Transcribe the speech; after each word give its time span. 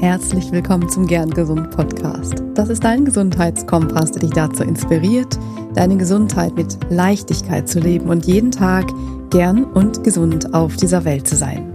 Herzlich 0.00 0.50
willkommen 0.52 0.90
zum 0.90 1.06
Gern 1.06 1.30
Gesund 1.30 1.70
Podcast. 1.70 2.42
Das 2.54 2.68
ist 2.68 2.84
dein 2.84 3.06
Gesundheitskompass, 3.06 4.12
der 4.12 4.20
dich 4.20 4.32
dazu 4.32 4.62
inspiriert, 4.62 5.38
deine 5.74 5.96
Gesundheit 5.96 6.54
mit 6.54 6.76
Leichtigkeit 6.90 7.66
zu 7.66 7.80
leben 7.80 8.10
und 8.10 8.26
jeden 8.26 8.50
Tag 8.50 8.84
gern 9.30 9.64
und 9.64 10.04
gesund 10.04 10.52
auf 10.52 10.76
dieser 10.76 11.06
Welt 11.06 11.26
zu 11.26 11.34
sein. 11.34 11.72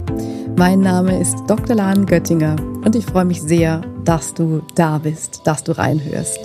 Mein 0.56 0.78
Name 0.78 1.20
ist 1.20 1.34
Dr. 1.48 1.74
Lahn 1.74 2.06
Göttinger 2.06 2.54
und 2.84 2.94
ich 2.94 3.06
freue 3.06 3.24
mich 3.24 3.42
sehr, 3.42 3.80
dass 4.04 4.34
du 4.34 4.62
da 4.76 4.98
bist, 4.98 5.40
dass 5.44 5.64
du 5.64 5.76
reinhörst. 5.76 6.38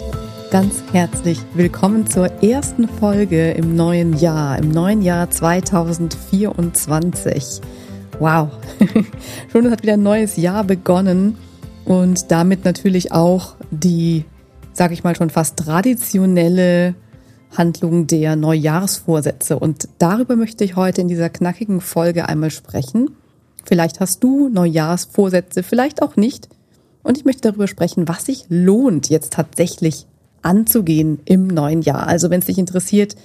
Ganz 0.50 0.82
herzlich 0.94 1.40
willkommen 1.54 2.08
zur 2.08 2.42
ersten 2.42 2.88
Folge 2.88 3.52
im 3.52 3.76
neuen 3.76 4.18
Jahr, 4.18 4.58
im 4.58 4.72
neuen 4.72 5.04
Jahr 5.04 5.30
2024. 5.30 7.62
Wow, 8.18 8.50
schon 9.52 9.70
hat 9.70 9.84
wieder 9.84 9.94
ein 9.94 10.02
neues 10.02 10.38
Jahr 10.38 10.64
begonnen 10.64 11.38
und 11.88 12.32
damit 12.32 12.66
natürlich 12.66 13.14
auch 13.14 13.56
die, 13.72 14.26
sage 14.74 14.94
ich 14.94 15.06
mal 15.06 15.16
schon 15.16 15.30
fast 15.30 15.56
traditionelle 15.58 16.96
Handlung 17.56 18.08
der 18.08 18.36
Neujahrsvorsätze. 18.36 19.58
Und 19.58 19.88
darüber 19.98 20.36
möchte 20.36 20.66
ich 20.66 20.76
heute 20.76 21.00
in 21.00 21.08
dieser 21.08 21.30
knackigen 21.30 21.80
Folge 21.80 22.28
einmal 22.28 22.52
sprechen. 22.52 23.12
Vielleicht 23.64 24.02
hast 24.02 24.22
du 24.22 24.50
Neujahrsvorsätze, 24.50 25.64
vielleicht 25.64 26.02
auch 26.02 26.18
nicht. 26.18 26.50
Und 27.04 27.18
ich 27.18 27.24
möchte 27.24 27.44
darüber 27.44 27.70
sprechen, 27.70 28.10
was 28.10 28.26
sich 28.26 28.46
lohnt, 28.50 29.10
jetzt 29.10 29.32
tatsächlich 29.32 30.08
anzugehen 30.42 31.20
im 31.24 31.48
neuen 31.48 31.82
Jahr. 31.82 32.06
Also 32.06 32.30
wenn 32.30 32.42
es 32.42 32.48
dich 32.48 32.58
interessiert, 32.58 33.16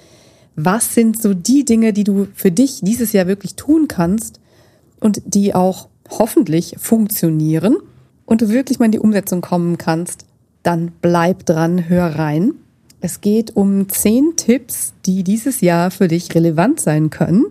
was 0.55 0.95
sind 0.95 1.21
so 1.21 1.35
die 1.35 1.65
Dinge, 1.65 1.93
die 1.93 2.05
du 2.05 2.29
für 2.33 2.53
dich 2.53 2.79
dieses 2.83 3.13
Jahr 3.13 3.27
wirklich 3.27 3.57
tun 3.57 3.89
kannst 3.89 4.39
und 5.01 5.21
die 5.25 5.53
auch 5.53 5.89
hoffentlich 6.09 6.77
funktionieren 6.79 7.79
und 8.33 8.41
du 8.41 8.49
wirklich 8.49 8.79
mal 8.79 8.87
in 8.87 8.93
die 8.93 8.99
Umsetzung 8.99 9.43
kommen 9.43 9.77
kannst, 9.77 10.25
dann 10.63 10.91
bleib 11.03 11.45
dran, 11.45 11.91
hör 11.91 12.19
rein. 12.19 12.55
Es 13.03 13.21
geht 13.21 13.55
um 13.55 13.91
zehn 13.91 14.33
Tipps, 14.37 14.95
die 15.05 15.23
dieses 15.23 15.61
Jahr 15.61 15.91
für 15.91 16.09
dich 16.09 16.35
relevant 16.35 16.81
sein 16.81 17.11
können. 17.11 17.45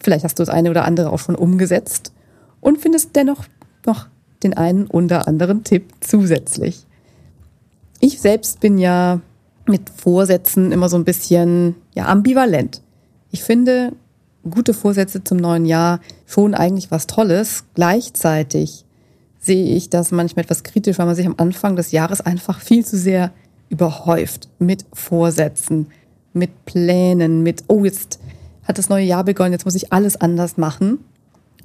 Vielleicht 0.00 0.22
hast 0.22 0.38
du 0.38 0.44
das 0.44 0.48
eine 0.48 0.70
oder 0.70 0.84
andere 0.84 1.10
auch 1.10 1.18
schon 1.18 1.34
umgesetzt 1.34 2.12
und 2.60 2.78
findest 2.78 3.16
dennoch 3.16 3.46
noch 3.84 4.06
den 4.44 4.54
einen 4.54 4.86
oder 4.86 5.26
anderen 5.26 5.64
Tipp 5.64 5.86
zusätzlich. 5.98 6.86
Ich 7.98 8.20
selbst 8.20 8.60
bin 8.60 8.78
ja 8.78 9.20
mit 9.66 9.90
Vorsätzen 9.90 10.70
immer 10.70 10.88
so 10.88 10.98
ein 10.98 11.04
bisschen 11.04 11.74
ja 11.96 12.06
ambivalent. 12.06 12.80
Ich 13.32 13.42
finde 13.42 13.92
gute 14.48 14.72
Vorsätze 14.72 15.24
zum 15.24 15.38
neuen 15.38 15.66
Jahr 15.66 15.98
schon 16.26 16.54
eigentlich 16.54 16.92
was 16.92 17.08
Tolles. 17.08 17.64
Gleichzeitig 17.74 18.84
sehe 19.42 19.76
ich 19.76 19.90
das 19.90 20.12
manchmal 20.12 20.44
etwas 20.44 20.62
kritisch, 20.62 20.98
weil 20.98 21.06
man 21.06 21.16
sich 21.16 21.26
am 21.26 21.34
Anfang 21.36 21.76
des 21.76 21.90
Jahres 21.90 22.20
einfach 22.20 22.60
viel 22.60 22.86
zu 22.86 22.96
sehr 22.96 23.32
überhäuft 23.68 24.48
mit 24.58 24.86
Vorsätzen, 24.92 25.88
mit 26.32 26.64
Plänen, 26.64 27.42
mit, 27.42 27.64
oh, 27.66 27.84
jetzt 27.84 28.20
hat 28.64 28.78
das 28.78 28.88
neue 28.88 29.04
Jahr 29.04 29.24
begonnen, 29.24 29.52
jetzt 29.52 29.64
muss 29.64 29.74
ich 29.74 29.92
alles 29.92 30.18
anders 30.20 30.56
machen. 30.56 30.98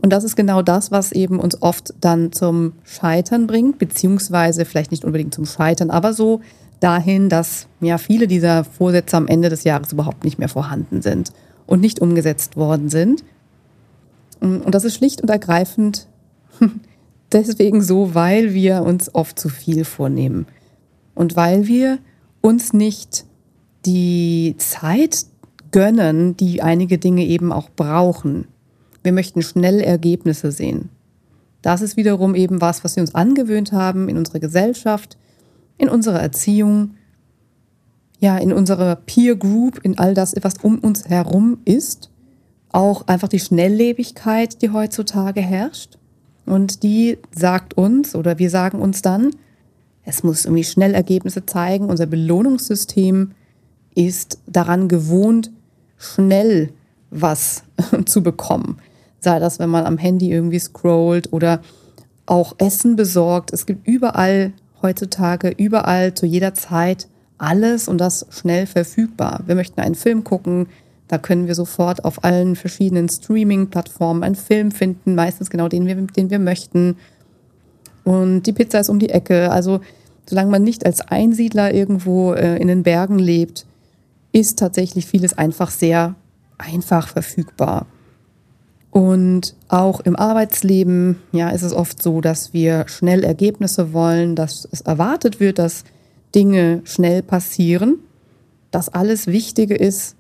Und 0.02 0.11
das 0.11 0.23
ist 0.23 0.36
genau 0.36 0.61
das, 0.61 0.92
was 0.92 1.11
eben 1.11 1.39
uns 1.39 1.61
oft 1.61 1.94
dann 2.02 2.31
zum 2.31 2.73
Scheitern 2.83 3.48
bringt, 3.48 3.78
beziehungsweise 3.78 4.66
vielleicht 4.66 4.92
nicht 4.92 5.05
unbedingt 5.05 5.33
zum 5.33 5.45
Scheitern, 5.45 5.92
aber 5.92 6.14
so 6.14 6.42
dahin, 6.80 7.30
dass 7.30 7.67
ja 7.80 7.98
viele 7.98 8.28
dieser 8.28 8.64
Vorsätze 8.64 9.17
am 9.17 9.28
Ende 9.28 9.50
des 9.50 9.64
Jahres 9.64 9.92
überhaupt 9.92 10.23
nicht 10.23 10.39
mehr 10.39 10.50
vorhanden 10.50 11.02
sind 11.02 11.31
und 11.66 11.81
nicht 11.81 12.00
umgesetzt 12.00 12.58
worden 12.58 12.89
sind. 12.89 13.23
Und 14.39 14.73
das 14.73 14.83
ist 14.83 14.95
schlicht 14.95 15.22
und 15.22 15.30
ergreifend 15.30 16.08
deswegen 17.31 17.81
so, 17.81 18.16
weil 18.16 18.53
wir 18.53 18.83
uns 18.83 19.14
oft 19.14 19.39
zu 19.39 19.50
viel 19.50 19.86
vornehmen 19.86 20.47
und 21.16 21.36
weil 21.36 21.67
wir 21.67 22.00
uns 22.42 22.73
nicht 22.73 23.25
die 23.86 24.56
Zeit 24.58 25.26
gönnen, 25.71 26.38
die 26.38 26.61
einige 26.61 26.98
Dinge 26.98 27.26
eben 27.26 27.52
auch 27.52 27.70
brauchen. 27.70 28.48
Wir 29.04 29.11
möchten 29.11 29.42
schnell 29.42 29.80
Ergebnisse 29.80 30.52
sehen. 30.52 30.89
Das 31.61 31.82
ist 31.82 31.98
wiederum 31.98 32.36
eben 32.36 32.61
was, 32.61 32.83
was 32.83 32.95
wir 32.95 33.02
uns 33.02 33.15
angewöhnt 33.15 33.71
haben 33.71 34.09
in 34.09 34.17
unserer 34.17 34.39
Gesellschaft, 34.39 35.17
in 35.77 35.89
unserer 35.89 36.20
Erziehung, 36.20 36.92
ja, 38.20 38.38
in 38.38 38.54
unserer 38.54 38.95
Peer 38.95 39.36
Group, 39.36 39.80
in 39.83 39.98
all 39.98 40.14
das, 40.14 40.33
was 40.42 40.55
um 40.61 40.80
uns 40.80 41.08
herum 41.08 41.59
ist. 41.65 42.09
Auch 42.70 43.08
einfach 43.08 43.27
die 43.27 43.39
Schnelllebigkeit, 43.39 44.61
die 44.61 44.71
heutzutage 44.71 45.42
herrscht. 45.42 45.96
Und 46.49 46.83
die 46.83 47.17
sagt 47.31 47.75
uns 47.75 48.15
oder 48.15 48.39
wir 48.39 48.49
sagen 48.49 48.80
uns 48.80 49.02
dann, 49.02 49.31
es 50.03 50.23
muss 50.23 50.45
irgendwie 50.45 50.63
schnell 50.63 50.93
Ergebnisse 50.93 51.45
zeigen. 51.45 51.89
Unser 51.89 52.05
Belohnungssystem 52.05 53.31
ist 53.93 54.39
daran 54.47 54.87
gewohnt, 54.87 55.52
schnell 55.97 56.71
was 57.09 57.63
zu 58.05 58.23
bekommen. 58.23 58.77
Sei 59.19 59.39
das, 59.39 59.59
wenn 59.59 59.69
man 59.69 59.85
am 59.85 59.97
Handy 59.97 60.31
irgendwie 60.31 60.59
scrollt 60.59 61.33
oder 61.33 61.61
auch 62.25 62.55
Essen 62.58 62.95
besorgt. 62.95 63.52
Es 63.52 63.65
gibt 63.65 63.87
überall 63.87 64.53
heutzutage, 64.81 65.49
überall 65.49 66.14
zu 66.14 66.25
jeder 66.25 66.53
Zeit 66.53 67.08
alles 67.37 67.87
und 67.87 67.99
das 67.99 68.25
schnell 68.29 68.65
verfügbar. 68.65 69.41
Wir 69.45 69.55
möchten 69.55 69.81
einen 69.81 69.95
Film 69.95 70.23
gucken, 70.23 70.67
da 71.08 71.18
können 71.18 71.48
wir 71.48 71.56
sofort 71.56 72.04
auf 72.04 72.23
allen 72.23 72.56
verschiedenen 72.56 73.08
Streaming-Plattformen 73.08 74.23
einen 74.23 74.36
Film 74.36 74.72
finden, 74.72 75.16
meistens 75.16 75.50
genau 75.50 75.68
den, 75.68 76.08
den 76.08 76.30
wir 76.30 76.40
möchten. 76.40 76.98
Und 78.04 78.44
die 78.44 78.54
Pizza 78.54 78.80
ist 78.80 78.90
um 78.90 79.00
die 79.00 79.10
Ecke. 79.10 79.52
Also 79.52 79.80
solange 80.28 80.52
man 80.52 80.64
nicht 80.64 80.86
als 80.86 81.02
Einsiedler 81.02 81.73
irgendwo 81.73 82.34
äh, 82.34 82.58
in 82.58 82.68
den 82.68 82.84
Bergen 82.84 83.20
lebt, 83.20 83.66
ist 84.32 84.60
tatsächlich 84.60 85.06
vieles 85.06 85.38
einfach 85.38 85.72
sehr 85.72 86.16
einfach 86.58 87.08
verfügbar. 87.08 87.86
Und 88.92 89.56
auch 89.68 90.00
im 90.02 90.16
Arbeitsleben, 90.16 91.18
ja, 91.32 91.50
ist 91.50 91.62
es 91.62 91.74
oft 91.74 92.02
so, 92.02 92.20
dass 92.20 92.54
wir 92.54 92.88
schnell 92.88 93.24
Ergebnisse 93.24 93.94
wollen, 93.94 94.36
dass 94.36 94.68
es 94.72 94.82
erwartet 94.82 95.39
wird, 95.39 95.60
dass 95.60 95.84
Dinge 96.34 96.82
schnell 96.84 97.22
passieren. 97.22 98.00
Das 98.72 98.89
alles 98.89 99.28
Wichtige 99.28 99.76
ist, 99.76 100.16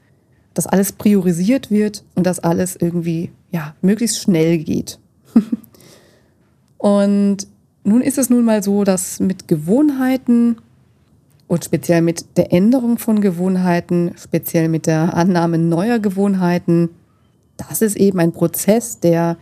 dass 0.57 0.65
alles 0.65 0.91
priorisiert 0.91 1.69
wird 1.69 2.03
und 2.15 2.25
dass 2.25 2.39
alles 2.39 2.75
irgendwie 2.75 3.29
ja 3.51 3.75
möglichst 3.81 4.19
schnell 4.19 4.57
geht. 4.57 4.97
und 6.77 7.47
nun 7.83 8.01
ist 8.01 8.17
es 8.17 8.31
nun 8.31 8.43
mal 8.43 8.63
so, 8.63 8.83
dass 8.83 9.19
mit 9.19 9.47
Gewohnheiten 9.47 10.57
und 11.47 11.63
speziell 11.63 12.01
mit 12.01 12.37
der 12.37 12.51
Änderung 12.51 12.97
von 12.97 13.21
Gewohnheiten, 13.21 14.13
speziell 14.17 14.67
mit 14.67 14.87
der 14.87 15.13
Annahme 15.15 15.59
neuer 15.59 15.99
Gewohnheiten, 15.99 16.89
das 17.55 17.83
ist 17.83 17.95
eben 17.95 18.19
ein 18.19 18.31
Prozess, 18.31 18.99
der 18.99 19.37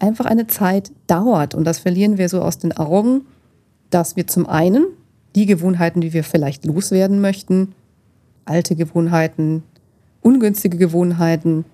einfach 0.00 0.26
eine 0.26 0.48
Zeit 0.48 0.90
dauert. 1.06 1.54
Und 1.54 1.64
das 1.64 1.78
verlieren 1.78 2.18
wir 2.18 2.28
so 2.28 2.42
aus 2.42 2.58
den 2.58 2.76
Augen, 2.76 3.22
dass 3.90 4.16
wir 4.16 4.26
zum 4.26 4.46
einen 4.46 4.84
die 5.36 5.46
Gewohnheiten, 5.46 6.00
die 6.00 6.12
wir 6.12 6.24
vielleicht 6.24 6.64
loswerden 6.64 7.20
möchten, 7.20 7.72
alte 8.44 8.74
Gewohnheiten, 8.74 9.62
ungünstige 10.26 10.76
Gewohnheiten, 10.76 11.64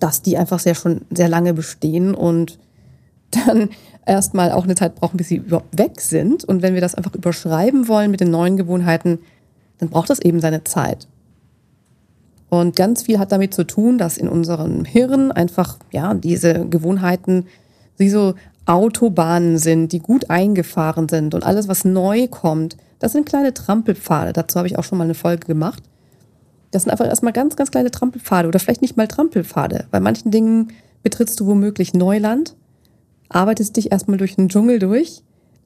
dass 0.00 0.22
die 0.22 0.38
einfach 0.38 0.58
sehr 0.58 0.74
schon 0.74 1.02
sehr 1.10 1.28
lange 1.28 1.52
bestehen 1.52 2.14
und 2.14 2.58
dann 3.30 3.68
erstmal 4.06 4.50
auch 4.52 4.64
eine 4.64 4.74
Zeit 4.74 4.94
brauchen, 4.94 5.18
bis 5.18 5.28
sie 5.28 5.36
überhaupt 5.36 5.78
weg 5.78 6.00
sind. 6.00 6.44
Und 6.44 6.62
wenn 6.62 6.74
wir 6.74 6.80
das 6.80 6.94
einfach 6.94 7.14
überschreiben 7.14 7.88
wollen 7.88 8.10
mit 8.10 8.20
den 8.20 8.30
neuen 8.30 8.56
Gewohnheiten, 8.56 9.18
dann 9.78 9.90
braucht 9.90 10.10
das 10.10 10.18
eben 10.20 10.40
seine 10.40 10.64
Zeit. 10.64 11.06
Und 12.48 12.74
ganz 12.74 13.02
viel 13.02 13.18
hat 13.18 13.32
damit 13.32 13.54
zu 13.54 13.64
tun, 13.64 13.98
dass 13.98 14.18
in 14.18 14.28
unserem 14.28 14.84
Hirn 14.84 15.30
einfach, 15.30 15.78
ja, 15.90 16.14
diese 16.14 16.66
Gewohnheiten 16.66 17.46
wie 17.96 18.10
so 18.10 18.34
Autobahnen 18.66 19.58
sind, 19.58 19.92
die 19.92 20.00
gut 20.00 20.30
eingefahren 20.30 21.08
sind 21.08 21.34
und 21.34 21.44
alles, 21.44 21.68
was 21.68 21.84
neu 21.84 22.28
kommt, 22.28 22.76
das 22.98 23.12
sind 23.12 23.26
kleine 23.26 23.52
Trampelpfade. 23.52 24.32
Dazu 24.32 24.58
habe 24.58 24.68
ich 24.68 24.78
auch 24.78 24.84
schon 24.84 24.98
mal 24.98 25.04
eine 25.04 25.14
Folge 25.14 25.46
gemacht. 25.46 25.82
Das 26.72 26.82
sind 26.82 26.90
einfach 26.90 27.06
erstmal 27.06 27.34
ganz, 27.34 27.54
ganz 27.54 27.70
kleine 27.70 27.90
Trampelpfade 27.90 28.48
oder 28.48 28.58
vielleicht 28.58 28.82
nicht 28.82 28.96
mal 28.96 29.06
Trampelpfade. 29.06 29.86
Bei 29.90 30.00
manchen 30.00 30.30
Dingen 30.30 30.72
betrittst 31.02 31.38
du 31.38 31.46
womöglich 31.46 31.94
Neuland, 31.94 32.56
arbeitest 33.28 33.76
dich 33.76 33.92
erstmal 33.92 34.16
durch 34.16 34.34
den 34.36 34.48
Dschungel 34.48 34.78
durch. 34.78 35.22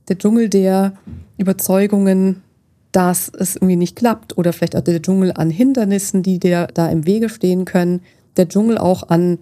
Der 0.09 0.19
Dschungel 0.19 0.49
der 0.49 0.95
Überzeugungen, 1.39 2.43
dass 2.91 3.29
es 3.29 3.57
irgendwie 3.57 3.77
nicht 3.77 3.97
klappt 3.97 4.37
oder 4.37 4.53
vielleicht 4.53 4.77
auch 4.77 4.83
der 4.83 5.01
Dschungel 5.01 5.33
an 5.33 5.49
Hindernissen, 5.49 6.23
die 6.23 6.41
dir 6.41 6.67
da 6.75 6.89
im 6.89 7.07
Wege 7.07 7.29
stehen 7.29 7.65
können. 7.65 8.01
Der 8.37 8.49
Dschungel 8.49 8.77
auch 8.77 9.09
an 9.09 9.39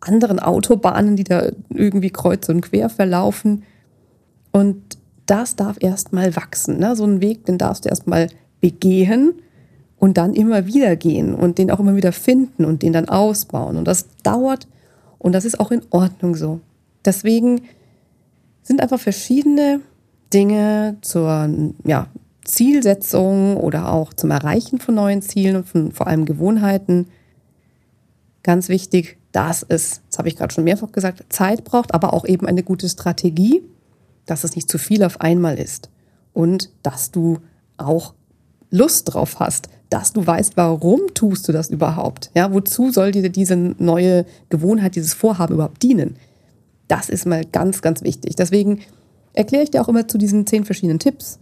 anderen 0.00 0.38
Autobahnen, 0.38 1.16
die 1.16 1.24
da 1.24 1.48
irgendwie 1.70 2.10
kreuz 2.10 2.48
und 2.50 2.60
quer 2.60 2.90
verlaufen. 2.90 3.62
Und 4.52 4.98
das 5.24 5.56
darf 5.56 5.76
erstmal 5.80 6.36
wachsen. 6.36 6.78
Ne? 6.78 6.94
So 6.94 7.04
einen 7.04 7.22
Weg, 7.22 7.46
den 7.46 7.56
darfst 7.56 7.86
du 7.86 7.88
erstmal 7.88 8.28
begehen 8.60 9.34
und 9.98 10.18
dann 10.18 10.34
immer 10.34 10.66
wieder 10.66 10.96
gehen 10.96 11.34
und 11.34 11.58
den 11.58 11.70
auch 11.70 11.80
immer 11.80 11.96
wieder 11.96 12.12
finden 12.12 12.64
und 12.64 12.82
den 12.82 12.92
dann 12.92 13.08
ausbauen. 13.08 13.76
Und 13.76 13.86
das 13.86 14.06
dauert 14.22 14.68
und 15.18 15.32
das 15.32 15.44
ist 15.44 15.58
auch 15.58 15.70
in 15.70 15.82
Ordnung 15.90 16.36
so. 16.36 16.60
Deswegen 17.04 17.62
sind 18.62 18.80
einfach 18.80 19.00
verschiedene 19.00 19.80
Dinge 20.32 20.96
zur 21.00 21.48
ja, 21.84 22.08
Zielsetzung 22.44 23.56
oder 23.56 23.92
auch 23.92 24.12
zum 24.12 24.30
Erreichen 24.30 24.78
von 24.78 24.94
neuen 24.94 25.22
Zielen 25.22 25.56
und 25.56 25.68
von 25.68 25.92
vor 25.92 26.06
allem 26.06 26.24
Gewohnheiten. 26.24 27.06
Ganz 28.42 28.68
wichtig, 28.68 29.18
dass 29.32 29.64
es, 29.68 30.02
das 30.08 30.18
habe 30.18 30.28
ich 30.28 30.36
gerade 30.36 30.52
schon 30.52 30.64
mehrfach 30.64 30.92
gesagt, 30.92 31.24
Zeit 31.28 31.64
braucht, 31.64 31.94
aber 31.94 32.12
auch 32.12 32.24
eben 32.24 32.46
eine 32.46 32.62
gute 32.62 32.88
Strategie, 32.88 33.62
dass 34.24 34.44
es 34.44 34.56
nicht 34.56 34.68
zu 34.68 34.78
viel 34.78 35.02
auf 35.04 35.20
einmal 35.20 35.58
ist 35.58 35.90
und 36.32 36.70
dass 36.82 37.10
du 37.10 37.38
auch 37.76 38.14
Lust 38.70 39.14
drauf 39.14 39.38
hast, 39.38 39.68
dass 39.90 40.12
du 40.12 40.26
weißt, 40.26 40.56
warum 40.56 41.00
tust 41.14 41.46
du 41.48 41.52
das 41.52 41.70
überhaupt? 41.70 42.30
Ja, 42.34 42.52
wozu 42.52 42.90
soll 42.90 43.12
dir 43.12 43.28
diese 43.28 43.56
neue 43.56 44.26
Gewohnheit, 44.48 44.96
dieses 44.96 45.14
Vorhaben 45.14 45.54
überhaupt 45.54 45.82
dienen? 45.82 46.16
Das 46.88 47.08
ist 47.08 47.26
mal 47.26 47.44
ganz, 47.44 47.82
ganz 47.82 48.02
wichtig. 48.02 48.36
Deswegen 48.36 48.80
erkläre 49.32 49.64
ich 49.64 49.70
dir 49.70 49.82
auch 49.82 49.88
immer 49.88 50.08
zu 50.08 50.18
diesen 50.18 50.46
zehn 50.46 50.64
verschiedenen 50.64 50.98
Tipps, 50.98 51.38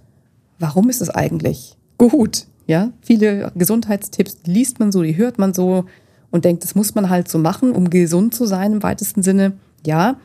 warum 0.59 0.91
ist 0.91 1.01
es 1.01 1.11
eigentlich 1.11 1.77
gut? 1.99 2.47
Ja, 2.67 2.93
viele 3.03 3.53
Gesundheitstipps 3.55 4.39
liest 4.47 4.81
man 4.81 4.91
so, 4.91 5.03
die 5.03 5.17
hört 5.17 5.39
man 5.39 5.53
so 5.53 5.85
und 6.31 6.45
denkt, 6.45 6.65
das 6.65 6.75
muss 6.75 6.95
man 6.95 7.11
halt 7.11 7.29
so 7.29 7.39
machen, 7.39 7.73
um 7.73 7.91
gesund 7.91 8.35
zu 8.35 8.47
sein 8.47 8.73
im 8.73 8.83
weitesten 8.83 9.23
Sinne. 9.23 9.53
Ja, 9.87 10.17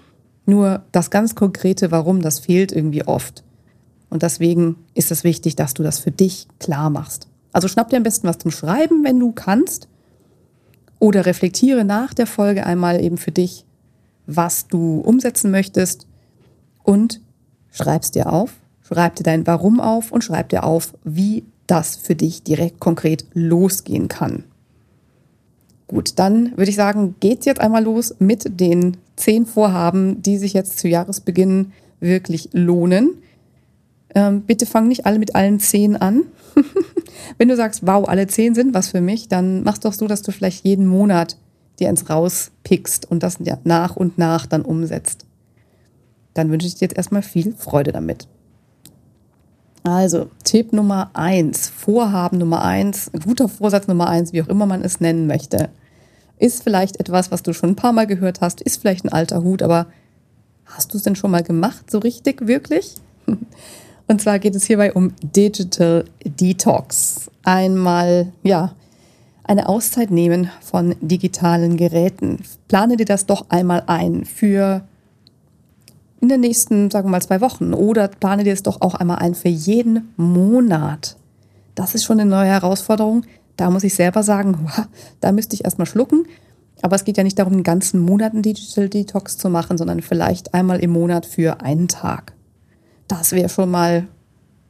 nur 0.45 0.83
das 0.92 1.10
ganz 1.10 1.36
konkrete 1.36 1.92
Warum, 1.92 2.21
das 2.21 2.39
fehlt 2.39 2.71
irgendwie 2.71 3.06
oft. 3.06 3.44
Und 4.10 4.24
deswegen 4.24 4.77
ist 4.95 5.12
es 5.12 5.24
wichtig, 5.24 5.56
dass 5.56 5.74
du 5.74 5.83
das 5.83 6.00
für 6.00 6.12
dich 6.12 6.48
klar 6.60 6.89
machst. 6.89 7.27
Also 7.51 7.68
schnapp 7.68 7.90
dir 7.90 7.98
am 7.98 8.04
besten 8.04 8.28
was 8.28 8.38
zum 8.38 8.51
Schreiben, 8.51 9.04
wenn 9.04 9.19
du 9.19 9.31
kannst. 9.31 9.88
Oder 11.00 11.25
reflektiere 11.25 11.86
nach 11.86 12.13
der 12.13 12.28
Folge 12.28 12.66
einmal 12.66 13.01
eben 13.01 13.18
für 13.18 13.31
dich, 13.31 13.66
was 14.28 14.68
du 14.68 15.00
umsetzen 15.00 15.51
möchtest. 15.51 16.07
Und 16.84 17.22
schreib's 17.72 18.12
dir 18.12 18.31
auf. 18.31 18.54
Schreib 18.81 19.16
dir 19.16 19.24
dein 19.24 19.46
Warum 19.46 19.80
auf 19.80 20.12
und 20.12 20.24
schreib 20.24 20.50
dir 20.50 20.63
auf, 20.63 20.94
wie 21.04 21.44
das 21.68 21.96
für 21.96 22.16
dich 22.16 22.44
direkt 22.44 22.80
konkret 22.80 23.25
losgehen 23.34 24.07
kann. 24.07 24.44
Gut, 25.88 26.18
dann 26.18 26.57
würde 26.57 26.69
ich 26.69 26.75
sagen, 26.75 27.16
geht's 27.19 27.45
jetzt 27.45 27.62
einmal 27.62 27.84
los 27.84 28.16
mit 28.19 28.60
den 28.60 28.98
zehn 29.16 29.45
Vorhaben, 29.45 30.22
die 30.22 30.38
sich 30.38 30.54
jetzt 30.54 30.80
zu 30.80 30.88
Jahresbeginn 30.88 31.72
wirklich 32.00 32.50
lohnen. 32.54 33.18
Ähm, 34.15 34.41
bitte 34.41 34.65
fang 34.65 34.88
nicht 34.88 35.06
alle 35.06 35.19
mit 35.19 35.35
allen 35.35 35.59
zehn 35.59 35.95
an. 35.95 36.23
Wenn 37.38 37.47
du 37.47 37.56
sagst, 37.56 37.85
wow, 37.85 38.07
alle 38.07 38.27
zehn 38.27 38.56
sind 38.56 38.73
was 38.73 38.89
für 38.89 39.01
mich, 39.01 39.27
dann 39.27 39.63
mach's 39.63 39.81
doch 39.81 39.94
so, 39.94 40.07
dass 40.07 40.21
du 40.21 40.31
vielleicht 40.31 40.65
jeden 40.65 40.85
Monat 40.85 41.38
dir 41.79 41.89
eins 41.89 42.09
rauspickst 42.09 43.09
und 43.09 43.23
das 43.23 43.38
nach 43.63 43.95
und 43.95 44.17
nach 44.17 44.45
dann 44.45 44.63
umsetzt. 44.63 45.25
Dann 46.33 46.51
wünsche 46.51 46.67
ich 46.67 46.75
dir 46.75 46.85
jetzt 46.85 46.97
erstmal 46.97 47.21
viel 47.21 47.53
Freude 47.53 47.91
damit. 47.91 48.27
Also, 49.83 50.29
Tipp 50.44 50.73
Nummer 50.73 51.11
eins, 51.13 51.69
Vorhaben 51.69 52.38
Nummer 52.38 52.63
eins, 52.63 53.11
guter 53.23 53.47
Vorsatz 53.47 53.88
Nummer 53.88 54.09
eins, 54.09 54.33
wie 54.33 54.41
auch 54.41 54.47
immer 54.47 54.65
man 54.65 54.83
es 54.83 55.00
nennen 55.00 55.25
möchte, 55.25 55.69
ist 56.38 56.63
vielleicht 56.63 57.00
etwas, 57.00 57.31
was 57.31 57.44
du 57.44 57.53
schon 57.53 57.71
ein 57.71 57.75
paar 57.75 57.94
Mal 57.94 58.07
gehört 58.07 58.41
hast, 58.41 58.61
ist 58.61 58.81
vielleicht 58.81 59.06
ein 59.06 59.13
alter 59.13 59.41
Hut, 59.41 59.61
aber 59.61 59.88
hast 60.65 60.94
du 60.94 60.97
es 60.97 61.03
denn 61.03 61.15
schon 61.15 61.31
mal 61.31 61.44
gemacht, 61.44 61.89
so 61.89 62.00
richtig, 62.00 62.45
wirklich? 62.47 62.95
Und 64.09 64.19
zwar 64.19 64.39
geht 64.39 64.56
es 64.56 64.65
hierbei 64.65 64.91
um 64.91 65.13
Digital 65.21 66.03
Detox. 66.25 67.29
Einmal, 67.44 68.33
ja, 68.41 68.73
eine 69.44 69.69
Auszeit 69.69 70.09
nehmen 70.09 70.50
von 70.61 70.95
digitalen 71.00 71.77
Geräten. 71.77 72.39
Plane 72.67 72.97
dir 72.97 73.06
das 73.06 73.27
doch 73.27 73.45
einmal 73.50 73.83
ein 73.85 74.25
für 74.25 74.81
in 76.21 76.27
den 76.27 76.41
nächsten, 76.41 76.89
sagen 76.89 77.07
wir 77.07 77.11
mal, 77.11 77.21
zwei 77.21 77.39
Wochen. 77.39 77.75
Oder 77.75 78.07
plane 78.07 78.44
dir 78.44 78.53
es 78.53 78.63
doch 78.63 78.81
auch 78.81 78.95
einmal 78.95 79.19
ein 79.19 79.35
für 79.35 79.47
jeden 79.47 80.11
Monat. 80.17 81.15
Das 81.75 81.94
ist 81.94 82.03
schon 82.03 82.19
eine 82.19 82.29
neue 82.29 82.50
Herausforderung. 82.50 83.25
Da 83.57 83.69
muss 83.69 83.83
ich 83.83 83.94
selber 83.94 84.23
sagen, 84.23 84.71
da 85.19 85.31
müsste 85.31 85.53
ich 85.53 85.65
erstmal 85.65 85.85
schlucken. 85.85 86.25
Aber 86.81 86.95
es 86.95 87.03
geht 87.03 87.17
ja 87.17 87.23
nicht 87.23 87.38
darum, 87.38 87.53
einen 87.53 87.63
ganzen 87.63 88.00
Monat 88.00 88.33
einen 88.33 88.41
Digital 88.41 88.89
Detox 88.89 89.38
zu 89.38 89.51
machen, 89.51 89.77
sondern 89.77 90.01
vielleicht 90.01 90.56
einmal 90.56 90.79
im 90.79 90.89
Monat 90.89 91.27
für 91.27 91.61
einen 91.61 91.88
Tag. 91.88 92.33
Das 93.09 93.33
wäre 93.33 93.50
schon 93.50 93.69
mal 93.69 94.07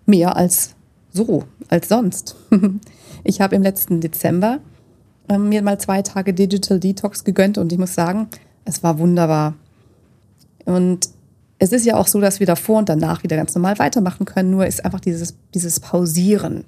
mehr 0.08 0.36
als 0.36 0.74
so, 1.12 1.44
als 1.70 1.88
sonst. 1.88 2.36
Ich 3.26 3.42
habe 3.42 3.54
im 3.54 3.62
letzten 3.62 4.00
Dezember 4.00 4.60
ähm, 5.28 5.50
mir 5.50 5.62
mal 5.62 5.78
zwei 5.78 6.02
Tage 6.02 6.34
Digital 6.34 6.80
Detox 6.80 7.26
gegönnt 7.26 7.58
und 7.58 7.70
ich 7.74 7.78
muss 7.78 7.94
sagen, 7.94 8.30
es 8.64 8.82
war 8.82 8.98
wunderbar. 8.98 9.56
Und 10.64 11.10
es 11.60 11.74
ist 11.74 11.86
ja 11.86 11.98
auch 11.98 12.08
so, 12.08 12.22
dass 12.22 12.40
wir 12.40 12.48
davor 12.48 12.80
und 12.80 12.88
danach 12.88 13.24
wieder 13.24 13.36
ganz 13.36 13.54
normal 13.54 13.78
weitermachen 13.78 14.26
können, 14.26 14.52
nur 14.52 14.66
ist 14.66 14.86
einfach 14.86 15.02
dieses, 15.02 15.36
dieses 15.54 15.82
Pausieren. 15.82 16.64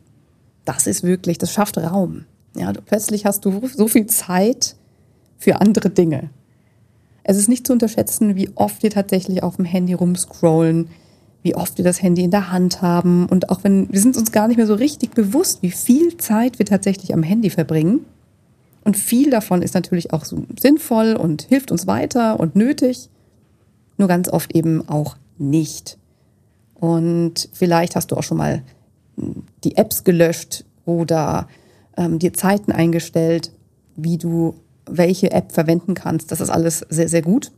Das 0.65 0.87
ist 0.87 1.03
wirklich, 1.03 1.37
das 1.37 1.53
schafft 1.53 1.77
Raum. 1.77 2.25
Ja, 2.55 2.73
du, 2.73 2.81
plötzlich 2.81 3.25
hast 3.25 3.45
du 3.45 3.61
so 3.73 3.87
viel 3.87 4.07
Zeit 4.07 4.75
für 5.37 5.61
andere 5.61 5.89
Dinge. 5.89 6.29
Es 7.23 7.37
ist 7.37 7.47
nicht 7.47 7.65
zu 7.65 7.73
unterschätzen, 7.73 8.35
wie 8.35 8.49
oft 8.55 8.83
wir 8.83 8.89
tatsächlich 8.89 9.41
auf 9.41 9.55
dem 9.55 9.65
Handy 9.65 9.93
rumscrollen, 9.93 10.89
wie 11.43 11.55
oft 11.55 11.77
wir 11.77 11.85
das 11.85 12.01
Handy 12.01 12.23
in 12.23 12.31
der 12.31 12.51
Hand 12.51 12.81
haben 12.81 13.25
und 13.27 13.49
auch 13.49 13.63
wenn 13.63 13.91
wir 13.91 13.99
sind 13.99 14.17
uns 14.17 14.31
gar 14.31 14.47
nicht 14.47 14.57
mehr 14.57 14.67
so 14.67 14.75
richtig 14.75 15.11
bewusst, 15.11 15.61
wie 15.61 15.71
viel 15.71 16.17
Zeit 16.17 16.59
wir 16.59 16.65
tatsächlich 16.65 17.13
am 17.13 17.23
Handy 17.23 17.49
verbringen. 17.49 18.05
Und 18.83 18.97
viel 18.97 19.29
davon 19.29 19.61
ist 19.61 19.75
natürlich 19.75 20.11
auch 20.11 20.25
so 20.25 20.43
sinnvoll 20.59 21.15
und 21.15 21.43
hilft 21.43 21.71
uns 21.71 21.87
weiter 21.87 22.39
und 22.39 22.55
nötig, 22.55 23.09
nur 23.97 24.07
ganz 24.07 24.27
oft 24.29 24.55
eben 24.55 24.87
auch 24.89 25.17
nicht. 25.37 25.97
Und 26.75 27.49
vielleicht 27.53 27.95
hast 27.95 28.11
du 28.11 28.17
auch 28.17 28.23
schon 28.23 28.37
mal 28.37 28.63
die 29.63 29.77
Apps 29.77 30.03
gelöscht 30.03 30.65
oder 30.85 31.47
ähm, 31.95 32.17
dir 32.17 32.33
Zeiten 32.33 32.71
eingestellt, 32.71 33.51
wie 33.95 34.17
du 34.17 34.55
welche 34.87 35.31
App 35.31 35.51
verwenden 35.51 35.93
kannst. 35.93 36.31
Das 36.31 36.41
ist 36.41 36.49
alles 36.49 36.85
sehr, 36.89 37.07
sehr 37.07 37.21
gut. 37.21 37.51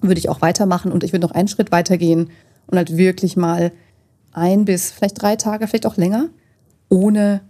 Würde 0.00 0.18
ich 0.18 0.28
auch 0.28 0.40
weitermachen 0.40 0.92
und 0.92 1.04
ich 1.04 1.12
würde 1.12 1.26
noch 1.26 1.34
einen 1.34 1.48
Schritt 1.48 1.72
weitergehen 1.72 2.30
und 2.68 2.78
halt 2.78 2.96
wirklich 2.96 3.36
mal 3.36 3.72
ein 4.32 4.64
bis 4.64 4.90
vielleicht 4.90 5.20
drei 5.20 5.36
Tage, 5.36 5.66
vielleicht 5.66 5.86
auch 5.86 5.96
länger, 5.96 6.28
ohne, 6.88 7.40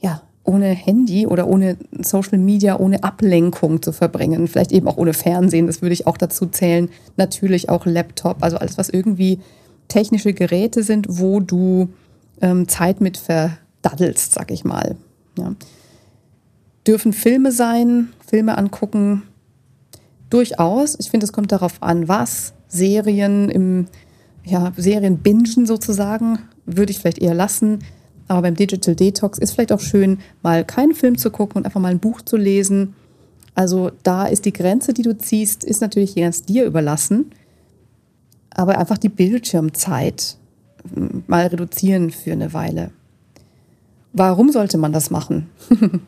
ja, 0.00 0.22
ohne 0.44 0.66
Handy 0.66 1.26
oder 1.26 1.46
ohne 1.46 1.78
Social 2.02 2.38
Media, 2.38 2.78
ohne 2.78 3.02
Ablenkung 3.02 3.80
zu 3.80 3.92
verbringen. 3.92 4.48
Vielleicht 4.48 4.72
eben 4.72 4.88
auch 4.88 4.96
ohne 4.96 5.14
Fernsehen, 5.14 5.66
das 5.66 5.80
würde 5.80 5.94
ich 5.94 6.06
auch 6.06 6.16
dazu 6.16 6.46
zählen. 6.46 6.90
Natürlich 7.16 7.68
auch 7.68 7.86
Laptop, 7.86 8.42
also 8.42 8.58
alles, 8.58 8.76
was 8.76 8.90
irgendwie 8.90 9.40
technische 9.88 10.32
Geräte 10.32 10.82
sind, 10.82 11.06
wo 11.08 11.40
du 11.40 11.88
ähm, 12.40 12.68
Zeit 12.68 13.00
mit 13.00 13.16
verdaddelst, 13.16 14.32
sag 14.32 14.50
ich 14.50 14.64
mal. 14.64 14.96
Ja. 15.38 15.54
Dürfen 16.86 17.12
Filme 17.12 17.52
sein, 17.52 18.08
Filme 18.26 18.58
angucken, 18.58 19.22
durchaus. 20.28 20.96
Ich 20.98 21.10
finde, 21.10 21.24
es 21.24 21.32
kommt 21.32 21.52
darauf 21.52 21.82
an, 21.82 22.08
was. 22.08 22.52
Serien 22.68 23.48
im 23.50 23.86
ja, 24.44 24.72
Serien 24.76 25.18
bingen 25.18 25.66
sozusagen, 25.66 26.38
würde 26.66 26.92
ich 26.92 26.98
vielleicht 26.98 27.18
eher 27.18 27.34
lassen. 27.34 27.80
Aber 28.28 28.42
beim 28.42 28.54
Digital 28.54 28.94
Detox 28.94 29.38
ist 29.38 29.52
vielleicht 29.52 29.72
auch 29.72 29.80
schön, 29.80 30.18
mal 30.42 30.64
keinen 30.64 30.94
Film 30.94 31.18
zu 31.18 31.30
gucken 31.30 31.58
und 31.58 31.66
einfach 31.66 31.80
mal 31.80 31.90
ein 31.90 31.98
Buch 31.98 32.22
zu 32.22 32.36
lesen. 32.36 32.94
Also 33.54 33.90
da 34.02 34.26
ist 34.26 34.44
die 34.44 34.52
Grenze, 34.52 34.94
die 34.94 35.02
du 35.02 35.16
ziehst, 35.16 35.64
ist 35.64 35.80
natürlich 35.80 36.16
ganz 36.16 36.42
dir 36.42 36.64
überlassen. 36.64 37.30
Aber 38.50 38.78
einfach 38.78 38.98
die 38.98 39.08
Bildschirmzeit 39.08 40.38
mal 41.26 41.46
reduzieren 41.46 42.10
für 42.10 42.32
eine 42.32 42.52
Weile. 42.52 42.90
Warum 44.12 44.50
sollte 44.52 44.78
man 44.78 44.92
das 44.92 45.10
machen? 45.10 45.48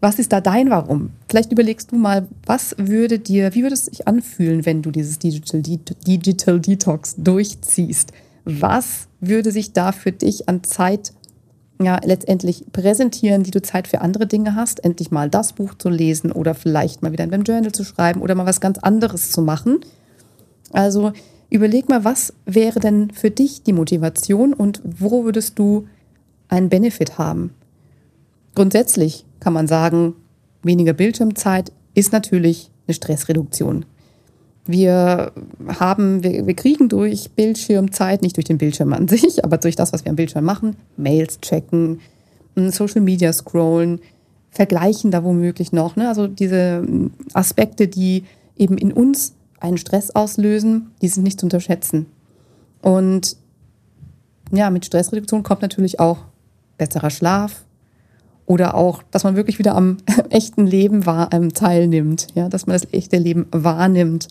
Was 0.00 0.18
ist 0.18 0.32
da 0.32 0.40
dein 0.40 0.70
Warum? 0.70 1.10
Vielleicht 1.28 1.50
überlegst 1.50 1.90
du 1.90 1.96
mal, 1.96 2.28
was 2.46 2.76
würde 2.78 3.18
dir, 3.18 3.54
wie 3.54 3.62
würde 3.62 3.74
es 3.74 3.86
sich 3.86 4.06
anfühlen, 4.06 4.64
wenn 4.64 4.82
du 4.82 4.92
dieses 4.92 5.18
Digital, 5.18 5.60
Digital 5.62 6.60
Detox 6.60 7.16
durchziehst? 7.18 8.12
Was 8.44 9.08
würde 9.20 9.50
sich 9.50 9.72
da 9.72 9.90
für 9.92 10.12
dich 10.12 10.48
an 10.48 10.62
Zeit 10.62 11.12
ja, 11.80 12.00
letztendlich 12.04 12.64
präsentieren, 12.72 13.42
die 13.42 13.50
du 13.50 13.62
Zeit 13.62 13.88
für 13.88 14.00
andere 14.00 14.26
Dinge 14.26 14.54
hast, 14.54 14.84
endlich 14.84 15.10
mal 15.10 15.30
das 15.30 15.52
Buch 15.52 15.74
zu 15.74 15.88
lesen 15.88 16.32
oder 16.32 16.54
vielleicht 16.54 17.02
mal 17.02 17.12
wieder 17.12 17.24
in 17.24 17.30
deinem 17.30 17.44
Journal 17.44 17.72
zu 17.72 17.84
schreiben 17.84 18.20
oder 18.20 18.34
mal 18.34 18.46
was 18.46 18.60
ganz 18.60 18.78
anderes 18.78 19.30
zu 19.30 19.42
machen. 19.42 19.80
Also 20.72 21.12
überleg 21.50 21.88
mal, 21.88 22.04
was 22.04 22.32
wäre 22.46 22.80
denn 22.80 23.10
für 23.10 23.30
dich 23.30 23.62
die 23.62 23.72
Motivation 23.72 24.52
und 24.52 24.80
wo 24.84 25.24
würdest 25.24 25.58
du 25.58 25.86
einen 26.48 26.68
Benefit 26.68 27.18
haben? 27.18 27.54
Grundsätzlich 28.54 29.24
kann 29.40 29.52
man 29.52 29.66
sagen, 29.66 30.14
weniger 30.62 30.92
Bildschirmzeit 30.92 31.72
ist 31.94 32.12
natürlich 32.12 32.70
eine 32.86 32.94
Stressreduktion. 32.94 33.84
Wir 34.66 35.32
haben, 35.80 36.22
wir, 36.22 36.46
wir 36.46 36.54
kriegen 36.54 36.88
durch 36.88 37.30
Bildschirmzeit, 37.30 38.20
nicht 38.22 38.36
durch 38.36 38.44
den 38.44 38.58
Bildschirm 38.58 38.92
an 38.92 39.08
sich, 39.08 39.44
aber 39.44 39.58
durch 39.58 39.76
das, 39.76 39.92
was 39.92 40.04
wir 40.04 40.10
am 40.10 40.16
Bildschirm 40.16 40.44
machen, 40.44 40.76
Mails 40.96 41.40
checken, 41.40 42.00
Social 42.54 43.00
Media 43.00 43.32
scrollen, 43.32 44.00
vergleichen 44.50 45.10
da 45.10 45.22
womöglich 45.22 45.72
noch. 45.72 45.96
Ne? 45.96 46.08
Also 46.08 46.26
diese 46.26 46.84
Aspekte, 47.32 47.86
die 47.86 48.24
eben 48.56 48.76
in 48.76 48.92
uns 48.92 49.34
einen 49.60 49.78
Stress 49.78 50.10
auslösen, 50.10 50.90
die 51.00 51.08
sind 51.08 51.22
nicht 51.22 51.40
zu 51.40 51.46
unterschätzen. 51.46 52.06
Und 52.82 53.36
ja, 54.52 54.70
mit 54.70 54.84
Stressreduktion 54.86 55.42
kommt 55.42 55.62
natürlich 55.62 56.00
auch 56.00 56.18
besserer 56.76 57.10
Schlaf 57.10 57.64
oder 58.48 58.74
auch, 58.74 59.02
dass 59.10 59.24
man 59.24 59.36
wirklich 59.36 59.58
wieder 59.58 59.76
am 59.76 59.98
echten 60.30 60.66
Leben 60.66 61.04
wahr, 61.04 61.28
ähm, 61.32 61.52
teilnimmt, 61.52 62.28
ja, 62.34 62.48
dass 62.48 62.66
man 62.66 62.74
das 62.74 62.92
echte 62.92 63.18
Leben 63.18 63.46
wahrnimmt 63.52 64.28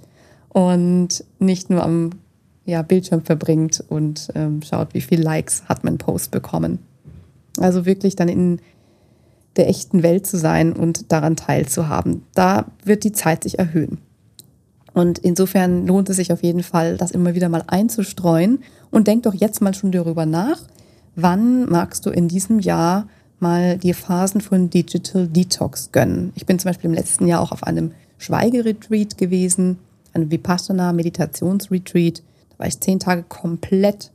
und 0.49 1.23
nicht 1.37 1.69
nur 1.69 1.83
am 1.83 2.09
ja, 2.65 2.81
Bildschirm 2.81 3.21
verbringt 3.21 3.83
und 3.87 4.29
ähm, 4.33 4.61
schaut, 4.63 4.93
wie 4.93 5.01
viel 5.01 5.21
Likes 5.21 5.63
hat 5.69 5.83
mein 5.83 5.99
Post 5.99 6.31
bekommen. 6.31 6.79
Also 7.59 7.85
wirklich 7.85 8.15
dann 8.15 8.27
in 8.27 8.59
der 9.55 9.69
echten 9.69 10.01
Welt 10.01 10.25
zu 10.25 10.37
sein 10.37 10.73
und 10.73 11.11
daran 11.11 11.35
teilzuhaben. 11.35 12.23
Da 12.33 12.65
wird 12.83 13.03
die 13.03 13.11
Zeit 13.11 13.43
sich 13.43 13.59
erhöhen. 13.59 13.99
Und 14.93 15.19
insofern 15.19 15.85
lohnt 15.85 16.09
es 16.09 16.15
sich 16.15 16.33
auf 16.33 16.41
jeden 16.41 16.63
Fall, 16.63 16.97
das 16.97 17.11
immer 17.11 17.35
wieder 17.35 17.49
mal 17.49 17.63
einzustreuen. 17.67 18.59
Und 18.89 19.05
denk 19.05 19.23
doch 19.23 19.35
jetzt 19.35 19.61
mal 19.61 19.75
schon 19.75 19.91
darüber 19.91 20.25
nach, 20.25 20.63
wann 21.15 21.69
magst 21.69 22.05
du 22.07 22.09
in 22.09 22.27
diesem 22.27 22.59
Jahr 22.59 23.07
mal 23.39 23.77
dir 23.77 23.95
Phasen 23.95 24.41
von 24.41 24.69
Digital 24.69 25.27
Detox 25.27 25.91
gönnen. 25.91 26.31
Ich 26.35 26.45
bin 26.45 26.59
zum 26.59 26.69
Beispiel 26.69 26.89
im 26.89 26.95
letzten 26.95 27.27
Jahr 27.27 27.41
auch 27.41 27.51
auf 27.51 27.63
einem 27.63 27.91
Schweigeretreat 28.17 29.17
gewesen, 29.17 29.77
einem 30.13 30.31
Vipassana 30.31 30.93
Meditationsretreat. 30.93 32.23
Da 32.49 32.59
war 32.59 32.67
ich 32.67 32.79
zehn 32.79 32.99
Tage 32.99 33.23
komplett 33.23 34.11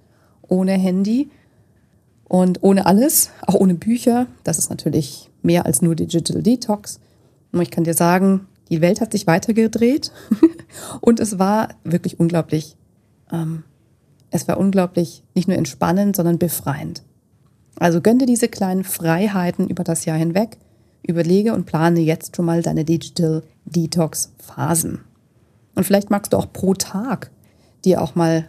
ohne 0.49 0.73
Handy 0.73 1.31
und 2.25 2.63
ohne 2.63 2.87
alles, 2.87 3.31
auch 3.47 3.55
ohne 3.55 3.75
Bücher. 3.75 4.27
Das 4.45 4.59
ist 4.59 4.71
natürlich 4.71 5.31
mehr 5.43 5.67
als 5.67 5.83
nur 5.83 5.95
Digital 5.95 6.43
Detox. 6.43 7.01
Und 7.53 7.61
ich 7.61 7.71
kann 7.71 7.85
dir 7.85 7.95
sagen, 7.95 8.47
die 8.71 8.81
Welt 8.81 9.01
hat 9.01 9.13
sich 9.13 9.27
weitergedreht 9.27 10.13
und 11.01 11.21
es 11.21 11.39
war 11.39 11.69
wirklich 11.85 12.19
unglaublich. 12.19 12.77
Ähm, 13.31 13.65
es 14.31 14.49
war 14.49 14.57
unglaublich 14.57 15.23
nicht 15.35 15.47
nur 15.47 15.59
entspannend, 15.59 16.17
sondern 16.17 16.39
befreiend. 16.39 17.03
Also 17.79 18.01
gönn 18.01 18.19
dir 18.19 18.27
diese 18.27 18.49
kleinen 18.49 18.85
Freiheiten 18.85 19.69
über 19.69 19.85
das 19.85 20.05
Jahr 20.05 20.17
hinweg, 20.17 20.59
überlege 21.07 21.53
und 21.55 21.67
plane 21.67 22.01
jetzt 22.01 22.37
schon 22.37 22.45
mal 22.45 22.63
deine 22.63 22.85
Digital 22.85 23.43
Detox 23.65 24.33
Phasen. 24.39 25.01
Und 25.75 25.85
vielleicht 25.85 26.11
magst 26.11 26.33
du 26.33 26.37
auch 26.37 26.53
pro 26.53 26.75
Tag 26.75 27.31
dir 27.85 28.03
auch 28.03 28.15
mal 28.15 28.47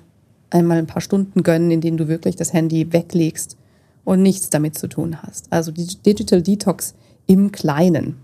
einmal 0.50 0.77
ein 0.77 0.88
paar 0.88 1.01
Stunden 1.01 1.44
gönnen, 1.44 1.72
in 1.72 1.82
denen 1.82 1.98
du 1.98 2.08
wirklich 2.08 2.36
das 2.36 2.53
Handy 2.53 2.94
weglegst 2.94 3.58
und 4.03 4.22
nichts 4.22 4.50
damit 4.50 4.77
zu 4.77 4.88
tun 4.88 5.22
hast. 5.22 5.51
Also 5.51 5.72
die 5.72 5.86
Digital 5.86 6.42
Detox 6.42 6.94
im 7.25 7.51
Kleinen. 7.51 8.18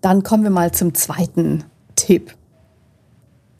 Dann 0.00 0.22
kommen 0.22 0.44
wir 0.44 0.50
mal 0.50 0.72
zum 0.72 0.94
zweiten 0.94 1.64
Tipp. 1.94 2.34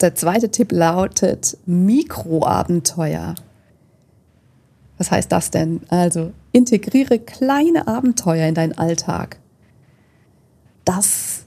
Der 0.01 0.15
zweite 0.15 0.49
Tipp 0.49 0.71
lautet 0.71 1.57
Mikroabenteuer. 1.65 3.35
Was 4.97 5.11
heißt 5.11 5.31
das 5.31 5.51
denn? 5.51 5.81
Also 5.89 6.31
integriere 6.51 7.19
kleine 7.19 7.87
Abenteuer 7.87 8.47
in 8.47 8.55
deinen 8.55 8.77
Alltag. 8.77 9.37
Das 10.85 11.43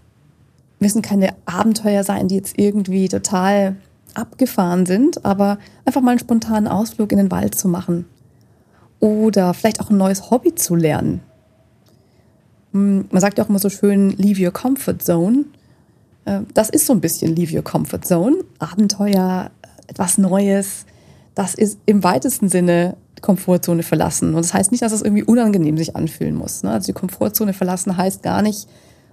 müssen 0.79 1.03
keine 1.03 1.35
Abenteuer 1.47 2.05
sein, 2.05 2.29
die 2.29 2.37
jetzt 2.37 2.59
irgendwie 2.59 3.09
total 3.09 3.77
abgefahren 4.15 4.87
sind, 4.87 5.25
aber 5.25 5.59
einfach 5.85 6.01
mal 6.01 6.13
einen 6.13 6.21
spontanen 6.21 6.69
Ausflug 6.69 7.13
in 7.13 7.19
den 7.19 7.31
Wald 7.31 7.55
zu 7.55 7.69
machen 7.69 8.07
oder 8.99 9.55
vielleicht 9.55 9.81
auch 9.81 9.91
ein 9.91 9.97
neues 9.97 10.31
Hobby 10.31 10.55
zu 10.55 10.77
lernen. 10.77 11.21
Hm, 12.73 13.07
man 13.11 13.21
sagt 13.21 13.39
ja 13.39 13.45
auch 13.45 13.49
immer 13.49 13.59
so 13.59 13.71
schön, 13.71 14.11
leave 14.11 14.45
your 14.45 14.53
comfort 14.53 14.99
zone. 15.01 15.47
Äh, 16.25 16.41
das 16.55 16.71
ist 16.71 16.87
so 16.87 16.93
ein 16.93 17.01
bisschen 17.01 17.35
leave 17.35 17.55
your 17.55 17.65
comfort 17.65 18.03
zone. 18.05 18.37
Abenteuer, 18.59 19.51
etwas 19.87 20.19
Neues. 20.19 20.87
Das 21.35 21.55
ist 21.55 21.79
im 21.87 22.05
weitesten 22.05 22.49
Sinne 22.49 22.97
Komfortzone 23.21 23.83
verlassen. 23.83 24.35
Und 24.35 24.45
das 24.45 24.55
heißt 24.55 24.73
nicht, 24.73 24.83
dass 24.83 24.93
es 24.93 25.03
irgendwie 25.03 25.25
unangenehm 25.25 25.77
sich 25.77 25.97
anfühlen 25.97 26.35
muss. 26.35 26.63
Ne? 26.63 26.71
Also 26.71 26.87
die 26.87 26.93
Komfortzone 26.93 27.53
verlassen 27.53 27.97
heißt 27.97 28.23
gar 28.23 28.43
nicht, 28.43 28.69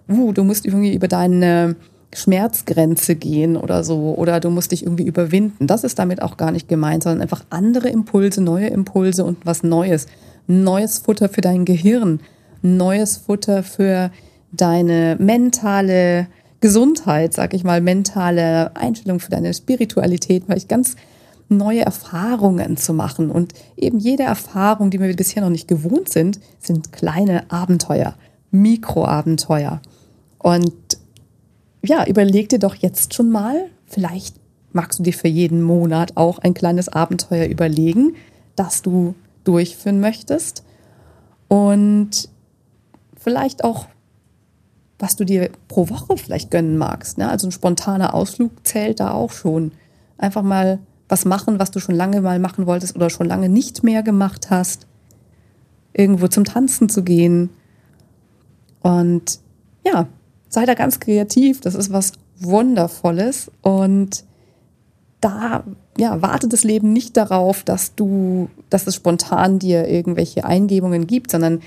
uh, 0.09 0.31
du 0.31 0.43
musst 0.43 0.65
irgendwie 0.65 0.93
über 0.93 1.07
deine 1.07 1.75
Schmerzgrenze 2.13 3.15
gehen 3.15 3.57
oder 3.57 3.83
so 3.83 4.15
oder 4.15 4.39
du 4.39 4.49
musst 4.49 4.71
dich 4.71 4.83
irgendwie 4.83 5.05
überwinden. 5.05 5.67
Das 5.67 5.83
ist 5.83 5.99
damit 5.99 6.21
auch 6.21 6.37
gar 6.37 6.51
nicht 6.51 6.67
gemeint, 6.67 7.03
sondern 7.03 7.21
einfach 7.21 7.43
andere 7.49 7.89
Impulse, 7.89 8.41
neue 8.41 8.67
Impulse 8.67 9.25
und 9.25 9.45
was 9.45 9.63
Neues. 9.63 10.07
Neues 10.47 10.99
Futter 10.99 11.27
für 11.27 11.41
dein 11.41 11.65
Gehirn, 11.65 12.21
neues 12.61 13.17
Futter 13.17 13.63
für 13.63 14.11
deine 14.53 15.17
mentale 15.19 16.27
Gesundheit, 16.61 17.33
sag 17.33 17.53
ich 17.53 17.65
mal, 17.65 17.81
mentale 17.81 18.75
Einstellung 18.75 19.19
für 19.19 19.29
deine 19.29 19.53
Spiritualität, 19.53 20.43
weil 20.47 20.57
ich 20.57 20.69
ganz 20.69 20.95
neue 21.49 21.81
Erfahrungen 21.81 22.77
zu 22.77 22.93
machen. 22.93 23.31
Und 23.31 23.53
eben 23.75 23.99
jede 23.99 24.23
Erfahrung, 24.23 24.89
die 24.89 24.99
wir 24.99 25.15
bisher 25.15 25.41
noch 25.41 25.49
nicht 25.49 25.67
gewohnt 25.67 26.09
sind, 26.09 26.39
sind 26.59 26.91
kleine 26.91 27.49
Abenteuer, 27.51 28.15
Mikroabenteuer. 28.51 29.81
Und 30.39 30.73
ja, 31.83 32.05
überleg 32.05 32.49
dir 32.49 32.59
doch 32.59 32.75
jetzt 32.75 33.13
schon 33.13 33.31
mal, 33.31 33.69
vielleicht 33.85 34.35
magst 34.73 34.99
du 34.99 35.03
dir 35.03 35.13
für 35.13 35.27
jeden 35.27 35.61
Monat 35.61 36.15
auch 36.15 36.39
ein 36.39 36.53
kleines 36.53 36.89
Abenteuer 36.89 37.47
überlegen, 37.47 38.15
das 38.55 38.81
du 38.81 39.15
durchführen 39.43 39.99
möchtest. 39.99 40.63
Und 41.47 42.29
vielleicht 43.15 43.63
auch, 43.63 43.87
was 44.99 45.15
du 45.15 45.23
dir 45.23 45.49
pro 45.67 45.89
Woche 45.89 46.17
vielleicht 46.17 46.51
gönnen 46.51 46.77
magst. 46.77 47.17
Ne? 47.17 47.29
Also 47.29 47.47
ein 47.47 47.51
spontaner 47.51 48.13
Ausflug 48.13 48.51
zählt 48.63 48.99
da 48.99 49.11
auch 49.11 49.31
schon. 49.31 49.71
Einfach 50.17 50.43
mal 50.43 50.79
was 51.09 51.25
machen, 51.25 51.59
was 51.59 51.71
du 51.71 51.79
schon 51.79 51.95
lange 51.95 52.21
mal 52.21 52.39
machen 52.39 52.65
wolltest 52.65 52.95
oder 52.95 53.09
schon 53.09 53.27
lange 53.27 53.49
nicht 53.49 53.83
mehr 53.83 54.03
gemacht 54.03 54.49
hast. 54.49 54.87
Irgendwo 55.93 56.27
zum 56.27 56.45
Tanzen 56.45 56.89
zu 56.89 57.03
gehen. 57.03 57.49
Und 58.81 59.39
ja, 59.85 60.07
sei 60.49 60.65
da 60.65 60.73
ganz 60.73 60.99
kreativ. 60.99 61.61
Das 61.61 61.75
ist 61.75 61.91
was 61.91 62.13
Wundervolles. 62.39 63.51
Und 63.61 64.25
da 65.21 65.63
ja, 65.97 66.21
wartet 66.21 66.53
das 66.53 66.63
Leben 66.63 66.93
nicht 66.93 67.17
darauf, 67.17 67.63
dass 67.63 67.95
du, 67.95 68.49
dass 68.69 68.85
es 68.85 68.95
spontan 68.95 69.59
dir 69.59 69.87
irgendwelche 69.87 70.45
Eingebungen 70.45 71.07
gibt, 71.07 71.31
sondern 71.31 71.61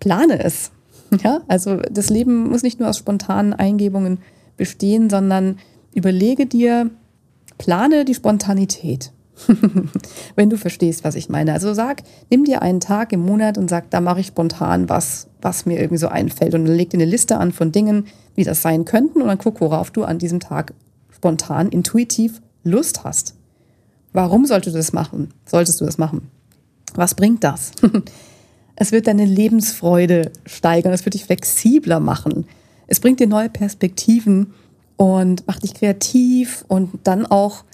plane 0.00 0.42
es. 0.42 0.70
Ja, 1.24 1.40
also 1.48 1.76
das 1.76 2.10
Leben 2.10 2.50
muss 2.50 2.62
nicht 2.62 2.80
nur 2.80 2.90
aus 2.90 2.98
spontanen 2.98 3.54
Eingebungen 3.54 4.18
bestehen, 4.58 5.08
sondern 5.08 5.58
überlege 5.94 6.44
dir, 6.44 6.90
plane 7.58 8.04
die 8.04 8.14
Spontanität. 8.14 9.12
Wenn 10.36 10.50
du 10.50 10.56
verstehst, 10.56 11.04
was 11.04 11.14
ich 11.14 11.28
meine. 11.28 11.52
Also 11.52 11.74
sag, 11.74 12.02
nimm 12.30 12.44
dir 12.44 12.62
einen 12.62 12.80
Tag 12.80 13.12
im 13.12 13.20
Monat 13.20 13.58
und 13.58 13.68
sag, 13.68 13.90
da 13.90 14.00
mache 14.00 14.20
ich 14.20 14.28
spontan 14.28 14.88
was, 14.88 15.28
was 15.40 15.66
mir 15.66 15.78
irgendwie 15.78 15.98
so 15.98 16.08
einfällt. 16.08 16.54
Und 16.54 16.66
leg 16.66 16.90
dir 16.90 16.96
eine 16.96 17.04
Liste 17.04 17.36
an 17.38 17.52
von 17.52 17.70
Dingen, 17.70 18.06
wie 18.34 18.44
das 18.44 18.62
sein 18.62 18.84
könnten. 18.84 19.20
Und 19.20 19.28
dann 19.28 19.38
guck, 19.38 19.60
worauf 19.60 19.90
du 19.90 20.04
an 20.04 20.18
diesem 20.18 20.40
Tag 20.40 20.74
spontan, 21.10 21.68
intuitiv 21.68 22.40
Lust 22.64 23.04
hast. 23.04 23.34
Warum 24.12 24.46
solltest 24.46 24.74
du 24.74 24.78
das 24.78 24.92
machen? 24.92 25.32
Solltest 25.44 25.80
du 25.80 25.84
das 25.84 25.98
machen? 25.98 26.30
Was 26.94 27.14
bringt 27.14 27.44
das? 27.44 27.72
es 28.76 28.92
wird 28.92 29.06
deine 29.06 29.24
Lebensfreude 29.24 30.32
steigern, 30.46 30.92
es 30.92 31.04
wird 31.04 31.14
dich 31.14 31.24
flexibler 31.24 32.00
machen. 32.00 32.46
Es 32.86 33.00
bringt 33.00 33.20
dir 33.20 33.26
neue 33.26 33.50
Perspektiven 33.50 34.54
und 34.98 35.46
macht 35.46 35.62
dich 35.62 35.72
kreativ 35.72 36.66
und 36.68 36.90
dann 37.04 37.24
auch 37.24 37.64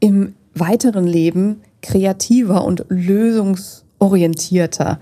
im 0.00 0.34
weiteren 0.54 1.06
Leben 1.06 1.60
kreativer 1.82 2.64
und 2.64 2.84
lösungsorientierter. 2.88 4.98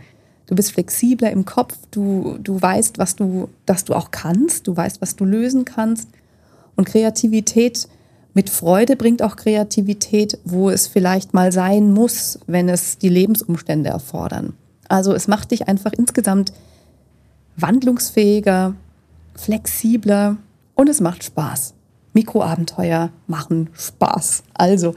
Du 0.47 0.55
bist 0.57 0.73
flexibler 0.73 1.31
im 1.31 1.47
Kopf, 1.47 1.79
du, 1.93 2.37
du 2.43 2.61
weißt, 2.61 2.99
was 2.99 3.17
du, 3.17 3.49
dass 3.65 3.85
du 3.85 3.95
auch 3.95 4.11
kannst, 4.11 4.67
du 4.67 4.77
weißt, 4.77 5.01
was 5.01 5.17
du 5.17 5.25
lösen 5.25 5.65
kannst. 5.65 6.11
Und 6.75 6.87
Kreativität 6.87 7.89
mit 8.35 8.51
Freude 8.51 8.97
bringt 8.97 9.23
auch 9.23 9.37
Kreativität, 9.37 10.37
wo 10.45 10.69
es 10.69 10.89
vielleicht 10.89 11.33
mal 11.33 11.53
sein 11.53 11.93
muss, 11.93 12.41
wenn 12.49 12.69
es 12.69 12.99
die 12.99 13.09
Lebensumstände 13.09 13.91
erfordern. 13.91 14.55
Also 14.89 15.15
es 15.15 15.29
macht 15.29 15.53
dich 15.53 15.69
einfach 15.69 15.93
insgesamt 15.93 16.53
wandlungsfähiger, 17.57 18.75
flexibler 19.37 20.37
und 20.81 20.89
es 20.89 21.03
macht 21.03 21.23
Spaß. 21.23 21.75
Mikroabenteuer 22.15 23.11
machen 23.27 23.69
Spaß. 23.75 24.45
Also 24.55 24.95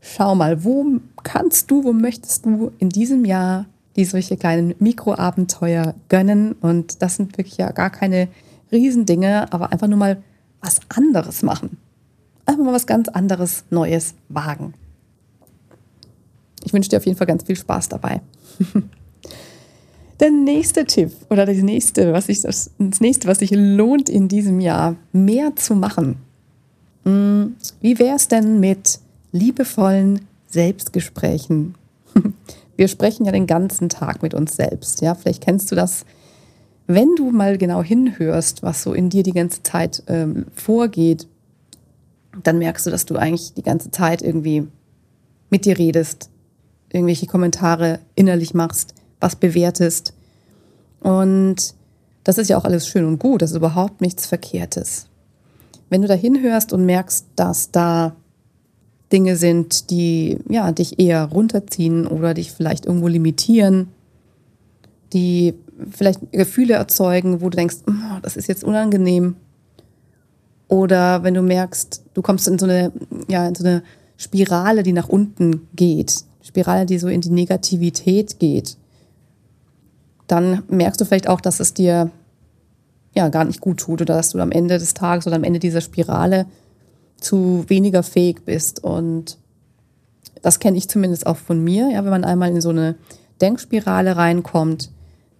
schau 0.00 0.34
mal, 0.34 0.64
wo 0.64 0.98
kannst 1.24 1.70
du, 1.70 1.84
wo 1.84 1.92
möchtest 1.92 2.46
du 2.46 2.72
in 2.78 2.88
diesem 2.88 3.26
Jahr 3.26 3.66
die 3.96 4.06
solche 4.06 4.38
kleinen 4.38 4.74
Mikroabenteuer 4.78 5.94
gönnen? 6.08 6.52
Und 6.52 7.02
das 7.02 7.16
sind 7.16 7.36
wirklich 7.36 7.58
ja 7.58 7.70
gar 7.72 7.90
keine 7.90 8.28
Riesendinge, 8.72 9.52
aber 9.52 9.72
einfach 9.72 9.88
nur 9.88 9.98
mal 9.98 10.22
was 10.62 10.80
anderes 10.88 11.42
machen. 11.42 11.76
Einfach 12.46 12.64
mal 12.64 12.72
was 12.72 12.86
ganz 12.86 13.08
anderes, 13.08 13.64
Neues 13.68 14.14
wagen. 14.30 14.72
Ich 16.64 16.72
wünsche 16.72 16.88
dir 16.88 16.96
auf 16.96 17.04
jeden 17.04 17.18
Fall 17.18 17.26
ganz 17.26 17.42
viel 17.42 17.56
Spaß 17.56 17.90
dabei. 17.90 18.22
Der 20.20 20.30
nächste 20.30 20.84
Tipp 20.84 21.12
oder 21.28 21.44
das 21.44 21.58
nächste, 21.58 22.12
was 22.12 22.26
sich 22.26 22.42
das, 22.42 22.70
das 22.78 23.00
nächste, 23.00 23.28
was 23.28 23.38
sich 23.38 23.50
lohnt 23.52 24.08
in 24.08 24.28
diesem 24.28 24.60
Jahr, 24.60 24.96
mehr 25.12 25.54
zu 25.56 25.74
machen. 25.74 26.16
Hm, 27.04 27.56
wie 27.80 27.98
wäre 27.98 28.16
es 28.16 28.28
denn 28.28 28.58
mit 28.60 29.00
liebevollen 29.32 30.20
Selbstgesprächen. 30.46 31.74
Wir 32.76 32.88
sprechen 32.88 33.24
ja 33.24 33.32
den 33.32 33.46
ganzen 33.46 33.88
Tag 33.88 34.22
mit 34.22 34.34
uns 34.34 34.56
selbst. 34.56 35.00
Ja, 35.00 35.14
vielleicht 35.14 35.42
kennst 35.42 35.70
du 35.70 35.74
das, 35.74 36.04
wenn 36.86 37.14
du 37.16 37.30
mal 37.30 37.58
genau 37.58 37.82
hinhörst, 37.82 38.62
was 38.62 38.82
so 38.82 38.92
in 38.92 39.10
dir 39.10 39.22
die 39.22 39.32
ganze 39.32 39.62
Zeit 39.62 40.02
ähm, 40.06 40.46
vorgeht, 40.54 41.26
dann 42.42 42.58
merkst 42.58 42.86
du, 42.86 42.90
dass 42.90 43.06
du 43.06 43.16
eigentlich 43.16 43.54
die 43.54 43.62
ganze 43.62 43.90
Zeit 43.90 44.22
irgendwie 44.22 44.66
mit 45.50 45.64
dir 45.64 45.78
redest, 45.78 46.30
irgendwelche 46.92 47.26
Kommentare 47.26 48.00
innerlich 48.14 48.54
machst, 48.54 48.94
was 49.26 49.36
bewertest. 49.36 50.14
Und 51.00 51.74
das 52.24 52.38
ist 52.38 52.48
ja 52.48 52.56
auch 52.56 52.64
alles 52.64 52.86
schön 52.86 53.04
und 53.04 53.18
gut, 53.18 53.42
das 53.42 53.50
ist 53.50 53.56
überhaupt 53.56 54.00
nichts 54.00 54.26
Verkehrtes. 54.26 55.06
Wenn 55.90 56.02
du 56.02 56.08
da 56.08 56.14
hinhörst 56.14 56.72
und 56.72 56.86
merkst, 56.86 57.26
dass 57.34 57.70
da 57.70 58.16
Dinge 59.12 59.36
sind, 59.36 59.90
die 59.90 60.38
ja, 60.48 60.72
dich 60.72 60.98
eher 60.98 61.24
runterziehen 61.24 62.06
oder 62.06 62.34
dich 62.34 62.52
vielleicht 62.52 62.86
irgendwo 62.86 63.08
limitieren, 63.08 63.88
die 65.12 65.54
vielleicht 65.90 66.32
Gefühle 66.32 66.74
erzeugen, 66.74 67.40
wo 67.40 67.50
du 67.50 67.56
denkst, 67.56 67.76
oh, 67.88 68.18
das 68.22 68.36
ist 68.36 68.48
jetzt 68.48 68.64
unangenehm. 68.64 69.36
Oder 70.68 71.22
wenn 71.22 71.34
du 71.34 71.42
merkst, 71.42 72.02
du 72.14 72.22
kommst 72.22 72.48
in 72.48 72.58
so 72.58 72.66
eine, 72.66 72.92
ja, 73.28 73.46
in 73.46 73.54
so 73.54 73.64
eine 73.64 73.82
Spirale, 74.16 74.82
die 74.82 74.92
nach 74.92 75.08
unten 75.08 75.68
geht, 75.76 76.24
Spirale, 76.42 76.86
die 76.86 76.98
so 76.98 77.08
in 77.08 77.20
die 77.20 77.30
Negativität 77.30 78.40
geht, 78.40 78.76
dann 80.26 80.62
merkst 80.68 81.00
du 81.00 81.04
vielleicht 81.04 81.28
auch, 81.28 81.40
dass 81.40 81.60
es 81.60 81.74
dir 81.74 82.10
ja 83.14 83.28
gar 83.28 83.44
nicht 83.44 83.60
gut 83.60 83.78
tut 83.78 84.02
oder 84.02 84.14
dass 84.14 84.30
du 84.30 84.40
am 84.40 84.52
Ende 84.52 84.78
des 84.78 84.94
Tages 84.94 85.26
oder 85.26 85.36
am 85.36 85.44
Ende 85.44 85.58
dieser 85.58 85.80
Spirale 85.80 86.46
zu 87.18 87.64
weniger 87.68 88.02
fähig 88.02 88.44
bist. 88.44 88.82
Und 88.84 89.38
das 90.42 90.60
kenne 90.60 90.76
ich 90.76 90.88
zumindest 90.88 91.26
auch 91.26 91.36
von 91.36 91.62
mir. 91.62 91.90
Ja, 91.90 92.04
wenn 92.04 92.10
man 92.10 92.24
einmal 92.24 92.50
in 92.50 92.60
so 92.60 92.70
eine 92.70 92.96
Denkspirale 93.40 94.16
reinkommt, 94.16 94.90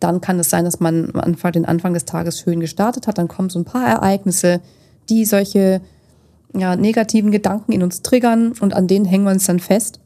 dann 0.00 0.21
kann 0.21 0.38
es 0.38 0.50
sein, 0.50 0.64
dass 0.64 0.81
man 0.81 1.11
am 1.14 1.21
Anfang, 1.21 1.52
den 1.52 1.64
Anfang 1.64 1.95
des 1.95 2.05
Tages 2.05 2.40
schön 2.40 2.61
gestartet 2.61 3.07
hat. 3.07 3.19
Dann 3.19 3.28
kommen 3.28 3.50
so 3.50 3.59
ein 3.59 3.64
paar 3.64 3.87
Ereignisse, 3.87 4.61
die 5.09 5.25
solche 5.25 5.81
ja, 6.55 6.76
negativen 6.76 7.31
Gedanken 7.31 7.73
in 7.73 7.83
uns 7.83 8.02
triggern 8.02 8.52
und 8.61 8.75
an 8.75 8.87
denen 8.87 9.05
hängen 9.05 9.25
wir 9.25 9.33
uns 9.33 9.47
dann 9.47 9.61
fest. 9.61 10.00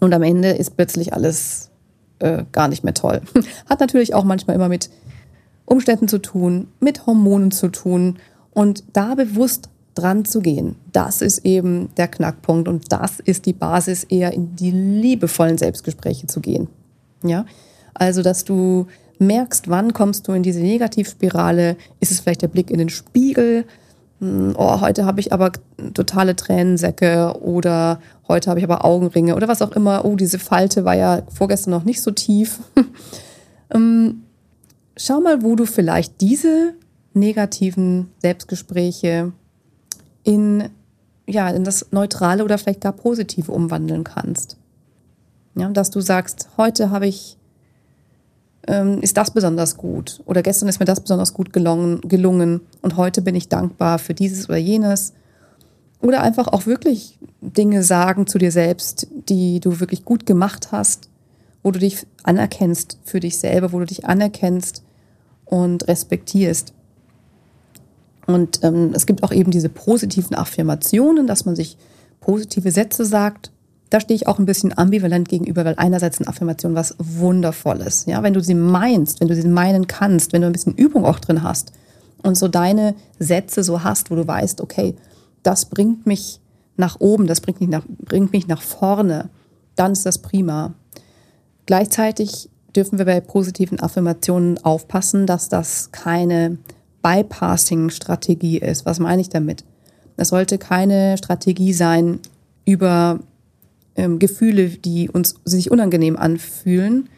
Und 0.00 0.14
am 0.14 0.22
Ende 0.22 0.50
ist 0.50 0.76
plötzlich 0.76 1.12
alles 1.12 1.67
äh, 2.18 2.44
gar 2.52 2.68
nicht 2.68 2.84
mehr 2.84 2.94
toll. 2.94 3.20
Hat 3.68 3.80
natürlich 3.80 4.14
auch 4.14 4.24
manchmal 4.24 4.56
immer 4.56 4.68
mit 4.68 4.90
Umständen 5.64 6.08
zu 6.08 6.18
tun, 6.18 6.68
mit 6.80 7.06
Hormonen 7.06 7.50
zu 7.50 7.68
tun 7.68 8.18
und 8.52 8.84
da 8.92 9.14
bewusst 9.14 9.68
dran 9.94 10.24
zu 10.24 10.40
gehen. 10.40 10.76
Das 10.92 11.22
ist 11.22 11.44
eben 11.44 11.90
der 11.96 12.08
Knackpunkt 12.08 12.68
und 12.68 12.92
das 12.92 13.20
ist 13.20 13.46
die 13.46 13.52
Basis, 13.52 14.04
eher 14.04 14.32
in 14.32 14.56
die 14.56 14.70
liebevollen 14.70 15.58
Selbstgespräche 15.58 16.26
zu 16.26 16.40
gehen. 16.40 16.68
Ja, 17.22 17.44
also 17.94 18.22
dass 18.22 18.44
du 18.44 18.86
merkst, 19.18 19.68
wann 19.68 19.92
kommst 19.92 20.28
du 20.28 20.32
in 20.32 20.42
diese 20.42 20.60
Negativspirale? 20.60 21.76
Ist 22.00 22.12
es 22.12 22.20
vielleicht 22.20 22.42
der 22.42 22.48
Blick 22.48 22.70
in 22.70 22.78
den 22.78 22.88
Spiegel? 22.88 23.64
Hm, 24.20 24.54
oh, 24.56 24.80
heute 24.80 25.04
habe 25.04 25.20
ich 25.20 25.32
aber 25.32 25.52
totale 25.94 26.34
Tränensäcke 26.36 27.34
oder 27.40 28.00
heute 28.26 28.50
habe 28.50 28.60
ich 28.60 28.64
aber 28.64 28.84
Augenringe 28.84 29.36
oder 29.36 29.48
was 29.48 29.62
auch 29.62 29.72
immer. 29.72 30.04
Oh, 30.04 30.16
diese 30.16 30.38
Falte 30.38 30.84
war 30.84 30.94
ja 30.94 31.22
vorgestern 31.32 31.70
noch 31.70 31.84
nicht 31.84 32.02
so 32.02 32.10
tief. 32.10 32.60
Ähm, 33.70 34.22
schau 34.96 35.20
mal, 35.20 35.42
wo 35.42 35.54
du 35.56 35.66
vielleicht 35.66 36.20
diese 36.20 36.74
negativen 37.14 38.10
Selbstgespräche 38.20 39.32
in, 40.24 40.70
ja, 41.26 41.48
in 41.50 41.64
das 41.64 41.88
Neutrale 41.90 42.44
oder 42.44 42.58
vielleicht 42.58 42.80
gar 42.80 42.92
Positive 42.92 43.50
umwandeln 43.50 44.04
kannst. 44.04 44.56
Ja, 45.54 45.68
dass 45.70 45.90
du 45.90 46.00
sagst, 46.00 46.50
heute 46.56 46.90
habe 46.90 47.06
ich, 47.06 47.37
ähm, 48.66 49.00
ist 49.00 49.16
das 49.16 49.30
besonders 49.30 49.76
gut 49.76 50.20
oder 50.26 50.42
gestern 50.42 50.68
ist 50.68 50.80
mir 50.80 50.86
das 50.86 51.00
besonders 51.00 51.34
gut 51.34 51.52
gelungen, 51.52 52.00
gelungen 52.02 52.60
und 52.82 52.96
heute 52.96 53.22
bin 53.22 53.34
ich 53.34 53.48
dankbar 53.48 53.98
für 53.98 54.14
dieses 54.14 54.48
oder 54.48 54.58
jenes. 54.58 55.12
Oder 56.00 56.22
einfach 56.22 56.46
auch 56.48 56.66
wirklich 56.66 57.18
Dinge 57.40 57.82
sagen 57.82 58.28
zu 58.28 58.38
dir 58.38 58.52
selbst, 58.52 59.08
die 59.28 59.58
du 59.58 59.80
wirklich 59.80 60.04
gut 60.04 60.26
gemacht 60.26 60.70
hast, 60.70 61.08
wo 61.62 61.72
du 61.72 61.80
dich 61.80 62.06
anerkennst 62.22 62.98
für 63.04 63.18
dich 63.18 63.38
selber, 63.38 63.72
wo 63.72 63.80
du 63.80 63.86
dich 63.86 64.04
anerkennst 64.06 64.84
und 65.44 65.88
respektierst. 65.88 66.72
Und 68.26 68.62
ähm, 68.62 68.92
es 68.94 69.06
gibt 69.06 69.22
auch 69.22 69.32
eben 69.32 69.50
diese 69.50 69.70
positiven 69.70 70.36
Affirmationen, 70.36 71.26
dass 71.26 71.46
man 71.46 71.56
sich 71.56 71.78
positive 72.20 72.70
Sätze 72.70 73.04
sagt. 73.04 73.50
Da 73.90 74.00
stehe 74.00 74.16
ich 74.16 74.26
auch 74.26 74.38
ein 74.38 74.46
bisschen 74.46 74.76
ambivalent 74.76 75.28
gegenüber, 75.28 75.64
weil 75.64 75.74
einerseits 75.76 76.18
eine 76.18 76.28
Affirmation 76.28 76.74
was 76.74 76.94
Wundervolles. 76.98 78.04
Ja, 78.06 78.22
wenn 78.22 78.34
du 78.34 78.40
sie 78.40 78.54
meinst, 78.54 79.20
wenn 79.20 79.28
du 79.28 79.34
sie 79.34 79.48
meinen 79.48 79.86
kannst, 79.86 80.32
wenn 80.32 80.42
du 80.42 80.46
ein 80.46 80.52
bisschen 80.52 80.74
Übung 80.74 81.04
auch 81.04 81.18
drin 81.18 81.42
hast 81.42 81.72
und 82.22 82.36
so 82.36 82.48
deine 82.48 82.94
Sätze 83.18 83.64
so 83.64 83.82
hast, 83.82 84.10
wo 84.10 84.14
du 84.14 84.26
weißt, 84.26 84.60
okay, 84.60 84.94
das 85.42 85.66
bringt 85.66 86.06
mich 86.06 86.40
nach 86.76 87.00
oben, 87.00 87.26
das 87.26 87.40
bringt 87.40 87.60
mich 87.60 87.70
nach, 87.70 87.84
bringt 87.86 88.32
mich 88.32 88.46
nach 88.46 88.62
vorne, 88.62 89.30
dann 89.74 89.92
ist 89.92 90.04
das 90.04 90.18
prima. 90.18 90.74
Gleichzeitig 91.66 92.50
dürfen 92.74 92.98
wir 92.98 93.06
bei 93.06 93.20
positiven 93.20 93.80
Affirmationen 93.80 94.62
aufpassen, 94.64 95.26
dass 95.26 95.48
das 95.48 95.90
keine 95.92 96.58
Bypassing-Strategie 97.02 98.58
ist. 98.58 98.86
Was 98.86 98.98
meine 98.98 99.20
ich 99.22 99.28
damit? 99.28 99.64
Es 100.16 100.28
sollte 100.28 100.58
keine 100.58 101.16
Strategie 101.16 101.72
sein, 101.72 102.20
über 102.64 103.20
ähm, 103.98 104.18
Gefühle, 104.18 104.68
die 104.68 105.10
uns 105.10 105.34
sich 105.44 105.70
unangenehm 105.70 106.16
anfühlen, 106.16 107.08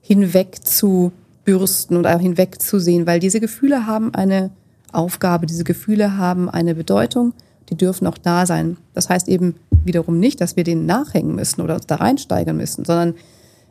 hinweg 0.00 0.64
zu 0.64 1.12
bürsten 1.44 1.96
oder 1.96 2.18
hinweg 2.18 2.62
zu 2.62 2.78
sehen, 2.78 3.06
weil 3.06 3.20
diese 3.20 3.40
Gefühle 3.40 3.86
haben 3.86 4.14
eine 4.14 4.50
Aufgabe, 4.92 5.44
diese 5.44 5.64
Gefühle 5.64 6.16
haben 6.16 6.48
eine 6.48 6.74
Bedeutung, 6.74 7.34
die 7.68 7.76
dürfen 7.76 8.06
auch 8.06 8.16
da 8.16 8.46
sein. 8.46 8.78
Das 8.94 9.10
heißt 9.10 9.28
eben 9.28 9.56
wiederum 9.84 10.18
nicht, 10.18 10.40
dass 10.40 10.56
wir 10.56 10.64
denen 10.64 10.86
nachhängen 10.86 11.34
müssen 11.34 11.60
oder 11.60 11.74
uns 11.74 11.86
da 11.86 11.96
reinsteigern 11.96 12.56
müssen, 12.56 12.86
sondern 12.86 13.14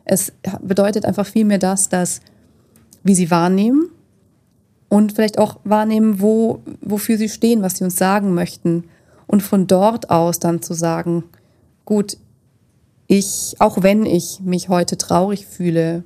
es 0.04 0.32
bedeutet 0.62 1.04
einfach 1.04 1.26
vielmehr 1.26 1.58
das, 1.58 1.88
dass 1.88 2.20
wie 3.02 3.14
sie 3.14 3.30
wahrnehmen, 3.30 3.90
und 4.88 5.12
vielleicht 5.12 5.38
auch 5.38 5.58
wahrnehmen, 5.64 6.20
wo, 6.20 6.62
wofür 6.80 7.18
sie 7.18 7.28
stehen, 7.28 7.62
was 7.62 7.76
sie 7.76 7.84
uns 7.84 7.96
sagen 7.96 8.34
möchten. 8.34 8.84
Und 9.26 9.42
von 9.42 9.66
dort 9.66 10.10
aus 10.10 10.38
dann 10.38 10.62
zu 10.62 10.72
sagen, 10.72 11.24
gut, 11.84 12.16
ich, 13.08 13.56
auch 13.58 13.82
wenn 13.82 14.06
ich 14.06 14.40
mich 14.40 14.68
heute 14.68 14.96
traurig 14.96 15.46
fühle, 15.46 16.04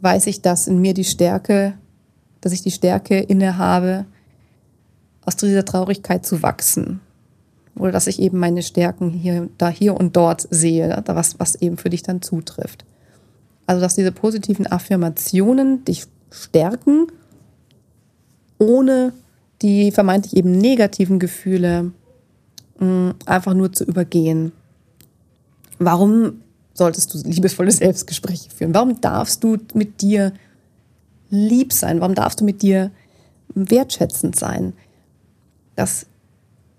weiß 0.00 0.28
ich, 0.28 0.42
dass 0.42 0.68
in 0.68 0.78
mir 0.78 0.94
die 0.94 1.04
Stärke, 1.04 1.74
dass 2.40 2.52
ich 2.52 2.62
die 2.62 2.70
Stärke 2.70 3.18
innehabe, 3.18 4.04
aus 5.24 5.36
dieser 5.36 5.64
Traurigkeit 5.64 6.24
zu 6.24 6.42
wachsen. 6.42 7.00
Oder 7.74 7.92
dass 7.92 8.06
ich 8.06 8.20
eben 8.20 8.38
meine 8.38 8.62
Stärken 8.62 9.10
hier, 9.10 9.48
da 9.58 9.68
hier 9.68 9.96
und 9.96 10.14
dort 10.14 10.46
sehe, 10.50 11.02
was, 11.06 11.40
was 11.40 11.56
eben 11.56 11.76
für 11.76 11.90
dich 11.90 12.02
dann 12.02 12.22
zutrifft. 12.22 12.84
Also, 13.66 13.80
dass 13.80 13.94
diese 13.94 14.12
positiven 14.12 14.66
Affirmationen 14.66 15.84
dich 15.84 16.06
stärken 16.30 17.08
ohne 18.58 19.12
die 19.62 19.90
vermeintlich 19.92 20.36
eben 20.36 20.52
negativen 20.52 21.18
Gefühle 21.18 21.92
mh, 22.78 22.86
mm, 22.86 23.14
einfach 23.26 23.54
nur 23.54 23.72
zu 23.72 23.84
übergehen. 23.84 24.52
Warum 25.78 26.42
solltest 26.74 27.12
du 27.14 27.18
liebevolle 27.28 27.70
Selbstgespräche 27.70 28.50
führen? 28.50 28.74
Warum 28.74 29.00
darfst 29.00 29.42
du 29.44 29.58
mit 29.74 30.00
dir 30.00 30.32
lieb 31.30 31.72
sein? 31.72 32.00
Warum 32.00 32.14
darfst 32.14 32.40
du 32.40 32.44
mit 32.44 32.62
dir 32.62 32.90
wertschätzend 33.54 34.36
sein? 34.36 34.72
Das 35.76 36.06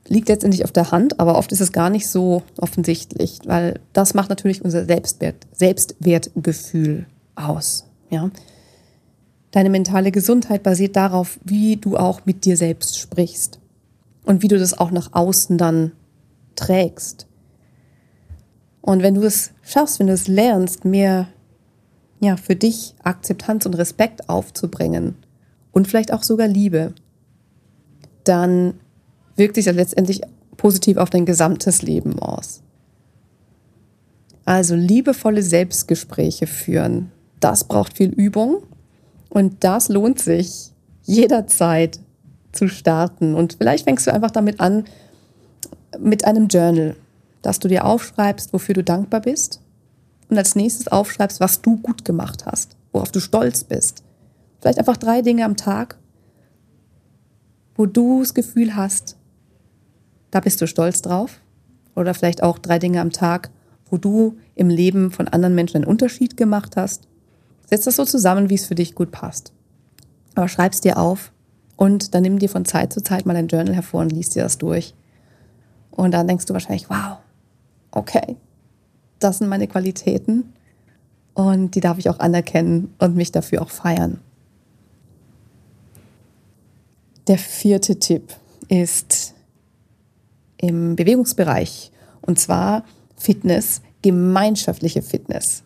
liegt 0.08 0.28
letztendlich 0.28 0.64
auf 0.64 0.72
der 0.72 0.92
Hand, 0.92 1.20
aber 1.20 1.38
oft 1.38 1.52
ist 1.52 1.62
es 1.62 1.72
gar 1.72 1.90
nicht 1.90 2.08
so 2.10 2.44
offensichtlich, 2.58 3.40
weil 3.46 3.80
das 3.94 4.14
macht 4.14 4.30
natürlich 4.30 4.64
unser 4.64 4.86
Selbstwert, 4.86 5.48
Selbstwertgefühl 5.54 7.06
aus. 7.36 7.86
Ja? 8.10 8.32
Deine 9.52 9.70
mentale 9.70 10.12
Gesundheit 10.12 10.64
basiert 10.64 10.96
darauf, 10.96 11.40
wie 11.44 11.78
du 11.78 11.98
auch 11.98 12.26
mit 12.26 12.46
dir 12.46 12.58
selbst 12.58 13.00
sprichst 13.00 13.60
und 14.24 14.42
wie 14.42 14.48
du 14.48 14.60
das 14.60 14.78
auch 14.78 14.92
nach 14.92 15.14
außen 15.14 15.58
dann 15.58 15.92
trägst. 16.56 17.29
Und 18.90 19.04
wenn 19.04 19.14
du 19.14 19.22
es 19.22 19.52
schaffst, 19.62 20.00
wenn 20.00 20.08
du 20.08 20.14
es 20.14 20.28
lernst, 20.28 20.84
mehr 20.84 21.28
ja, 22.22 22.38
für 22.38 22.56
dich 22.56 22.96
Akzeptanz 23.04 23.68
und 23.68 23.76
Respekt 23.76 24.28
aufzubringen 24.30 25.14
und 25.72 25.88
vielleicht 25.88 26.12
auch 26.12 26.24
sogar 26.24 26.48
Liebe, 26.48 26.96
dann 28.24 28.74
wirkt 29.36 29.54
sich 29.54 29.66
das 29.66 29.76
letztendlich 29.76 30.22
positiv 30.58 30.98
auf 30.98 31.12
dein 31.12 31.28
gesamtes 31.28 31.84
Leben 31.84 32.18
aus. 32.18 32.64
Also 34.44 34.74
liebevolle 34.74 35.44
Selbstgespräche 35.44 36.48
führen, 36.48 37.12
das 37.40 37.66
braucht 37.66 37.96
viel 37.96 38.10
Übung 38.10 38.64
und 39.30 39.64
das 39.64 39.90
lohnt 39.90 40.20
sich 40.20 40.72
jederzeit 41.04 42.00
zu 42.54 42.68
starten. 42.68 43.36
Und 43.36 43.58
vielleicht 43.60 43.84
fängst 43.84 44.08
du 44.08 44.12
einfach 44.12 44.32
damit 44.32 44.60
an, 44.60 44.86
mit 46.00 46.26
einem 46.26 46.48
Journal. 46.48 46.96
Dass 47.42 47.60
du 47.60 47.68
dir 47.68 47.86
aufschreibst, 47.86 48.54
wofür 48.54 48.76
du 48.76 48.84
dankbar 48.84 49.22
bist 49.22 49.62
und 50.30 50.38
als 50.38 50.56
nächstes 50.56 50.88
aufschreibst, 50.88 51.40
was 51.40 51.62
du 51.62 51.78
gut 51.78 52.06
gemacht 52.06 52.46
hast, 52.46 52.76
worauf 52.92 53.12
du 53.12 53.20
stolz 53.20 53.64
bist. 53.64 54.04
Vielleicht 54.60 54.80
einfach 54.80 54.98
drei 54.98 55.22
Dinge 55.22 55.46
am 55.46 55.56
Tag, 55.56 55.98
wo 57.76 57.86
du 57.86 58.20
das 58.20 58.34
Gefühl 58.34 58.76
hast, 58.76 59.16
da 60.32 60.40
bist 60.40 60.62
du 60.62 60.68
stolz 60.68 61.02
drauf. 61.02 61.40
Oder 61.96 62.14
vielleicht 62.14 62.44
auch 62.44 62.60
drei 62.60 62.80
Dinge 62.80 63.02
am 63.02 63.12
Tag, 63.12 63.50
wo 63.90 63.98
du 63.98 64.38
im 64.56 64.70
Leben 64.70 65.12
von 65.12 65.28
anderen 65.28 65.56
Menschen 65.56 65.78
einen 65.78 65.86
Unterschied 65.86 66.38
gemacht 66.38 66.78
hast. 66.78 67.08
Setz 67.66 67.86
das 67.86 67.96
so 67.96 68.06
zusammen, 68.06 68.50
wie 68.50 68.56
es 68.56 68.66
für 68.66 68.76
dich 68.76 68.96
gut 68.96 69.12
passt. 69.12 69.52
Aber 70.36 70.48
schreib 70.48 70.74
es 70.74 70.82
dir 70.82 70.98
auf 70.98 71.32
und 71.76 72.14
dann 72.14 72.24
nimm 72.24 72.40
dir 72.40 72.50
von 72.50 72.66
Zeit 72.66 72.94
zu 72.94 73.02
Zeit 73.02 73.26
mal 73.26 73.36
ein 73.36 73.48
Journal 73.48 73.74
hervor 73.74 74.02
und 74.02 74.12
liest 74.12 74.36
dir 74.36 74.44
das 74.44 74.58
durch. 74.58 74.94
Und 75.92 76.12
dann 76.12 76.28
denkst 76.28 76.46
du 76.46 76.54
wahrscheinlich, 76.54 76.90
wow, 76.90 77.18
okay, 77.92 78.38
das 79.20 79.40
sind 79.40 79.50
meine 79.50 79.68
Qualitäten 79.68 80.54
und 81.34 81.76
die 81.76 81.80
darf 81.80 81.98
ich 81.98 82.10
auch 82.10 82.20
anerkennen 82.20 82.94
und 83.00 83.16
mich 83.16 83.32
dafür 83.32 83.62
auch 83.62 83.70
feiern. 83.70 84.20
Der 87.28 87.38
vierte 87.38 88.00
Tipp 88.00 88.34
ist 88.68 89.34
im 90.58 90.96
Bewegungsbereich 90.96 91.92
und 92.22 92.40
zwar 92.40 92.84
Fitness, 93.16 93.82
gemeinschaftliche 94.02 95.02
Fitness. 95.02 95.64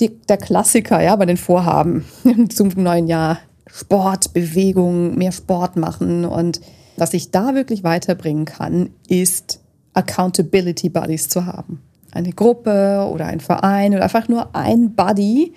Die, 0.00 0.08
der 0.22 0.38
Klassiker 0.38 1.02
ja, 1.02 1.14
bei 1.16 1.26
den 1.26 1.36
Vorhaben 1.36 2.04
zum 2.50 2.68
neuen 2.76 3.06
Jahr. 3.06 3.38
Sport, 3.66 4.32
Bewegung, 4.32 5.16
mehr 5.16 5.32
Sport 5.32 5.76
machen. 5.76 6.24
Und 6.24 6.60
was 6.96 7.12
ich 7.14 7.30
da 7.30 7.54
wirklich 7.54 7.82
weiterbringen 7.82 8.44
kann, 8.44 8.90
ist 9.08 9.60
Accountability 9.94 10.88
Buddies 10.88 11.28
zu 11.28 11.46
haben. 11.46 11.80
Eine 12.12 12.32
Gruppe 12.32 13.08
oder 13.12 13.26
ein 13.26 13.40
Verein 13.40 13.94
oder 13.94 14.04
einfach 14.04 14.28
nur 14.28 14.54
ein 14.54 14.94
Buddy, 14.94 15.54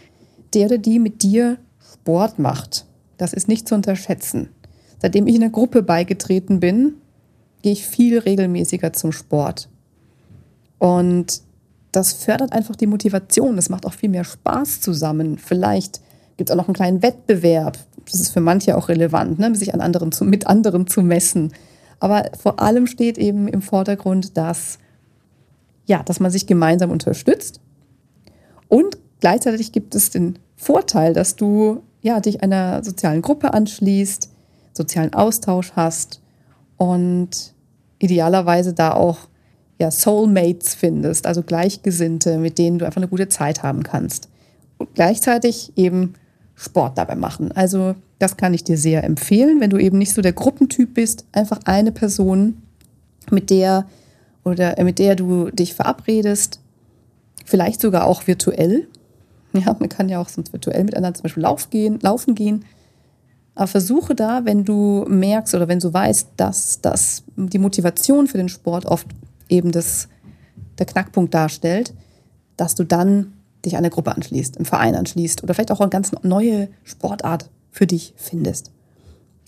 der 0.54 0.68
oder 0.68 0.78
die 0.78 1.00
mit 1.00 1.22
dir 1.22 1.58
Sport 1.94 2.40
macht. 2.40 2.86
Das 3.18 3.34
ist 3.34 3.48
nicht 3.48 3.68
zu 3.68 3.76
unterschätzen. 3.76 4.50
Seitdem 5.00 5.28
ich 5.28 5.36
in 5.36 5.44
einer 5.44 5.52
Gruppe 5.52 5.84
beigetreten 5.84 6.60
bin, 6.60 6.96
gehe 7.62 7.74
ich 7.74 7.86
viel 7.86 8.18
regelmäßiger 8.18 8.94
zum 8.94 9.12
Sport. 9.12 9.70
Und 10.80 11.42
das 11.92 12.14
fördert 12.14 12.54
einfach 12.54 12.76
die 12.76 12.88
Motivation. 12.88 13.56
Das 13.56 13.70
macht 13.70 13.86
auch 13.86 13.94
viel 13.94 14.10
mehr 14.10 14.24
Spaß 14.24 14.82
zusammen. 14.82 15.38
Vielleicht 15.38 16.02
gibt 16.38 16.50
es 16.50 16.54
auch 16.54 16.58
noch 16.58 16.68
einen 16.68 16.76
kleinen 16.76 17.02
Wettbewerb. 17.02 17.78
Das 18.06 18.20
ist 18.20 18.30
für 18.30 18.40
manche 18.40 18.78
auch 18.78 18.90
relevant, 18.90 19.40
ne? 19.40 19.54
sich 19.56 19.74
an 19.74 19.82
anderen 19.82 20.12
zu, 20.12 20.24
mit 20.24 20.48
anderen 20.48 20.88
zu 20.88 21.02
messen. 21.02 21.52
Aber 22.00 22.30
vor 22.40 22.60
allem 22.60 22.88
steht 22.88 23.18
eben 23.18 23.48
im 23.48 23.62
Vordergrund, 23.62 24.38
dass, 24.38 24.80
ja, 25.86 26.04
dass 26.04 26.20
man 26.20 26.32
sich 26.32 26.46
gemeinsam 26.46 26.92
unterstützt. 26.92 27.60
Und 28.68 28.98
gleichzeitig 29.20 29.72
gibt 29.72 29.96
es 29.96 30.10
den 30.10 30.40
Vorteil, 30.56 31.14
dass 31.14 31.36
du 31.36 31.82
ja, 32.02 32.20
dich 32.20 32.44
einer 32.44 32.84
sozialen 32.84 33.22
Gruppe 33.22 33.54
anschließt, 33.54 34.30
sozialen 34.74 35.14
Austausch 35.14 35.74
hast 35.76 36.22
und 36.78 37.54
idealerweise 38.00 38.74
da 38.74 38.94
auch 38.94 39.18
ja, 39.80 39.92
Soulmates 39.92 40.76
findest, 40.76 41.28
also 41.28 41.44
Gleichgesinnte, 41.44 42.38
mit 42.38 42.58
denen 42.58 42.80
du 42.80 42.86
einfach 42.86 43.02
eine 43.02 43.08
gute 43.08 43.28
Zeit 43.28 43.64
haben 43.64 43.84
kannst. 43.84 44.30
Und 44.78 44.94
gleichzeitig 44.96 45.74
eben 45.76 46.14
Sport 46.56 46.98
dabei 46.98 47.16
machen. 47.16 47.52
Also 47.52 47.96
das 48.20 48.38
kann 48.38 48.54
ich 48.54 48.64
dir 48.64 48.78
sehr 48.78 49.04
empfehlen, 49.04 49.60
wenn 49.60 49.70
du 49.70 49.78
eben 49.78 49.98
nicht 49.98 50.14
so 50.14 50.22
der 50.22 50.34
Gruppentyp 50.34 50.94
bist, 50.94 51.26
einfach 51.32 51.60
eine 51.66 51.92
Person, 51.92 52.62
mit 53.32 53.50
der 53.50 53.86
oder 54.44 54.78
äh, 54.78 54.84
mit 54.84 55.00
der 55.00 55.16
du 55.16 55.50
dich 55.52 55.74
verabredest, 55.74 56.60
vielleicht 57.46 57.82
sogar 57.82 58.06
auch 58.06 58.28
virtuell. 58.28 58.88
Ja, 59.54 59.76
man 59.80 59.90
kann 59.90 60.10
ja 60.10 60.20
auch 60.20 60.30
sonst 60.30 60.54
virtuell 60.54 60.84
miteinander 60.84 61.16
zum 61.16 61.24
Beispiel 61.24 61.44
lauf 61.44 61.70
gehen, 61.70 62.00
laufen 62.02 62.36
gehen. 62.36 62.66
Aber 63.56 63.68
versuche 63.68 64.14
da, 64.14 64.46
wenn 64.46 64.66
du 64.66 65.06
merkst 65.08 65.56
oder 65.56 65.68
wenn 65.68 65.80
du 65.80 65.92
weißt, 65.92 66.30
dass, 66.38 66.80
dass 66.82 67.24
die 67.36 67.58
Motivation 67.58 68.28
für 68.28 68.38
den 68.38 68.50
Sport 68.50 68.86
oft 68.86 69.08
eben 69.50 69.72
das, 69.72 70.10
der 70.78 70.86
Knackpunkt 70.86 71.34
darstellt, 71.34 71.94
dass 72.56 72.76
du 72.76 72.84
dann 72.84 73.34
dich 73.66 73.76
einer 73.76 73.90
Gruppe 73.90 74.16
anschließt, 74.16 74.58
einem 74.58 74.66
Verein 74.66 74.96
anschließt 74.96 75.44
oder 75.44 75.54
vielleicht 75.54 75.72
auch 75.72 75.82
eine 75.82 75.90
ganz 75.90 76.12
neue 76.22 76.70
Sportart 76.84 77.50
für 77.78 77.88
dich 77.88 78.14
findest. 78.18 78.72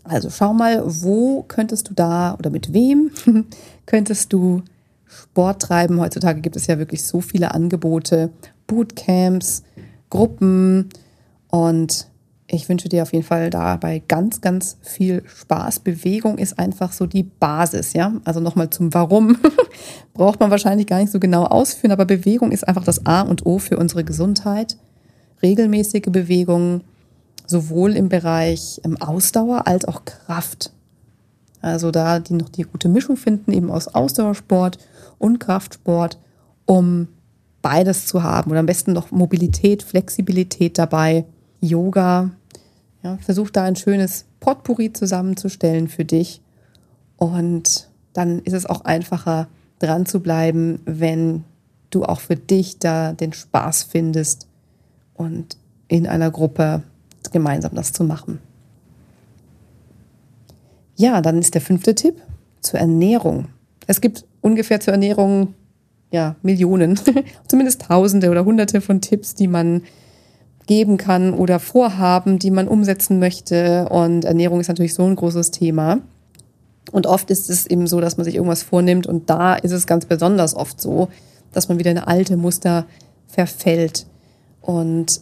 Also 0.03 0.29
schau 0.29 0.53
mal, 0.53 0.83
wo 0.85 1.43
könntest 1.43 1.89
du 1.89 1.93
da 1.93 2.35
oder 2.37 2.49
mit 2.49 2.73
wem 2.73 3.11
könntest 3.85 4.31
du 4.31 4.61
Sport 5.05 5.63
treiben. 5.63 5.99
Heutzutage 5.99 6.39
gibt 6.39 6.55
es 6.55 6.67
ja 6.67 6.77
wirklich 6.77 7.03
so 7.03 7.21
viele 7.21 7.53
Angebote, 7.53 8.29
Bootcamps, 8.67 9.63
Gruppen 10.09 10.89
und 11.49 12.07
ich 12.45 12.69
wünsche 12.69 12.89
dir 12.89 13.03
auf 13.03 13.13
jeden 13.13 13.25
Fall 13.25 13.49
dabei 13.49 14.01
ganz, 14.07 14.41
ganz 14.41 14.77
viel 14.81 15.23
Spaß. 15.25 15.79
Bewegung 15.79 16.37
ist 16.37 16.57
einfach 16.57 16.93
so 16.93 17.05
die 17.05 17.23
Basis, 17.23 17.93
ja. 17.93 18.13
Also 18.25 18.39
nochmal 18.39 18.69
zum 18.69 18.93
Warum 18.93 19.37
braucht 20.13 20.39
man 20.39 20.49
wahrscheinlich 20.49 20.87
gar 20.87 20.99
nicht 20.99 21.11
so 21.11 21.19
genau 21.19 21.45
ausführen, 21.45 21.91
aber 21.91 22.05
Bewegung 22.05 22.51
ist 22.51 22.67
einfach 22.67 22.83
das 22.83 23.05
A 23.05 23.21
und 23.21 23.45
O 23.45 23.59
für 23.59 23.77
unsere 23.77 24.03
Gesundheit. 24.03 24.77
Regelmäßige 25.41 26.09
Bewegung, 26.11 26.81
sowohl 27.49 27.95
im 27.95 28.09
Bereich 28.09 28.79
ähm, 28.85 28.97
Ausdauer 29.01 29.67
als 29.67 29.85
auch 29.85 30.05
Kraft. 30.05 30.71
Also 31.61 31.91
da 31.91 32.19
die 32.19 32.35
noch 32.35 32.49
die 32.49 32.63
gute 32.63 32.87
Mischung 32.87 33.17
finden, 33.17 33.51
eben 33.51 33.71
aus 33.71 33.87
Ausdauersport 33.87 34.77
und 35.17 35.39
Kraftsport, 35.39 36.19
um 36.65 37.07
beides 37.61 38.05
zu 38.05 38.23
haben. 38.23 38.51
Oder 38.51 38.61
am 38.61 38.65
besten 38.65 38.93
noch 38.93 39.11
Mobilität, 39.11 39.83
Flexibilität 39.83 40.77
dabei. 40.77 41.25
Yoga, 41.59 42.31
ja, 43.03 43.17
versuch 43.17 43.49
da 43.49 43.63
ein 43.63 43.75
schönes 43.75 44.25
Potpourri 44.39 44.93
zusammenzustellen 44.93 45.87
für 45.87 46.05
dich. 46.05 46.41
Und 47.17 47.89
dann 48.13 48.39
ist 48.39 48.53
es 48.53 48.65
auch 48.65 48.85
einfacher, 48.85 49.47
dran 49.79 50.05
zu 50.05 50.19
bleiben, 50.21 50.79
wenn 50.85 51.43
du 51.89 52.03
auch 52.03 52.19
für 52.19 52.35
dich 52.35 52.79
da 52.79 53.13
den 53.13 53.33
Spaß 53.33 53.83
findest 53.83 54.47
und 55.15 55.57
in 55.87 56.07
einer 56.07 56.29
Gruppe 56.29 56.83
gemeinsam 57.31 57.75
das 57.75 57.93
zu 57.93 58.03
machen. 58.03 58.39
Ja, 60.95 61.21
dann 61.21 61.39
ist 61.39 61.53
der 61.53 61.61
fünfte 61.61 61.95
Tipp 61.95 62.21
zur 62.61 62.79
Ernährung. 62.79 63.47
Es 63.87 64.01
gibt 64.01 64.25
ungefähr 64.41 64.79
zur 64.79 64.93
Ernährung 64.93 65.53
ja 66.11 66.35
Millionen, 66.41 66.99
zumindest 67.47 67.83
Tausende 67.83 68.29
oder 68.29 68.45
Hunderte 68.45 68.81
von 68.81 69.01
Tipps, 69.01 69.35
die 69.35 69.47
man 69.47 69.83
geben 70.67 70.97
kann 70.97 71.33
oder 71.33 71.59
Vorhaben, 71.59 72.37
die 72.37 72.51
man 72.51 72.67
umsetzen 72.67 73.19
möchte. 73.19 73.87
Und 73.89 74.25
Ernährung 74.25 74.59
ist 74.59 74.67
natürlich 74.67 74.93
so 74.93 75.05
ein 75.05 75.15
großes 75.15 75.51
Thema. 75.51 75.99
Und 76.91 77.07
oft 77.07 77.31
ist 77.31 77.49
es 77.49 77.65
eben 77.65 77.87
so, 77.87 78.01
dass 78.01 78.17
man 78.17 78.25
sich 78.25 78.35
irgendwas 78.35 78.63
vornimmt 78.63 79.07
und 79.07 79.29
da 79.29 79.55
ist 79.55 79.71
es 79.71 79.87
ganz 79.87 80.05
besonders 80.05 80.55
oft 80.55 80.81
so, 80.81 81.09
dass 81.51 81.69
man 81.69 81.79
wieder 81.79 81.91
in 81.91 81.97
alte 81.97 82.37
Muster 82.37 82.85
verfällt. 83.27 84.05
Und 84.61 85.21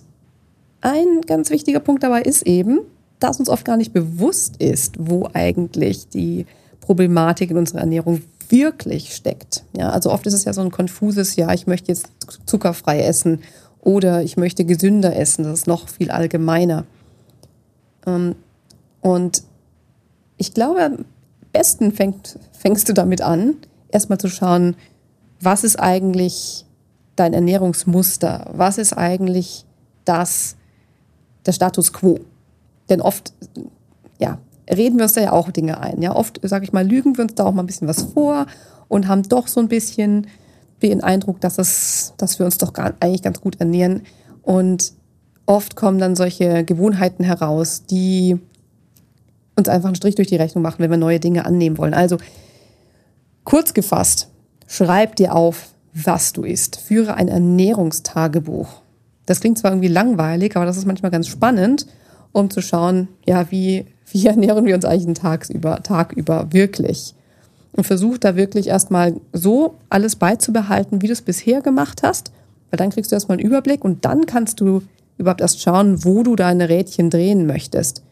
ein 0.81 1.21
ganz 1.25 1.49
wichtiger 1.49 1.79
Punkt 1.79 2.03
dabei 2.03 2.21
ist 2.21 2.43
eben, 2.43 2.81
dass 3.19 3.39
uns 3.39 3.49
oft 3.49 3.65
gar 3.65 3.77
nicht 3.77 3.93
bewusst 3.93 4.57
ist, 4.57 4.95
wo 4.99 5.27
eigentlich 5.33 6.09
die 6.09 6.45
Problematik 6.81 7.51
in 7.51 7.57
unserer 7.57 7.79
Ernährung 7.79 8.21
wirklich 8.49 9.15
steckt. 9.15 9.63
Ja, 9.75 9.89
also 9.89 10.11
oft 10.11 10.25
ist 10.27 10.33
es 10.33 10.45
ja 10.45 10.53
so 10.53 10.61
ein 10.61 10.71
konfuses, 10.71 11.35
ja, 11.35 11.51
ich 11.53 11.67
möchte 11.67 11.91
jetzt 11.91 12.07
zuckerfrei 12.45 13.01
essen 13.01 13.41
oder 13.81 14.21
ich 14.21 14.37
möchte 14.37 14.65
gesünder 14.65 15.15
essen, 15.15 15.43
das 15.43 15.59
ist 15.59 15.67
noch 15.67 15.89
viel 15.89 16.11
allgemeiner. 16.11 16.85
Ähm, 18.05 18.35
und 19.01 19.43
ich 20.37 20.53
glaube, 20.53 20.83
am 20.83 21.05
besten 21.51 21.91
fängt, 21.91 22.39
fängst 22.51 22.87
du 22.87 22.93
damit 22.93 23.21
an, 23.21 23.55
erstmal 23.89 24.19
zu 24.19 24.29
schauen, 24.29 24.75
was 25.41 25.63
ist 25.63 25.79
eigentlich 25.79 26.65
dein 27.15 27.33
Ernährungsmuster? 27.33 28.51
Was 28.53 28.77
ist 28.77 28.93
eigentlich 28.93 29.65
das, 30.05 30.55
der 31.47 31.53
Status 31.53 31.93
quo? 31.93 32.19
Denn 32.89 33.01
oft, 33.01 33.33
ja, 34.19 34.39
reden 34.69 34.97
wir 34.97 35.03
uns 35.03 35.13
da 35.13 35.21
ja 35.21 35.31
auch 35.31 35.51
Dinge 35.51 35.79
ein. 35.79 36.01
Ja, 36.01 36.15
oft, 36.15 36.39
sage 36.43 36.65
ich 36.65 36.73
mal, 36.73 36.85
lügen 36.85 37.17
wir 37.17 37.23
uns 37.23 37.35
da 37.35 37.45
auch 37.45 37.53
mal 37.53 37.63
ein 37.63 37.67
bisschen 37.67 37.87
was 37.87 38.01
vor 38.01 38.45
und 38.87 39.07
haben 39.07 39.23
doch 39.23 39.47
so 39.47 39.59
ein 39.59 39.67
bisschen 39.67 40.27
den 40.81 41.01
Eindruck, 41.01 41.41
dass, 41.41 41.57
es, 41.57 42.13
dass 42.17 42.39
wir 42.39 42.45
uns 42.45 42.57
doch 42.57 42.73
gar, 42.73 42.93
eigentlich 42.99 43.23
ganz 43.23 43.41
gut 43.41 43.59
ernähren. 43.59 44.01
Und 44.43 44.93
oft 45.45 45.75
kommen 45.75 45.99
dann 45.99 46.15
solche 46.15 46.63
Gewohnheiten 46.63 47.23
heraus, 47.23 47.83
die 47.85 48.39
uns 49.55 49.67
einfach 49.67 49.87
einen 49.87 49.95
Strich 49.95 50.15
durch 50.15 50.27
die 50.27 50.35
Rechnung 50.35 50.61
machen, 50.61 50.79
wenn 50.79 50.91
wir 50.91 50.97
neue 50.97 51.19
Dinge 51.19 51.45
annehmen 51.45 51.77
wollen. 51.77 51.93
Also 51.93 52.17
kurz 53.43 53.73
gefasst, 53.73 54.29
schreib 54.67 55.15
dir 55.15 55.33
auf, 55.35 55.69
was 55.93 56.33
du 56.33 56.43
isst. 56.43 56.75
Führe 56.79 57.15
ein 57.15 57.27
Ernährungstagebuch. 57.27 58.81
Das 59.27 59.41
klingt 59.41 59.59
zwar 59.59 59.71
irgendwie 59.71 59.89
langweilig, 59.89 60.55
aber 60.55 60.65
das 60.65 60.77
ist 60.77 60.87
manchmal 60.87 61.11
ganz 61.11 61.27
spannend, 61.27 61.85
um 62.31 62.49
zu 62.49 62.61
schauen, 62.61 63.09
ja, 63.27 63.51
wie, 63.51 63.85
wie 64.11 64.25
ernähren 64.27 64.65
wir 64.65 64.73
uns 64.73 64.85
eigentlich 64.85 65.05
einen 65.05 65.13
Tag 65.13 65.47
Tag 65.83 66.13
über 66.13 66.51
wirklich. 66.51 67.13
und 67.73 67.85
versuch 67.85 68.17
da 68.17 68.35
wirklich 68.35 68.67
erstmal 68.67 69.13
so 69.33 69.75
alles 69.89 70.15
beizubehalten, 70.15 71.03
wie 71.03 71.07
du 71.07 71.13
es 71.13 71.21
bisher 71.21 71.61
gemacht 71.61 72.01
hast, 72.01 72.31
weil 72.71 72.77
dann 72.77 72.89
kriegst 72.89 73.11
du 73.11 73.15
erstmal 73.15 73.37
einen 73.37 73.45
Überblick 73.45 73.85
und 73.85 74.03
dann 74.05 74.25
kannst 74.25 74.59
du 74.61 74.81
überhaupt 75.17 75.41
erst 75.41 75.61
schauen, 75.61 76.03
wo 76.03 76.23
du 76.23 76.35
deine 76.35 76.69
Rädchen 76.69 77.09
drehen 77.09 77.45
möchtest. 77.45 78.03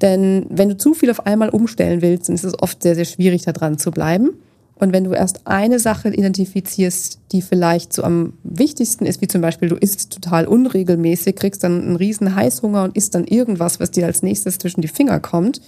Denn 0.00 0.46
wenn 0.48 0.68
du 0.68 0.76
zu 0.76 0.94
viel 0.94 1.10
auf 1.10 1.26
einmal 1.26 1.48
umstellen 1.48 2.02
willst, 2.02 2.28
dann 2.28 2.34
ist 2.34 2.44
es 2.44 2.60
oft 2.60 2.82
sehr, 2.82 2.94
sehr 2.94 3.04
schwierig, 3.04 3.42
da 3.42 3.52
dran 3.52 3.78
zu 3.78 3.90
bleiben. 3.90 4.30
Und 4.78 4.92
wenn 4.92 5.04
du 5.04 5.12
erst 5.12 5.46
eine 5.46 5.80
Sache 5.80 6.08
identifizierst, 6.10 7.18
die 7.32 7.42
vielleicht 7.42 7.92
so 7.92 8.04
am 8.04 8.34
wichtigsten 8.44 9.06
ist, 9.06 9.20
wie 9.20 9.26
zum 9.26 9.40
Beispiel 9.40 9.68
du 9.68 9.74
isst 9.74 10.12
total 10.12 10.46
unregelmäßig, 10.46 11.34
kriegst 11.34 11.64
dann 11.64 11.82
einen 11.82 11.96
riesen 11.96 12.34
Heißhunger 12.34 12.84
und 12.84 12.96
isst 12.96 13.14
dann 13.14 13.24
irgendwas, 13.24 13.80
was 13.80 13.90
dir 13.90 14.06
als 14.06 14.22
nächstes 14.22 14.58
zwischen 14.58 14.80
die 14.80 14.88
Finger 14.88 15.18
kommt, 15.18 15.60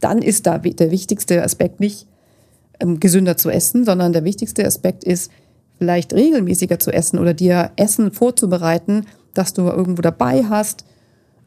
dann 0.00 0.22
ist 0.22 0.46
da 0.46 0.58
der 0.58 0.90
wichtigste 0.90 1.42
Aspekt 1.42 1.80
nicht 1.80 2.06
ähm, 2.80 2.98
gesünder 2.98 3.36
zu 3.36 3.50
essen, 3.50 3.84
sondern 3.84 4.12
der 4.12 4.24
wichtigste 4.24 4.64
Aspekt 4.64 5.04
ist 5.04 5.30
vielleicht 5.78 6.14
regelmäßiger 6.14 6.78
zu 6.78 6.90
essen 6.92 7.18
oder 7.18 7.34
dir 7.34 7.72
Essen 7.76 8.10
vorzubereiten, 8.10 9.04
das 9.34 9.52
du 9.52 9.62
irgendwo 9.62 10.00
dabei 10.00 10.44
hast, 10.44 10.86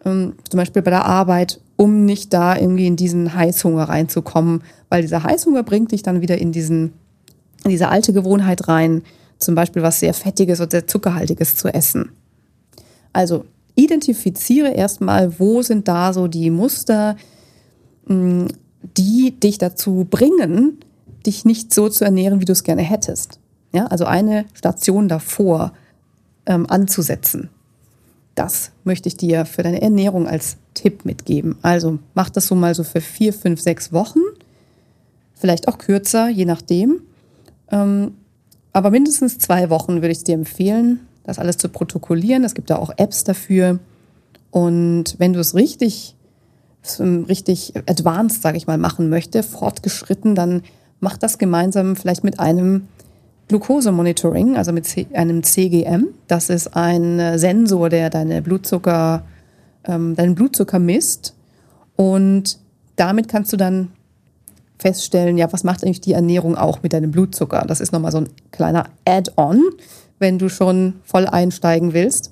ähm, 0.05 0.33
zum 0.47 0.57
Beispiel 0.59 0.83
bei 0.83 0.91
der 0.91 1.05
Arbeit, 1.05 1.59
um 1.79 2.03
nicht 2.03 2.33
da 2.33 2.57
irgendwie 2.57 2.87
in 2.87 2.97
diesen 2.97 3.33
Heißhunger 3.33 3.83
reinzukommen, 3.83 4.63
weil 4.89 5.01
dieser 5.01 5.23
Heißhunger 5.23 5.63
bringt 5.63 5.93
dich 5.93 6.03
dann 6.03 6.19
wieder 6.19 6.37
in 6.37 6.51
diesen, 6.51 6.91
in 7.63 7.69
diese 7.71 7.87
alte 7.87 8.11
Gewohnheit 8.11 8.67
rein, 8.67 9.01
zum 9.37 9.55
Beispiel 9.55 9.81
was 9.81 10.01
sehr 10.01 10.13
Fettiges 10.13 10.59
oder 10.59 10.71
sehr 10.71 10.87
Zuckerhaltiges 10.87 11.55
zu 11.55 11.69
essen. 11.69 12.11
Also 13.13 13.45
identifiziere 13.75 14.73
erstmal, 14.73 15.39
wo 15.39 15.61
sind 15.61 15.87
da 15.87 16.11
so 16.11 16.27
die 16.27 16.49
Muster, 16.49 17.15
mm, 18.07 18.47
die 18.97 19.39
dich 19.39 19.57
dazu 19.57 20.05
bringen, 20.09 20.79
dich 21.25 21.45
nicht 21.45 21.73
so 21.73 21.87
zu 21.87 22.03
ernähren, 22.03 22.41
wie 22.41 22.45
du 22.45 22.51
es 22.51 22.63
gerne 22.63 22.81
hättest. 22.81 23.39
Ja, 23.71 23.85
also 23.85 24.03
eine 24.03 24.43
Station 24.53 25.07
davor 25.07 25.71
ähm, 26.45 26.65
anzusetzen. 26.69 27.49
Das 28.39 28.71
möchte 28.85 29.09
ich 29.09 29.17
dir 29.17 29.43
für 29.43 29.63
deine 29.63 29.81
Ernährung 29.81 30.25
als 30.25 30.55
Tipp 30.73 31.03
mitgeben. 31.03 31.57
Also 31.61 31.99
mach 32.13 32.29
das 32.29 32.47
so 32.47 32.55
mal 32.55 32.73
so 32.73 32.85
für 32.85 33.01
vier, 33.01 33.33
fünf, 33.33 33.59
sechs 33.59 33.91
Wochen. 33.91 34.21
Vielleicht 35.33 35.67
auch 35.67 35.77
kürzer, 35.77 36.29
je 36.29 36.45
nachdem. 36.45 37.01
Ähm, 37.69 38.13
aber 38.71 38.91
mindestens 38.91 39.39
zwei 39.39 39.69
Wochen 39.69 39.95
würde 39.95 40.13
ich 40.13 40.23
dir 40.23 40.35
empfehlen, 40.35 41.01
das 41.25 41.37
alles 41.37 41.57
zu 41.57 41.67
protokollieren. 41.67 42.45
Es 42.45 42.53
gibt 42.53 42.69
da 42.69 42.77
auch 42.77 42.91
Apps 42.95 43.25
dafür. 43.25 43.79
Und 44.51 45.15
wenn 45.17 45.33
du 45.33 45.41
es 45.41 45.53
richtig, 45.53 46.15
richtig 47.01 47.73
advanced, 47.89 48.41
sage 48.41 48.55
ich 48.55 48.67
mal, 48.67 48.77
machen 48.77 49.09
möchte, 49.09 49.43
fortgeschritten, 49.43 50.33
dann 50.33 50.63
mach 51.01 51.17
das 51.17 51.39
gemeinsam 51.39 51.97
vielleicht 51.97 52.23
mit 52.23 52.39
einem 52.39 52.87
Glucose-Monitoring, 53.49 54.55
also 54.55 54.71
mit 54.71 54.87
einem 55.13 55.43
CGM. 55.43 56.07
Das 56.27 56.49
ist 56.49 56.75
ein 56.75 57.19
äh, 57.19 57.37
Sensor, 57.37 57.89
der 57.89 58.09
deine 58.09 58.41
Blutzucker, 58.41 59.23
ähm, 59.85 60.15
deinen 60.15 60.35
Blutzucker 60.35 60.79
misst. 60.79 61.35
Und 61.95 62.59
damit 62.95 63.27
kannst 63.27 63.51
du 63.51 63.57
dann 63.57 63.89
feststellen, 64.77 65.37
ja, 65.37 65.51
was 65.51 65.63
macht 65.63 65.83
eigentlich 65.83 65.99
die 65.99 66.13
Ernährung 66.13 66.55
auch 66.55 66.83
mit 66.83 66.93
deinem 66.93 67.11
Blutzucker? 67.11 67.65
Das 67.67 67.81
ist 67.81 67.91
nochmal 67.91 68.11
so 68.11 68.19
ein 68.19 68.29
kleiner 68.51 68.85
Add-on, 69.05 69.63
wenn 70.19 70.37
du 70.37 70.47
schon 70.47 70.93
voll 71.03 71.25
einsteigen 71.25 71.93
willst. 71.93 72.31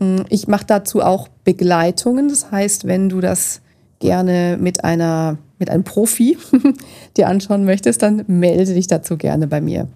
Mm, 0.00 0.22
ich 0.30 0.48
mache 0.48 0.64
dazu 0.66 1.02
auch 1.02 1.28
Begleitungen. 1.44 2.28
Das 2.28 2.50
heißt, 2.50 2.86
wenn 2.86 3.10
du 3.10 3.20
das 3.20 3.60
gerne 3.98 4.56
mit 4.58 4.84
einer 4.84 5.36
mit 5.58 5.68
einem 5.68 5.84
Profi 5.84 6.38
dir 7.18 7.28
anschauen 7.28 7.66
möchtest, 7.66 8.02
dann 8.02 8.24
melde 8.26 8.72
dich 8.72 8.86
dazu 8.86 9.18
gerne 9.18 9.46
bei 9.46 9.60
mir. 9.60 9.86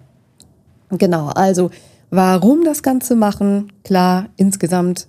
Genau, 0.97 1.27
also 1.27 1.69
warum 2.09 2.63
das 2.63 2.83
Ganze 2.83 3.15
machen? 3.15 3.71
Klar, 3.83 4.27
insgesamt 4.37 5.07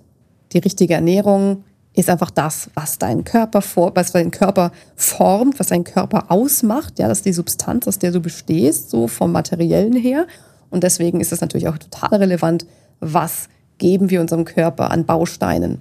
die 0.53 0.59
richtige 0.59 0.93
Ernährung 0.93 1.63
ist 1.93 2.09
einfach 2.09 2.29
das, 2.29 2.69
was 2.75 2.99
dein 2.99 3.23
Körper 3.23 3.61
vor, 3.61 3.95
was 3.95 4.11
dein 4.11 4.29
Körper 4.29 4.71
formt, 4.95 5.59
was 5.59 5.67
dein 5.67 5.83
Körper 5.83 6.31
ausmacht. 6.31 6.99
Ja, 6.99 7.07
das 7.07 7.19
ist 7.19 7.25
die 7.25 7.33
Substanz, 7.33 7.87
aus 7.87 7.97
der 7.97 8.11
du 8.11 8.19
bestehst, 8.19 8.91
so 8.91 9.07
vom 9.07 9.31
Materiellen 9.31 9.95
her. 9.95 10.27
Und 10.69 10.83
deswegen 10.83 11.21
ist 11.21 11.31
es 11.31 11.41
natürlich 11.41 11.67
auch 11.67 11.77
total 11.77 12.19
relevant, 12.19 12.67
was 12.99 13.49
geben 13.79 14.09
wir 14.09 14.21
unserem 14.21 14.45
Körper 14.45 14.91
an 14.91 15.05
Bausteinen. 15.05 15.79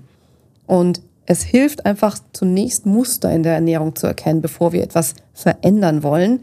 Und 0.66 1.02
es 1.26 1.42
hilft 1.42 1.84
einfach 1.84 2.18
zunächst 2.32 2.86
Muster 2.86 3.30
in 3.32 3.42
der 3.42 3.54
Ernährung 3.54 3.96
zu 3.96 4.06
erkennen, 4.06 4.40
bevor 4.40 4.72
wir 4.72 4.82
etwas 4.82 5.14
verändern 5.34 6.02
wollen. 6.02 6.40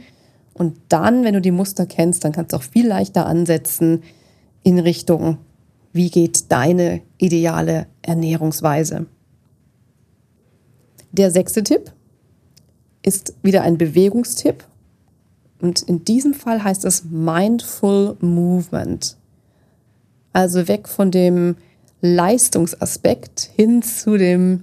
Und 0.54 0.78
dann, 0.90 1.24
wenn 1.24 1.34
du 1.34 1.42
die 1.42 1.52
Muster 1.52 1.86
kennst, 1.86 2.24
dann 2.24 2.32
kannst 2.32 2.54
du 2.54 2.58
auch 2.58 2.64
viel 2.64 2.88
leichter 2.88 3.26
ansetzen 3.26 4.04
in 4.64 4.80
Richtung, 4.80 5.38
wie 5.92 6.10
geht 6.10 6.52
deine 6.52 7.02
ideale 7.18 7.88
Ernährungsweise. 8.02 9.08
Der 11.12 11.32
sechste 11.32 11.64
Tipp 11.64 11.92
ist 13.04 13.36
wieder 13.44 13.62
ein 13.62 13.78
Bewegungstipp. 13.78 14.64
Und 15.62 15.82
in 15.84 16.04
diesem 16.04 16.34
Fall 16.34 16.64
heißt 16.64 16.86
es 16.86 17.04
Mindful 17.06 18.18
Movement. 18.20 19.18
Also 20.34 20.68
weg 20.68 20.90
von 20.90 21.12
dem 21.12 21.56
Leistungsaspekt 22.02 23.52
hin 23.56 23.82
zu 23.82 24.18
dem, 24.18 24.62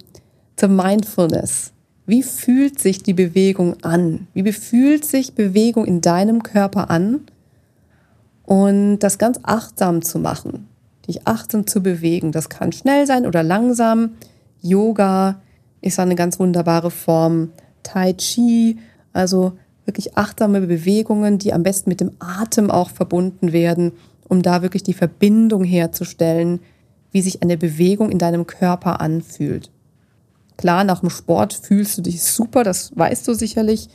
zur 0.57 0.69
Mindfulness. 0.69 1.73
Wie 2.11 2.25
fühlt 2.25 2.81
sich 2.81 3.05
die 3.05 3.15
Bewegung 3.15 3.85
an? 3.85 4.27
Wie 4.35 4.51
fühlt 4.51 5.05
sich 5.05 5.37
Bewegung 5.37 5.85
in 5.85 6.01
deinem 6.01 6.43
Körper 6.43 6.91
an? 6.91 7.21
Und 8.43 8.99
das 8.99 9.17
ganz 9.19 9.39
achtsam 9.45 10.03
zu 10.03 10.19
machen, 10.19 10.67
dich 11.07 11.29
achtsam 11.29 11.69
zu 11.69 11.85
bewegen. 11.85 12.33
Das 12.33 12.49
kann 12.49 12.73
schnell 12.73 13.07
sein 13.07 13.27
oder 13.27 13.45
langsam. 13.45 14.15
Yoga 14.61 15.41
ist 15.83 16.01
eine 16.01 16.17
ganz 16.17 16.41
wunderbare 16.41 16.91
Form. 16.91 17.51
Tai 17.85 18.13
Chi, 18.15 18.79
also 19.13 19.53
wirklich 19.85 20.19
achtsame 20.19 20.63
Bewegungen, 20.63 21.39
die 21.39 21.53
am 21.53 21.63
besten 21.63 21.91
mit 21.91 22.01
dem 22.01 22.11
Atem 22.19 22.73
auch 22.73 22.91
verbunden 22.91 23.53
werden, 23.53 23.93
um 24.29 24.43
da 24.43 24.63
wirklich 24.63 24.83
die 24.83 24.95
Verbindung 24.95 25.63
herzustellen, 25.63 26.59
wie 27.13 27.23
sich 27.23 27.41
eine 27.41 27.57
Bewegung 27.57 28.11
in 28.11 28.19
deinem 28.19 28.49
Körper 28.49 29.01
anfühlt. 29.01 29.71
Klar, 30.61 30.85
nach 30.85 31.01
dem 31.01 31.09
Sport 31.09 31.55
fühlst 31.55 31.97
du 31.97 32.03
dich 32.03 32.23
super, 32.23 32.65
das 32.65 32.93
weißt 32.95 33.27
du 33.27 33.33
sicherlich. 33.33 33.89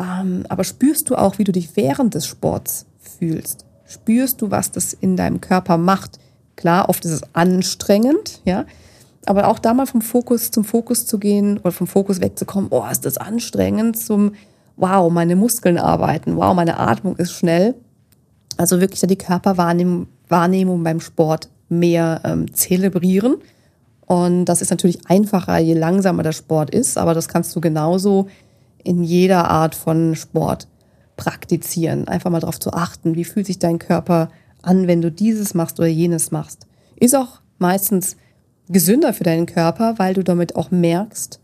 Ähm, 0.00 0.44
aber 0.48 0.64
spürst 0.64 1.08
du 1.08 1.14
auch, 1.14 1.38
wie 1.38 1.44
du 1.44 1.52
dich 1.52 1.76
während 1.76 2.14
des 2.14 2.26
Sports 2.26 2.86
fühlst? 2.98 3.64
Spürst 3.84 4.42
du, 4.42 4.50
was 4.50 4.72
das 4.72 4.92
in 4.92 5.16
deinem 5.16 5.40
Körper 5.40 5.78
macht? 5.78 6.18
Klar, 6.56 6.88
oft 6.88 7.04
ist 7.04 7.12
es 7.12 7.22
anstrengend, 7.34 8.40
ja. 8.44 8.64
Aber 9.26 9.46
auch 9.46 9.60
da 9.60 9.72
mal 9.72 9.86
vom 9.86 10.02
Fokus 10.02 10.50
zum 10.50 10.64
Fokus 10.64 11.06
zu 11.06 11.20
gehen 11.20 11.58
oder 11.58 11.70
vom 11.70 11.86
Fokus 11.86 12.20
wegzukommen, 12.20 12.70
oh, 12.72 12.84
ist 12.90 13.06
das 13.06 13.16
anstrengend, 13.16 13.96
zum 13.96 14.32
wow, 14.76 15.08
meine 15.12 15.36
Muskeln 15.36 15.78
arbeiten, 15.78 16.36
wow, 16.36 16.52
meine 16.52 16.80
Atmung 16.80 17.14
ist 17.14 17.30
schnell. 17.30 17.76
Also 18.56 18.80
wirklich 18.80 18.98
da 18.98 19.06
die 19.06 19.16
Körperwahrnehmung 19.16 20.08
Wahrnehmung 20.28 20.82
beim 20.82 20.98
Sport 20.98 21.48
mehr 21.68 22.22
ähm, 22.24 22.52
zelebrieren 22.52 23.36
und 24.10 24.46
das 24.46 24.60
ist 24.60 24.70
natürlich 24.70 25.08
einfacher, 25.08 25.58
je 25.58 25.74
langsamer 25.74 26.24
der 26.24 26.32
Sport 26.32 26.70
ist, 26.70 26.98
aber 26.98 27.14
das 27.14 27.28
kannst 27.28 27.54
du 27.54 27.60
genauso 27.60 28.26
in 28.82 29.04
jeder 29.04 29.48
Art 29.48 29.76
von 29.76 30.16
Sport 30.16 30.66
praktizieren. 31.16 32.08
Einfach 32.08 32.28
mal 32.28 32.40
darauf 32.40 32.58
zu 32.58 32.72
achten, 32.72 33.14
wie 33.14 33.22
fühlt 33.22 33.46
sich 33.46 33.60
dein 33.60 33.78
Körper 33.78 34.30
an, 34.62 34.88
wenn 34.88 35.00
du 35.00 35.12
dieses 35.12 35.54
machst 35.54 35.78
oder 35.78 35.86
jenes 35.86 36.32
machst. 36.32 36.66
Ist 36.96 37.14
auch 37.14 37.40
meistens 37.58 38.16
gesünder 38.68 39.14
für 39.14 39.22
deinen 39.22 39.46
Körper, 39.46 39.94
weil 39.98 40.14
du 40.14 40.24
damit 40.24 40.56
auch 40.56 40.72
merkst, 40.72 41.38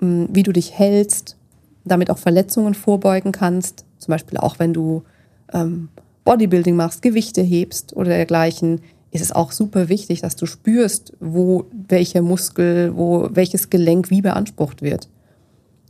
hm, 0.00 0.28
wie 0.30 0.42
du 0.42 0.52
dich 0.52 0.78
hältst, 0.78 1.38
damit 1.86 2.10
auch 2.10 2.18
Verletzungen 2.18 2.74
vorbeugen 2.74 3.32
kannst. 3.32 3.86
Zum 3.96 4.12
Beispiel 4.12 4.36
auch, 4.36 4.58
wenn 4.58 4.74
du 4.74 5.04
ähm, 5.54 5.88
Bodybuilding 6.26 6.76
machst, 6.76 7.00
Gewichte 7.00 7.40
hebst 7.40 7.96
oder 7.96 8.10
dergleichen 8.10 8.82
ist 9.10 9.22
es 9.22 9.32
auch 9.32 9.52
super 9.52 9.88
wichtig, 9.88 10.20
dass 10.20 10.36
du 10.36 10.46
spürst, 10.46 11.12
wo 11.20 11.66
welcher 11.88 12.22
Muskel, 12.22 12.96
wo 12.96 13.28
welches 13.32 13.70
Gelenk 13.70 14.10
wie 14.10 14.22
beansprucht 14.22 14.82
wird. 14.82 15.08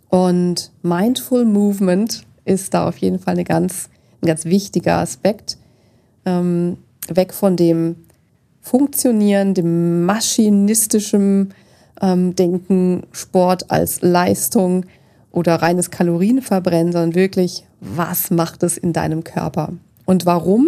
Und 0.08 0.70
Mindful 0.82 1.44
Movement 1.44 2.24
ist 2.44 2.72
da 2.74 2.88
auf 2.88 2.98
jeden 2.98 3.18
Fall 3.18 3.34
eine 3.34 3.44
ganz, 3.44 3.90
ein 4.22 4.26
ganz 4.26 4.44
wichtiger 4.44 4.98
Aspekt. 4.98 5.58
Ähm, 6.24 6.78
weg 7.08 7.32
von 7.32 7.56
dem 7.56 7.96
Funktionieren, 8.60 9.54
dem 9.54 10.04
maschinistischen 10.04 11.54
ähm, 12.00 12.36
Denken, 12.36 13.02
Sport 13.12 13.70
als 13.70 14.02
Leistung 14.02 14.86
oder 15.30 15.56
reines 15.56 15.90
Kalorienverbrennen, 15.90 16.92
sondern 16.92 17.14
wirklich, 17.14 17.64
was 17.80 18.30
macht 18.30 18.62
es 18.62 18.76
in 18.76 18.92
deinem 18.92 19.24
Körper? 19.24 19.72
Und 20.04 20.26
warum? 20.26 20.66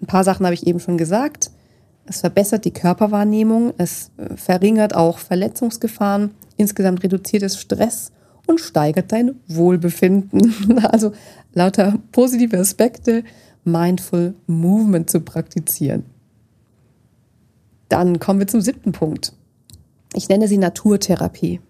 Ein 0.00 0.06
paar 0.06 0.24
Sachen 0.24 0.46
habe 0.46 0.54
ich 0.54 0.66
eben 0.66 0.80
schon 0.80 0.98
gesagt. 0.98 1.50
Es 2.08 2.20
verbessert 2.20 2.64
die 2.64 2.72
Körperwahrnehmung, 2.72 3.74
es 3.76 4.10
äh, 4.16 4.34
verringert 4.36 4.94
auch 4.94 5.18
Verletzungsgefahren, 5.18 6.30
insgesamt 6.56 7.02
reduziert 7.02 7.42
es 7.42 7.60
Stress 7.60 8.12
und 8.46 8.60
steigert 8.60 9.12
dein 9.12 9.34
Wohlbefinden. 9.46 10.78
Also 10.90 11.12
lauter 11.52 11.98
positive 12.12 12.58
Aspekte, 12.58 13.24
Mindful 13.64 14.34
Movement 14.46 15.10
zu 15.10 15.20
praktizieren. 15.20 16.04
Dann 17.90 18.18
kommen 18.18 18.40
wir 18.40 18.46
zum 18.46 18.62
siebten 18.62 18.92
Punkt. 18.92 19.32
Ich 20.14 20.28
nenne 20.28 20.48
sie 20.48 20.58
Naturtherapie. 20.58 21.60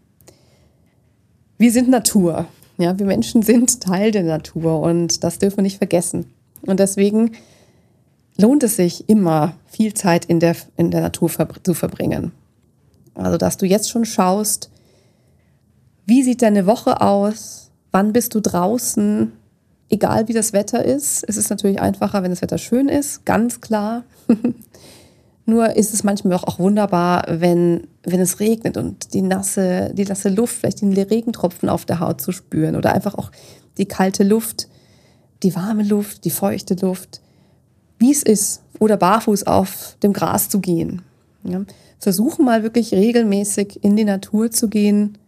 Wir 1.59 1.73
sind 1.73 1.89
Natur. 1.89 2.47
Ja, 2.77 2.97
wir 2.97 3.07
Menschen 3.07 3.43
sind 3.43 3.81
Teil 3.81 4.13
der 4.13 4.23
Natur 4.23 4.81
und 4.81 5.25
das 5.25 5.41
dürfen 5.41 5.59
wir 5.59 5.63
nicht 5.63 5.79
vergessen. 5.79 6.27
Und 6.63 6.79
deswegen 6.79 7.33
lohnt 8.41 8.63
es 8.63 8.77
sich 8.77 9.09
immer, 9.09 9.55
viel 9.67 9.95
Zeit 9.95 10.25
in 10.25 10.41
der, 10.41 10.57
in 10.77 10.91
der 10.91 11.03
Natur 11.03 11.31
zu 11.63 11.75
verbringen. 11.75 12.33
Also, 13.15 13.37
dass 13.37 13.57
du 13.57 13.67
jetzt 13.67 13.91
schon 13.91 14.05
schaust, 14.05 14.71
wie 16.07 16.23
sieht 16.23 16.41
deine 16.41 16.65
Woche 16.67 17.01
aus? 17.01 17.71
Wann 17.91 18.13
bist 18.13 18.35
du 18.35 18.41
draußen? 18.41 19.33
Egal 19.91 20.29
wie 20.29 20.33
das 20.33 20.53
Wetter 20.53 20.85
ist. 20.85 21.25
Es 21.27 21.37
ist 21.37 21.51
natürlich 21.51 21.81
einfacher, 21.81 22.23
wenn 22.23 22.31
das 22.31 22.43
Wetter 22.43 22.59
schön 22.59 22.89
ist, 22.89 23.27
ganz 23.27 23.61
klar. 23.61 24.05
Nur 25.47 25.77
ist 25.77 25.95
es 25.95 26.05
manchmal 26.05 26.35
auch, 26.35 26.45
auch 26.45 26.59
wunderbar, 26.59 27.25
wenn, 27.29 27.87
wenn 28.03 28.21
es 28.21 28.39
regnet 28.39 28.77
und 28.77 29.15
die 29.15 29.23
nasse, 29.23 29.93
die 29.95 30.05
nasse 30.05 30.29
Luft, 30.29 30.57
vielleicht 30.57 30.83
die 30.83 31.01
Regentropfen 31.01 31.71
auf 31.71 31.87
der 31.87 32.01
Haut 32.01 32.21
zu 32.21 32.33
spüren 32.33 32.77
oder 32.77 32.93
einfach 32.93 33.15
auch 33.15 33.33
die 33.79 33.87
kalte 33.87 34.25
Luft, 34.25 34.69
die 35.43 35.55
warme 35.57 35.85
Luft, 35.85 36.27
die 36.27 36.31
feuchte 36.31 36.75
Luft, 36.75 37.23
wie 37.99 38.13
es 38.13 38.23
ist 38.23 38.63
oder 38.79 38.97
barfuß 38.97 39.45
auf 39.45 39.97
dem 40.03 40.13
Gras 40.13 40.49
zu 40.49 40.61
gehen. 40.61 41.03
Ja. 41.45 41.63
Versuchen 41.99 42.45
mal 42.45 42.63
wirklich 42.63 42.93
regelmäßig 42.93 43.83
in 43.83 43.97
die 43.97 44.05
Natur 44.05 44.51
zu 44.51 44.69
gehen, 44.69 45.19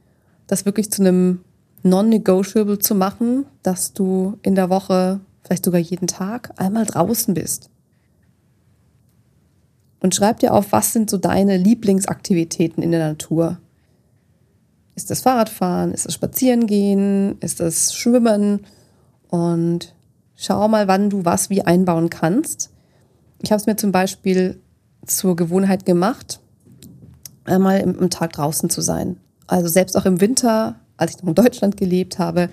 das 0.46 0.64
wirklich 0.66 0.90
zu 0.90 1.02
einem 1.02 1.40
non-negotiable 1.82 2.78
zu 2.78 2.94
machen, 2.94 3.46
dass 3.62 3.92
du 3.92 4.38
in 4.42 4.54
der 4.54 4.70
Woche, 4.70 5.20
vielleicht 5.42 5.64
sogar 5.64 5.80
jeden 5.80 6.06
Tag, 6.06 6.52
einmal 6.56 6.84
draußen 6.84 7.34
bist. 7.34 7.70
Und 10.00 10.14
schreib 10.14 10.38
dir 10.38 10.54
auf, 10.54 10.72
was 10.72 10.92
sind 10.92 11.10
so 11.10 11.18
deine 11.18 11.56
Lieblingsaktivitäten 11.56 12.82
in 12.82 12.90
der 12.90 13.06
Natur? 13.08 13.58
Ist 14.94 15.10
das 15.10 15.20
Fahrradfahren? 15.20 15.92
Ist 15.92 16.06
das 16.06 16.14
Spazierengehen? 16.14 17.38
Ist 17.40 17.60
das 17.60 17.94
Schwimmen? 17.94 18.66
Und 19.28 19.94
schau 20.40 20.68
mal, 20.68 20.88
wann 20.88 21.10
du 21.10 21.24
was 21.24 21.50
wie 21.50 21.62
einbauen 21.62 22.08
kannst. 22.08 22.70
Ich 23.42 23.52
habe 23.52 23.60
es 23.60 23.66
mir 23.66 23.76
zum 23.76 23.92
Beispiel 23.92 24.58
zur 25.06 25.36
Gewohnheit 25.36 25.84
gemacht, 25.84 26.40
einmal 27.44 27.80
im, 27.80 27.98
im 27.98 28.10
Tag 28.10 28.32
draußen 28.32 28.70
zu 28.70 28.80
sein. 28.80 29.18
Also 29.46 29.68
selbst 29.68 29.96
auch 29.96 30.06
im 30.06 30.20
Winter, 30.20 30.76
als 30.96 31.12
ich 31.12 31.22
noch 31.22 31.28
in 31.28 31.34
Deutschland 31.34 31.76
gelebt 31.76 32.18
habe, 32.18 32.48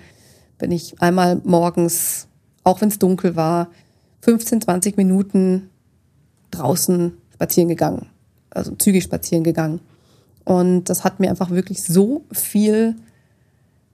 bin 0.58 0.70
ich 0.70 1.00
einmal 1.00 1.40
morgens, 1.44 2.28
auch 2.62 2.80
wenn 2.80 2.88
es 2.88 2.98
dunkel 2.98 3.36
war, 3.36 3.68
15, 4.20 4.62
20 4.62 4.96
Minuten 4.96 5.70
draußen 6.50 7.12
spazieren 7.32 7.68
gegangen, 7.68 8.06
also 8.50 8.74
zügig 8.74 9.04
spazieren 9.04 9.44
gegangen. 9.44 9.80
Und 10.44 10.84
das 10.84 11.04
hat 11.04 11.20
mir 11.20 11.30
einfach 11.30 11.50
wirklich 11.50 11.82
so 11.82 12.24
viel 12.32 12.96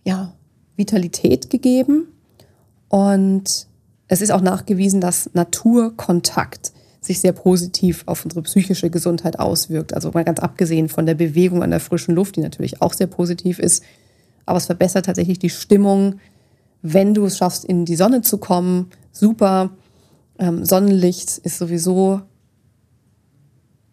ja, 0.04 0.33
Vitalität 0.76 1.50
gegeben. 1.50 2.09
Und 2.88 3.66
es 4.14 4.20
ist 4.20 4.31
auch 4.31 4.40
nachgewiesen, 4.40 5.00
dass 5.00 5.29
Naturkontakt 5.35 6.72
sich 7.00 7.20
sehr 7.20 7.33
positiv 7.33 8.05
auf 8.07 8.24
unsere 8.24 8.42
psychische 8.42 8.88
Gesundheit 8.88 9.40
auswirkt. 9.40 9.92
Also 9.92 10.12
mal 10.12 10.24
ganz 10.24 10.38
abgesehen 10.38 10.88
von 10.88 11.05
der 11.05 11.14
Bewegung 11.14 11.64
an 11.64 11.70
der 11.70 11.81
frischen 11.81 12.14
Luft, 12.14 12.37
die 12.37 12.40
natürlich 12.40 12.81
auch 12.81 12.92
sehr 12.92 13.09
positiv 13.09 13.59
ist. 13.59 13.83
Aber 14.46 14.59
es 14.59 14.66
verbessert 14.66 15.07
tatsächlich 15.07 15.40
die 15.40 15.50
Stimmung, 15.50 16.20
wenn 16.81 17.12
du 17.12 17.27
es 17.27 17.38
schaffst, 17.38 17.64
in 17.64 17.85
die 17.85 17.96
Sonne 17.96 18.22
zu 18.22 18.38
kommen. 18.38 18.90
Super. 19.11 19.70
Ähm, 20.38 20.64
Sonnenlicht 20.64 21.38
ist 21.38 21.59
sowieso 21.59 22.22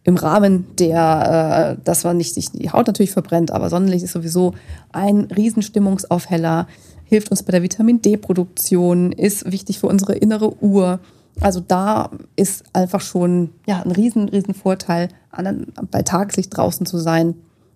im 0.03 0.17
Rahmen 0.17 0.67
der, 0.77 1.77
äh, 1.79 1.84
dass 1.84 2.03
man 2.03 2.17
nicht 2.17 2.36
sich 2.36 2.51
die 2.51 2.71
Haut 2.71 2.88
natürlich 2.88 3.12
verbrennt, 3.12 3.51
aber 3.51 3.69
Sonnenlicht 3.69 4.03
ist 4.03 4.13
sowieso 4.13 4.53
ein 4.91 5.21
Riesenstimmungsaufheller, 5.36 6.67
hilft 7.12 7.30
uns 7.30 7.43
bei 7.43 7.52
der 7.52 7.62
Vitamin 7.62 8.02
D-Produktion, 8.02 9.12
ist 9.12 9.52
wichtig 9.52 9.80
für 9.80 9.88
unsere 9.88 10.13
innere 10.13 10.63
Uhr. 10.63 11.02
Also 11.41 11.60
da 11.60 12.10
ist 12.38 12.63
einfach 12.71 13.02
schon 13.02 13.50
ja, 13.67 13.82
ein 13.82 13.91
riesen, 13.91 14.30
riesen 14.30 14.54
Vorteil, 14.54 15.10
an, 15.30 15.67
bei 15.91 16.04
Tageslicht 16.04 16.56
draußen 16.56 16.86
zu 16.86 16.97
sein 16.97 17.36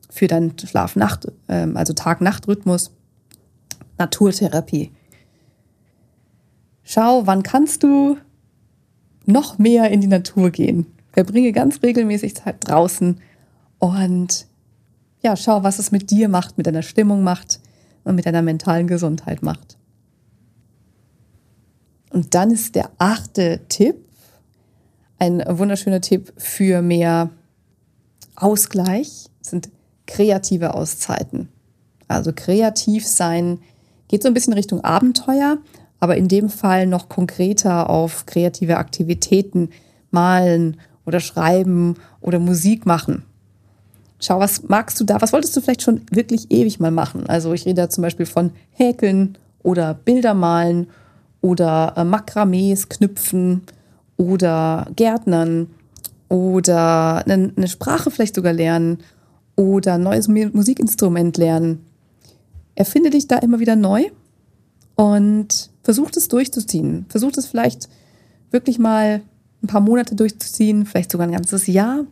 für 0.10 0.28
deinen 0.28 0.58
Schlaf-Nacht, 0.58 1.28
äh, 1.48 1.68
also 1.74 1.92
Tag-Nacht-Rhythmus. 1.92 2.92
Naturtherapie. 3.98 4.92
Schau, 6.84 7.28
wann 7.28 7.44
kannst 7.44 7.84
du 7.84 8.18
noch 9.26 9.58
mehr 9.58 9.92
in 9.92 10.00
die 10.00 10.08
Natur 10.08 10.52
gehen? 10.52 10.86
verbringe 11.12 11.54
ganz 11.54 11.82
regelmäßig 11.82 12.36
Zeit 12.36 12.58
draußen 12.60 13.20
und 13.80 14.48
ja, 15.22 15.36
schau, 15.36 15.64
was 15.64 15.80
es 15.80 15.92
mit 15.92 16.12
dir 16.12 16.30
macht, 16.30 16.58
mit 16.58 16.68
deiner 16.68 16.84
Stimmung 16.84 17.24
macht 17.24 17.60
und 18.06 18.16
mit 18.16 18.26
deiner 18.26 18.42
mentalen 18.42 18.88
Gesundheit 18.88 19.44
macht. 19.44 19.78
Und 22.12 22.34
dann 22.34 22.52
ist 22.52 22.76
der 22.76 22.92
achte 22.98 23.60
Tipp, 23.68 23.98
ein 25.20 25.44
wunderschöner 25.46 26.00
Tipp 26.00 26.32
für 26.38 26.82
mehr 26.82 27.30
Ausgleich, 28.36 29.26
sind 29.42 29.70
kreative 30.08 30.74
Auszeiten. 30.74 31.50
Also 32.08 32.32
kreativ 32.34 33.06
sein 33.06 33.60
geht 34.08 34.22
so 34.22 34.28
ein 34.28 34.34
bisschen 34.34 34.54
Richtung 34.54 34.82
Abenteuer, 34.84 35.58
aber 36.00 36.16
in 36.16 36.28
dem 36.28 36.50
Fall 36.50 36.86
noch 36.88 37.10
konkreter 37.10 37.90
auf 37.90 38.26
kreative 38.26 38.78
Aktivitäten, 38.78 39.70
malen 40.12 40.80
oder 41.06 41.20
schreiben 41.20 41.96
oder 42.22 42.40
Musik 42.40 42.86
machen. 42.86 43.24
Schau, 44.20 44.40
was 44.40 44.64
magst 44.64 45.00
du 45.00 45.04
da? 45.04 45.22
Was 45.22 45.34
wolltest 45.34 45.56
du 45.56 45.62
vielleicht 45.62 45.82
schon 45.82 46.02
wirklich 46.10 46.50
ewig 46.50 46.80
mal 46.80 46.92
machen? 46.92 47.28
Also 47.28 47.54
ich 47.54 47.66
rede 47.66 47.82
da 47.82 47.90
zum 47.90 48.02
Beispiel 48.02 48.26
von 48.26 48.52
Häkeln 48.72 49.38
oder 49.62 49.94
Bilder 49.94 50.34
malen 50.34 50.88
oder 51.42 51.94
äh, 51.98 52.04
Makramees 52.04 52.90
knüpfen 52.90 53.64
oder 54.18 54.88
Gärtnern 54.96 55.68
oder 56.30 57.24
eine, 57.26 57.52
eine 57.56 57.68
Sprache 57.68 58.10
vielleicht 58.10 58.36
sogar 58.36 58.54
lernen 58.54 59.00
oder 59.56 59.96
ein 59.96 60.04
neues 60.04 60.28
Musikinstrument 60.28 61.38
lernen. 61.38 61.86
Erfinde 62.76 63.10
dich 63.10 63.28
da 63.28 63.38
immer 63.38 63.60
wieder 63.60 63.76
neu 63.76 64.06
und 64.96 65.70
versuch 65.84 66.10
es 66.16 66.28
durchzuziehen. 66.28 67.06
Versuch 67.10 67.32
es 67.38 67.46
vielleicht 67.46 67.90
wirklich 68.52 68.80
mal 68.80 69.22
ein 69.64 69.68
paar 69.68 69.82
Monate 69.82 70.16
durchzuziehen, 70.16 70.86
vielleicht 70.86 71.12
sogar 71.12 71.28
ein 71.28 71.34
ganzes 71.34 71.68
Jahr 71.68 72.06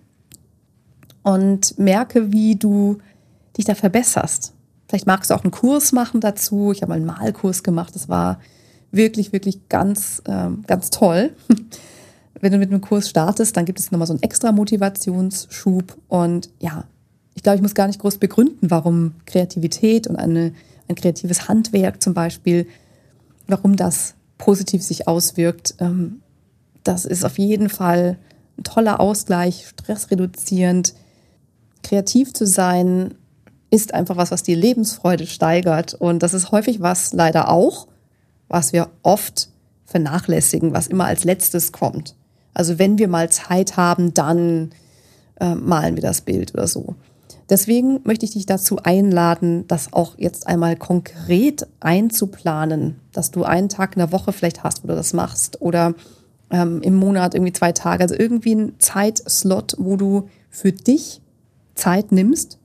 und 1.23 1.77
merke, 1.79 2.31
wie 2.31 2.55
du 2.55 2.99
dich 3.57 3.65
da 3.65 3.75
verbesserst. 3.75 4.53
Vielleicht 4.87 5.07
magst 5.07 5.29
du 5.29 5.33
auch 5.33 5.43
einen 5.43 5.51
Kurs 5.51 5.91
machen 5.91 6.21
dazu. 6.21 6.71
Ich 6.71 6.81
habe 6.81 6.89
mal 6.89 6.95
einen 6.95 7.05
Malkurs 7.05 7.63
gemacht. 7.63 7.95
Das 7.95 8.09
war 8.09 8.39
wirklich, 8.91 9.33
wirklich 9.33 9.67
ganz, 9.69 10.21
ähm, 10.27 10.63
ganz 10.67 10.89
toll. 10.89 11.31
Wenn 12.39 12.51
du 12.51 12.57
mit 12.57 12.69
einem 12.69 12.81
Kurs 12.81 13.09
startest, 13.09 13.55
dann 13.55 13.65
gibt 13.65 13.79
es 13.79 13.91
nochmal 13.91 14.07
so 14.07 14.13
einen 14.13 14.23
extra 14.23 14.51
Motivationsschub. 14.51 15.97
Und 16.09 16.49
ja, 16.59 16.85
ich 17.33 17.41
glaube, 17.41 17.55
ich 17.55 17.61
muss 17.61 17.73
gar 17.73 17.87
nicht 17.87 17.99
groß 17.99 18.17
begründen, 18.17 18.69
warum 18.69 19.15
Kreativität 19.25 20.07
und 20.07 20.17
eine, 20.17 20.53
ein 20.87 20.95
kreatives 20.95 21.47
Handwerk 21.47 22.03
zum 22.03 22.13
Beispiel, 22.13 22.67
warum 23.47 23.75
das 23.75 24.15
positiv 24.37 24.83
sich 24.83 25.07
auswirkt. 25.07 25.75
Ähm, 25.79 26.21
das 26.83 27.05
ist 27.05 27.23
auf 27.23 27.39
jeden 27.39 27.69
Fall 27.69 28.17
ein 28.57 28.63
toller 28.63 28.99
Ausgleich, 28.99 29.67
stressreduzierend. 29.67 30.93
Kreativ 31.83 32.33
zu 32.33 32.47
sein 32.47 33.13
ist 33.69 33.93
einfach 33.93 34.17
was, 34.17 34.31
was 34.31 34.43
die 34.43 34.55
Lebensfreude 34.55 35.27
steigert. 35.27 35.93
Und 35.93 36.23
das 36.23 36.33
ist 36.33 36.51
häufig 36.51 36.81
was 36.81 37.13
leider 37.13 37.49
auch, 37.49 37.87
was 38.47 38.73
wir 38.73 38.89
oft 39.01 39.49
vernachlässigen, 39.85 40.73
was 40.73 40.87
immer 40.87 41.05
als 41.05 41.23
letztes 41.23 41.71
kommt. 41.71 42.15
Also 42.53 42.77
wenn 42.77 42.97
wir 42.97 43.07
mal 43.07 43.29
Zeit 43.29 43.77
haben, 43.77 44.13
dann 44.13 44.71
äh, 45.39 45.55
malen 45.55 45.95
wir 45.95 46.03
das 46.03 46.21
Bild 46.21 46.53
oder 46.53 46.67
so. 46.67 46.95
Deswegen 47.49 47.99
möchte 48.03 48.25
ich 48.25 48.33
dich 48.33 48.45
dazu 48.45 48.77
einladen, 48.83 49.67
das 49.67 49.91
auch 49.91 50.17
jetzt 50.17 50.47
einmal 50.47 50.75
konkret 50.75 51.67
einzuplanen, 51.79 52.99
dass 53.11 53.31
du 53.31 53.43
einen 53.43 53.69
Tag 53.69 53.95
in 53.95 53.99
der 53.99 54.11
Woche 54.11 54.31
vielleicht 54.31 54.63
hast, 54.63 54.83
wo 54.83 54.87
du 54.87 54.95
das 54.95 55.13
machst 55.13 55.61
oder 55.61 55.93
ähm, 56.51 56.81
im 56.81 56.95
Monat 56.95 57.33
irgendwie 57.33 57.53
zwei 57.53 57.71
Tage. 57.71 58.03
Also 58.03 58.15
irgendwie 58.17 58.55
ein 58.55 58.75
Zeitslot, 58.79 59.75
wo 59.77 59.97
du 59.97 60.29
für 60.49 60.71
dich 60.71 61.21
Zeit 61.75 62.11
nimmst 62.11 62.59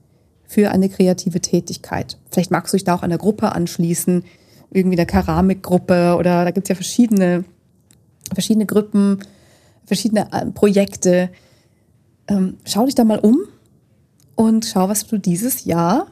für 0.45 0.71
eine 0.71 0.89
kreative 0.89 1.41
Tätigkeit. 1.41 2.17
Vielleicht 2.31 2.51
magst 2.51 2.73
du 2.73 2.77
dich 2.77 2.83
da 2.83 2.95
auch 2.95 3.03
einer 3.03 3.17
Gruppe 3.17 3.51
anschließen, 3.51 4.23
irgendwie 4.71 4.95
der 4.95 5.05
Keramikgruppe 5.05 6.15
oder 6.17 6.43
da 6.43 6.51
gibt 6.51 6.65
es 6.65 6.69
ja 6.69 6.75
verschiedene, 6.75 7.43
verschiedene 8.33 8.65
Gruppen, 8.65 9.19
verschiedene 9.85 10.31
äh, 10.31 10.45
Projekte. 10.47 11.29
Ähm, 12.27 12.57
schau 12.65 12.85
dich 12.85 12.95
da 12.95 13.03
mal 13.03 13.19
um 13.19 13.39
und 14.35 14.65
schau, 14.65 14.89
was 14.89 15.05
du 15.05 15.17
dieses 15.17 15.65
Jahr 15.65 16.07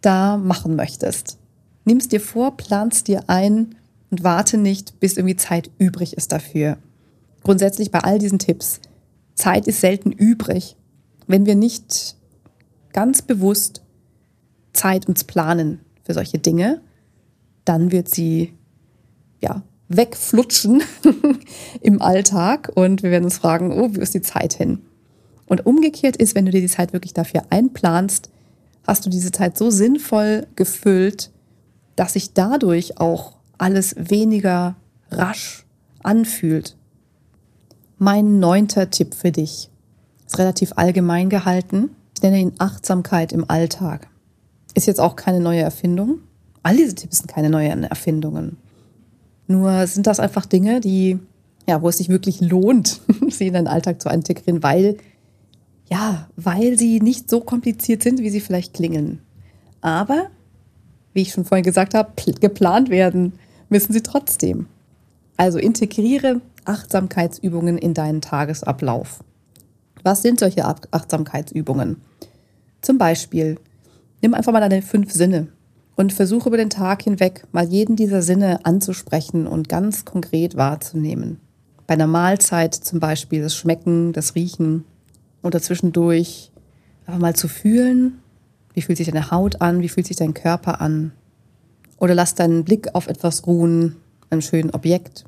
da 0.00 0.36
machen 0.36 0.76
möchtest. 0.76 1.38
Nimm's 1.84 2.08
dir 2.08 2.20
vor, 2.20 2.56
planst 2.56 3.08
dir 3.08 3.24
ein 3.28 3.74
und 4.10 4.24
warte 4.24 4.56
nicht, 4.56 5.00
bis 5.00 5.16
irgendwie 5.16 5.36
Zeit 5.36 5.70
übrig 5.78 6.16
ist 6.16 6.32
dafür. 6.32 6.78
Grundsätzlich 7.42 7.90
bei 7.90 8.00
all 8.00 8.18
diesen 8.18 8.38
Tipps, 8.38 8.80
Zeit 9.34 9.66
ist 9.66 9.80
selten 9.80 10.12
übrig, 10.12 10.76
wenn 11.26 11.46
wir 11.46 11.54
nicht 11.54 12.16
ganz 12.92 13.22
bewusst 13.22 13.82
Zeit 14.72 15.06
uns 15.08 15.24
planen 15.24 15.80
für 16.02 16.14
solche 16.14 16.38
Dinge, 16.38 16.80
dann 17.64 17.92
wird 17.92 18.08
sie 18.08 18.52
ja 19.40 19.62
wegflutschen 19.88 20.82
im 21.80 22.00
Alltag 22.00 22.72
und 22.74 23.02
wir 23.02 23.10
werden 23.10 23.24
uns 23.24 23.38
fragen, 23.38 23.72
oh, 23.72 23.90
wie 23.94 24.00
ist 24.00 24.14
die 24.14 24.22
Zeit 24.22 24.54
hin? 24.54 24.80
Und 25.46 25.66
umgekehrt 25.66 26.16
ist, 26.16 26.34
wenn 26.34 26.46
du 26.46 26.52
dir 26.52 26.60
die 26.60 26.68
Zeit 26.68 26.92
wirklich 26.92 27.12
dafür 27.14 27.44
einplanst, 27.50 28.30
hast 28.86 29.04
du 29.04 29.10
diese 29.10 29.30
Zeit 29.30 29.58
so 29.58 29.70
sinnvoll 29.70 30.46
gefüllt, 30.56 31.30
dass 31.96 32.14
sich 32.14 32.32
dadurch 32.32 32.98
auch 32.98 33.34
alles 33.58 33.94
weniger 33.98 34.76
rasch 35.10 35.64
anfühlt. 36.02 36.76
Mein 37.98 38.40
neunter 38.40 38.90
Tipp 38.90 39.14
für 39.14 39.32
dich 39.32 39.70
ist 40.26 40.38
relativ 40.38 40.72
allgemein 40.76 41.28
gehalten. 41.28 41.90
Ich 42.16 42.22
nenne 42.22 42.38
ihn 42.40 42.52
Achtsamkeit 42.58 43.32
im 43.32 43.48
Alltag. 43.50 44.08
Ist 44.74 44.86
jetzt 44.86 45.00
auch 45.00 45.16
keine 45.16 45.40
neue 45.40 45.60
Erfindung. 45.60 46.18
All 46.62 46.76
diese 46.76 46.94
Tipps 46.94 47.18
sind 47.18 47.28
keine 47.28 47.50
neuen 47.50 47.84
Erfindungen. 47.84 48.56
Nur 49.46 49.86
sind 49.86 50.06
das 50.06 50.20
einfach 50.20 50.46
Dinge, 50.46 50.80
die, 50.80 51.18
ja, 51.68 51.82
wo 51.82 51.88
es 51.88 51.98
sich 51.98 52.08
wirklich 52.08 52.40
lohnt, 52.40 53.00
sie 53.28 53.48
in 53.48 53.54
deinen 53.54 53.68
Alltag 53.68 54.00
zu 54.00 54.08
integrieren, 54.08 54.62
weil, 54.62 54.96
ja, 55.90 56.28
weil 56.36 56.78
sie 56.78 57.00
nicht 57.00 57.28
so 57.28 57.40
kompliziert 57.40 58.02
sind, 58.02 58.20
wie 58.20 58.30
sie 58.30 58.40
vielleicht 58.40 58.74
klingen. 58.74 59.20
Aber, 59.82 60.28
wie 61.12 61.22
ich 61.22 61.32
schon 61.32 61.44
vorhin 61.44 61.64
gesagt 61.64 61.94
habe, 61.94 62.12
geplant 62.40 62.88
werden 62.88 63.34
müssen 63.68 63.92
sie 63.92 64.02
trotzdem. 64.02 64.66
Also 65.36 65.58
integriere 65.58 66.40
Achtsamkeitsübungen 66.64 67.76
in 67.76 67.92
deinen 67.92 68.22
Tagesablauf. 68.22 69.22
Was 70.04 70.20
sind 70.20 70.38
solche 70.38 70.66
Achtsamkeitsübungen? 70.66 72.02
Zum 72.82 72.98
Beispiel, 72.98 73.58
nimm 74.20 74.34
einfach 74.34 74.52
mal 74.52 74.60
deine 74.60 74.82
fünf 74.82 75.10
Sinne 75.10 75.48
und 75.96 76.12
versuche 76.12 76.50
über 76.50 76.58
den 76.58 76.68
Tag 76.68 77.02
hinweg 77.02 77.46
mal 77.52 77.64
jeden 77.64 77.96
dieser 77.96 78.20
Sinne 78.20 78.66
anzusprechen 78.66 79.46
und 79.46 79.70
ganz 79.70 80.04
konkret 80.04 80.56
wahrzunehmen. 80.56 81.40
Bei 81.86 81.94
einer 81.94 82.06
Mahlzeit 82.06 82.74
zum 82.74 83.00
Beispiel 83.00 83.40
das 83.40 83.56
Schmecken, 83.56 84.12
das 84.12 84.34
Riechen 84.34 84.84
oder 85.42 85.62
zwischendurch 85.62 86.52
einfach 87.06 87.20
mal 87.20 87.34
zu 87.34 87.48
fühlen, 87.48 88.18
wie 88.74 88.82
fühlt 88.82 88.98
sich 88.98 89.08
deine 89.08 89.30
Haut 89.30 89.62
an, 89.62 89.80
wie 89.80 89.88
fühlt 89.88 90.06
sich 90.06 90.16
dein 90.16 90.34
Körper 90.34 90.82
an. 90.82 91.12
Oder 91.98 92.14
lass 92.14 92.34
deinen 92.34 92.64
Blick 92.64 92.94
auf 92.94 93.06
etwas 93.06 93.46
ruhen, 93.46 93.96
einem 94.28 94.42
schönen 94.42 94.70
Objekt. 94.70 95.24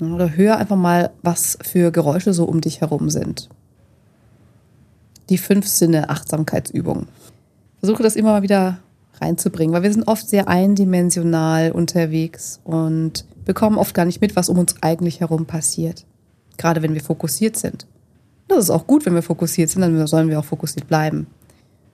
Oder 0.00 0.36
hör 0.36 0.58
einfach 0.58 0.76
mal, 0.76 1.10
was 1.22 1.58
für 1.62 1.90
Geräusche 1.90 2.32
so 2.32 2.44
um 2.44 2.60
dich 2.60 2.80
herum 2.80 3.10
sind. 3.10 3.48
Die 5.30 5.38
fünf 5.38 5.66
Sinne 5.66 6.10
Achtsamkeitsübung. 6.10 7.06
Versuche 7.80 8.02
das 8.02 8.16
immer 8.16 8.32
mal 8.32 8.42
wieder 8.42 8.78
reinzubringen, 9.20 9.74
weil 9.74 9.82
wir 9.82 9.92
sind 9.92 10.08
oft 10.08 10.28
sehr 10.28 10.48
eindimensional 10.48 11.72
unterwegs 11.72 12.60
und 12.64 13.24
bekommen 13.44 13.78
oft 13.78 13.94
gar 13.94 14.04
nicht 14.04 14.20
mit, 14.20 14.36
was 14.36 14.48
um 14.48 14.58
uns 14.58 14.76
eigentlich 14.82 15.20
herum 15.20 15.46
passiert. 15.46 16.04
Gerade 16.56 16.82
wenn 16.82 16.94
wir 16.94 17.02
fokussiert 17.02 17.56
sind. 17.56 17.86
Das 18.48 18.58
ist 18.58 18.70
auch 18.70 18.86
gut, 18.86 19.06
wenn 19.06 19.14
wir 19.14 19.22
fokussiert 19.22 19.70
sind, 19.70 19.82
dann 19.82 20.06
sollen 20.06 20.28
wir 20.28 20.38
auch 20.38 20.44
fokussiert 20.44 20.86
bleiben. 20.88 21.26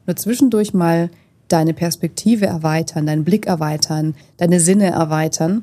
Nur 0.07 0.17
zwischendurch 0.17 0.75
mal 0.75 1.11
deine 1.49 1.75
Perspektive 1.75 2.47
erweitern, 2.47 3.07
deinen 3.07 3.25
Blick 3.25 3.47
erweitern, 3.47 4.15
deine 4.37 4.61
Sinne 4.61 4.91
erweitern 4.91 5.63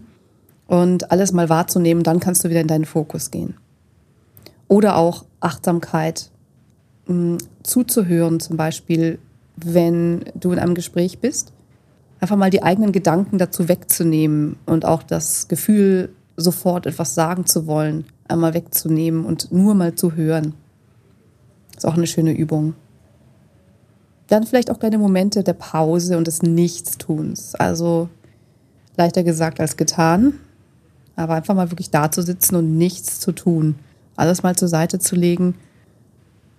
und 0.68 1.12
alles 1.12 1.32
mal 1.32 1.50
wahrzunehmen, 1.50 2.04
dann 2.04 2.20
kannst 2.20 2.44
du 2.44 2.50
wieder 2.50 2.62
in 2.62 2.68
deinen 2.68 2.86
Fokus 2.86 3.32
gehen. 3.32 3.56
Oder 4.68 4.98
auch 4.98 5.26
Achtsamkeit, 5.40 6.30
mh, 7.08 7.38
zuzuhören, 7.64 8.40
zum 8.40 8.58
Beispiel, 8.58 9.20
wenn 9.56 10.26
du 10.36 10.52
in 10.52 10.60
einem 10.60 10.76
Gespräch 10.76 11.20
bist, 11.20 11.52
einfach 12.20 12.38
mal 12.38 12.50
die 12.50 12.64
eigenen 12.64 12.92
Gedanken 12.92 13.38
dazu 13.38 13.68
wegzunehmen 13.68 14.58
und 14.66 14.86
auch 14.86 15.04
das 15.04 15.48
Gefühl, 15.48 16.10
sofort 16.36 16.86
etwas 16.86 17.16
sagen 17.16 17.46
zu 17.46 17.68
wollen, 17.68 18.06
einmal 18.28 18.54
wegzunehmen 18.54 19.26
und 19.26 19.52
nur 19.52 19.74
mal 19.74 19.96
zu 19.96 20.16
hören. 20.16 20.54
Ist 21.76 21.86
auch 21.86 21.98
eine 21.98 22.08
schöne 22.08 22.32
Übung. 22.32 22.74
Dann 24.28 24.46
vielleicht 24.46 24.70
auch 24.70 24.80
kleine 24.80 24.98
Momente 24.98 25.44
der 25.44 25.54
Pause 25.54 26.18
und 26.18 26.28
des 26.28 26.42
Nichtstuns. 26.42 27.56
Also 27.56 28.10
leichter 28.98 29.24
gesagt 29.24 29.60
als 29.60 29.78
getan. 29.78 30.34
Aber 31.16 31.34
einfach 31.34 31.56
mal 31.56 31.72
wirklich 31.72 31.90
da 31.90 32.12
zu 32.12 32.22
sitzen 32.22 32.56
und 32.56 32.78
nichts 32.78 33.20
zu 33.20 33.32
tun. 33.32 33.76
Alles 34.16 34.44
mal 34.44 34.56
zur 34.56 34.68
Seite 34.68 35.00
zu 35.00 35.16
legen 35.16 35.56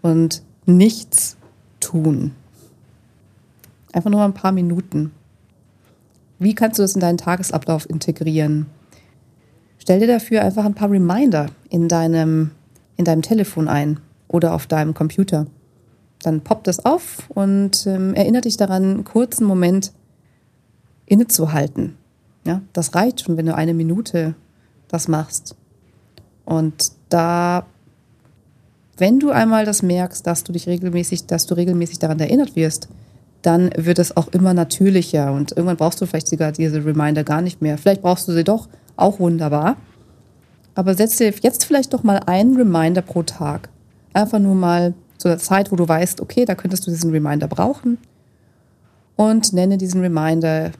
und 0.02 0.42
nichts 0.66 1.36
tun. 1.80 2.32
Einfach 3.92 4.10
nur 4.10 4.22
ein 4.22 4.34
paar 4.34 4.52
Minuten. 4.52 5.12
Wie 6.38 6.54
kannst 6.54 6.78
du 6.78 6.82
das 6.82 6.94
in 6.94 7.00
deinen 7.00 7.18
Tagesablauf 7.18 7.88
integrieren? 7.88 8.66
Stell 9.78 10.00
dir 10.00 10.06
dafür 10.06 10.42
einfach 10.42 10.64
ein 10.64 10.74
paar 10.74 10.90
Reminder 10.90 11.46
in 11.70 11.88
deinem, 11.88 12.50
in 12.96 13.04
deinem 13.04 13.22
Telefon 13.22 13.68
ein 13.68 14.00
oder 14.28 14.54
auf 14.54 14.66
deinem 14.66 14.94
Computer. 14.94 15.46
Dann 16.22 16.42
poppt 16.42 16.66
das 16.66 16.84
auf 16.84 17.30
und 17.30 17.86
ähm, 17.86 18.14
erinnert 18.14 18.44
dich 18.44 18.56
daran, 18.56 18.82
einen 18.82 19.04
kurzen 19.04 19.46
Moment 19.46 19.92
innezuhalten. 21.06 21.96
Ja, 22.44 22.62
das 22.72 22.94
reicht 22.94 23.22
schon, 23.22 23.36
wenn 23.36 23.46
du 23.46 23.54
eine 23.54 23.74
Minute 23.74 24.34
das 24.88 25.08
machst. 25.08 25.56
Und 26.44 26.92
da, 27.08 27.66
wenn 28.98 29.20
du 29.20 29.30
einmal 29.30 29.64
das 29.64 29.82
merkst, 29.82 30.26
dass 30.26 30.44
du 30.44 30.52
dich 30.52 30.66
regelmäßig, 30.66 31.26
dass 31.26 31.46
du 31.46 31.54
regelmäßig 31.54 31.98
daran 31.98 32.20
erinnert 32.20 32.56
wirst, 32.56 32.88
dann 33.42 33.70
wird 33.76 33.98
es 33.98 34.16
auch 34.16 34.28
immer 34.28 34.52
natürlicher 34.52 35.32
und 35.32 35.52
irgendwann 35.52 35.76
brauchst 35.76 36.00
du 36.00 36.06
vielleicht 36.06 36.28
sogar 36.28 36.52
diese 36.52 36.84
Reminder 36.84 37.24
gar 37.24 37.40
nicht 37.40 37.62
mehr. 37.62 37.78
Vielleicht 37.78 38.02
brauchst 38.02 38.26
du 38.28 38.32
sie 38.32 38.44
doch, 38.44 38.68
auch 38.96 39.20
wunderbar. 39.20 39.76
Aber 40.74 40.94
setze 40.94 41.30
dir 41.30 41.38
jetzt 41.42 41.64
vielleicht 41.64 41.92
doch 41.92 42.02
mal 42.02 42.20
einen 42.26 42.56
Reminder 42.56 43.02
pro 43.02 43.22
Tag. 43.22 43.68
Einfach 44.12 44.38
nur 44.38 44.54
mal 44.54 44.94
zu 45.18 45.28
der 45.28 45.38
Zeit, 45.38 45.72
wo 45.72 45.76
du 45.76 45.86
weißt, 45.86 46.20
okay, 46.20 46.44
da 46.44 46.54
könntest 46.54 46.86
du 46.86 46.90
diesen 46.90 47.10
Reminder 47.10 47.48
brauchen. 47.48 47.98
Und 49.16 49.52
nenne 49.52 49.78
diesen 49.78 50.00
Reminder 50.00 50.70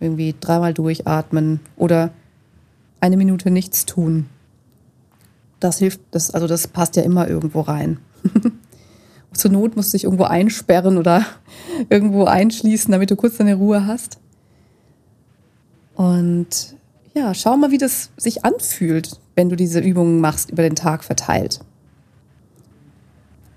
irgendwie 0.00 0.34
dreimal 0.38 0.74
durchatmen 0.74 1.60
oder 1.76 2.10
eine 3.00 3.16
Minute 3.16 3.50
nichts 3.50 3.86
tun. 3.86 4.26
Das 5.62 5.78
hilft, 5.78 6.00
das, 6.10 6.32
also 6.32 6.48
das 6.48 6.66
passt 6.66 6.96
ja 6.96 7.04
immer 7.04 7.28
irgendwo 7.28 7.60
rein. 7.60 7.98
Zur 9.32 9.52
Not 9.52 9.76
musst 9.76 9.92
du 9.92 9.96
dich 9.96 10.04
irgendwo 10.04 10.24
einsperren 10.24 10.98
oder 10.98 11.24
irgendwo 11.88 12.24
einschließen, 12.24 12.90
damit 12.90 13.12
du 13.12 13.16
kurz 13.16 13.36
deine 13.36 13.54
Ruhe 13.54 13.86
hast. 13.86 14.18
Und 15.94 16.74
ja, 17.14 17.32
schau 17.32 17.56
mal, 17.56 17.70
wie 17.70 17.78
das 17.78 18.10
sich 18.16 18.44
anfühlt, 18.44 19.20
wenn 19.36 19.50
du 19.50 19.54
diese 19.54 19.78
Übungen 19.78 20.20
machst 20.20 20.50
über 20.50 20.64
den 20.64 20.74
Tag 20.74 21.04
verteilt. 21.04 21.60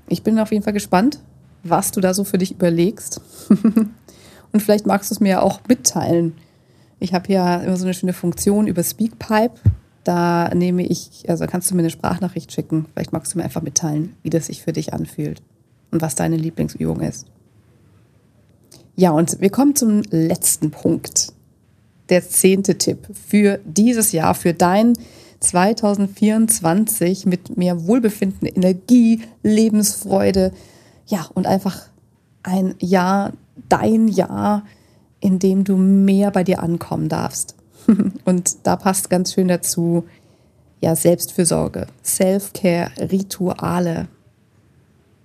Ich 0.07 0.21
bin 0.21 0.37
auf 0.37 0.51
jeden 0.51 0.63
Fall 0.63 0.73
gespannt, 0.73 1.17
was 1.63 1.89
du 1.89 2.01
da 2.01 2.13
so 2.13 2.23
für 2.23 2.37
dich 2.37 2.51
überlegst. 2.51 3.19
Und 4.51 4.61
vielleicht 4.61 4.85
magst 4.85 5.09
du 5.09 5.15
es 5.15 5.19
mir 5.19 5.29
ja 5.29 5.41
auch 5.41 5.61
mitteilen. 5.67 6.33
Ich 6.99 7.15
habe 7.15 7.33
ja 7.33 7.61
immer 7.61 7.77
so 7.77 7.85
eine 7.85 7.95
schöne 7.95 8.13
Funktion 8.13 8.67
über 8.67 8.83
Speakpipe. 8.83 9.59
Da 10.05 10.53
nehme 10.53 10.85
ich, 10.85 11.25
also 11.27 11.47
kannst 11.47 11.69
du 11.69 11.75
mir 11.75 11.81
eine 11.81 11.89
Sprachnachricht 11.89 12.53
schicken. 12.53 12.85
Vielleicht 12.93 13.11
magst 13.11 13.33
du 13.33 13.39
mir 13.39 13.43
einfach 13.43 13.63
mitteilen, 13.63 14.15
wie 14.21 14.29
das 14.29 14.45
sich 14.45 14.61
für 14.61 14.71
dich 14.71 14.93
anfühlt 14.93 15.41
und 15.91 16.01
was 16.01 16.15
deine 16.15 16.37
Lieblingsübung 16.37 17.01
ist. 17.01 17.25
Ja, 18.95 19.11
und 19.11 19.41
wir 19.41 19.49
kommen 19.49 19.75
zum 19.75 20.03
letzten 20.11 20.71
Punkt. 20.71 21.33
Der 22.09 22.27
zehnte 22.27 22.77
Tipp 22.77 23.09
für 23.27 23.59
dieses 23.65 24.11
Jahr, 24.11 24.35
für 24.35 24.53
dein 24.53 24.93
2024 25.39 27.25
mit 27.25 27.57
mehr 27.57 27.87
Wohlbefinden, 27.87 28.47
Energie, 28.47 29.23
Lebensfreude. 29.41 30.51
Ja, 31.07 31.27
und 31.33 31.47
einfach 31.47 31.87
ein 32.43 32.75
Jahr, 32.79 33.33
dein 33.69 34.07
Jahr, 34.07 34.65
in 35.19 35.39
dem 35.39 35.63
du 35.63 35.77
mehr 35.77 36.29
bei 36.29 36.43
dir 36.43 36.61
ankommen 36.61 37.09
darfst. 37.09 37.55
Und 38.25 38.57
da 38.63 38.75
passt 38.75 39.09
ganz 39.09 39.33
schön 39.33 39.47
dazu, 39.47 40.05
ja, 40.81 40.95
Selbstfürsorge, 40.95 41.87
Self-Care, 42.03 42.91
Rituale, 43.11 44.07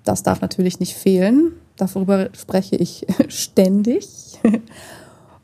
das 0.04 0.22
darf 0.22 0.40
natürlich 0.40 0.80
nicht 0.80 0.94
fehlen. 0.94 1.52
Darüber 1.76 2.30
spreche 2.32 2.76
ich 2.76 3.06
ständig. 3.28 4.06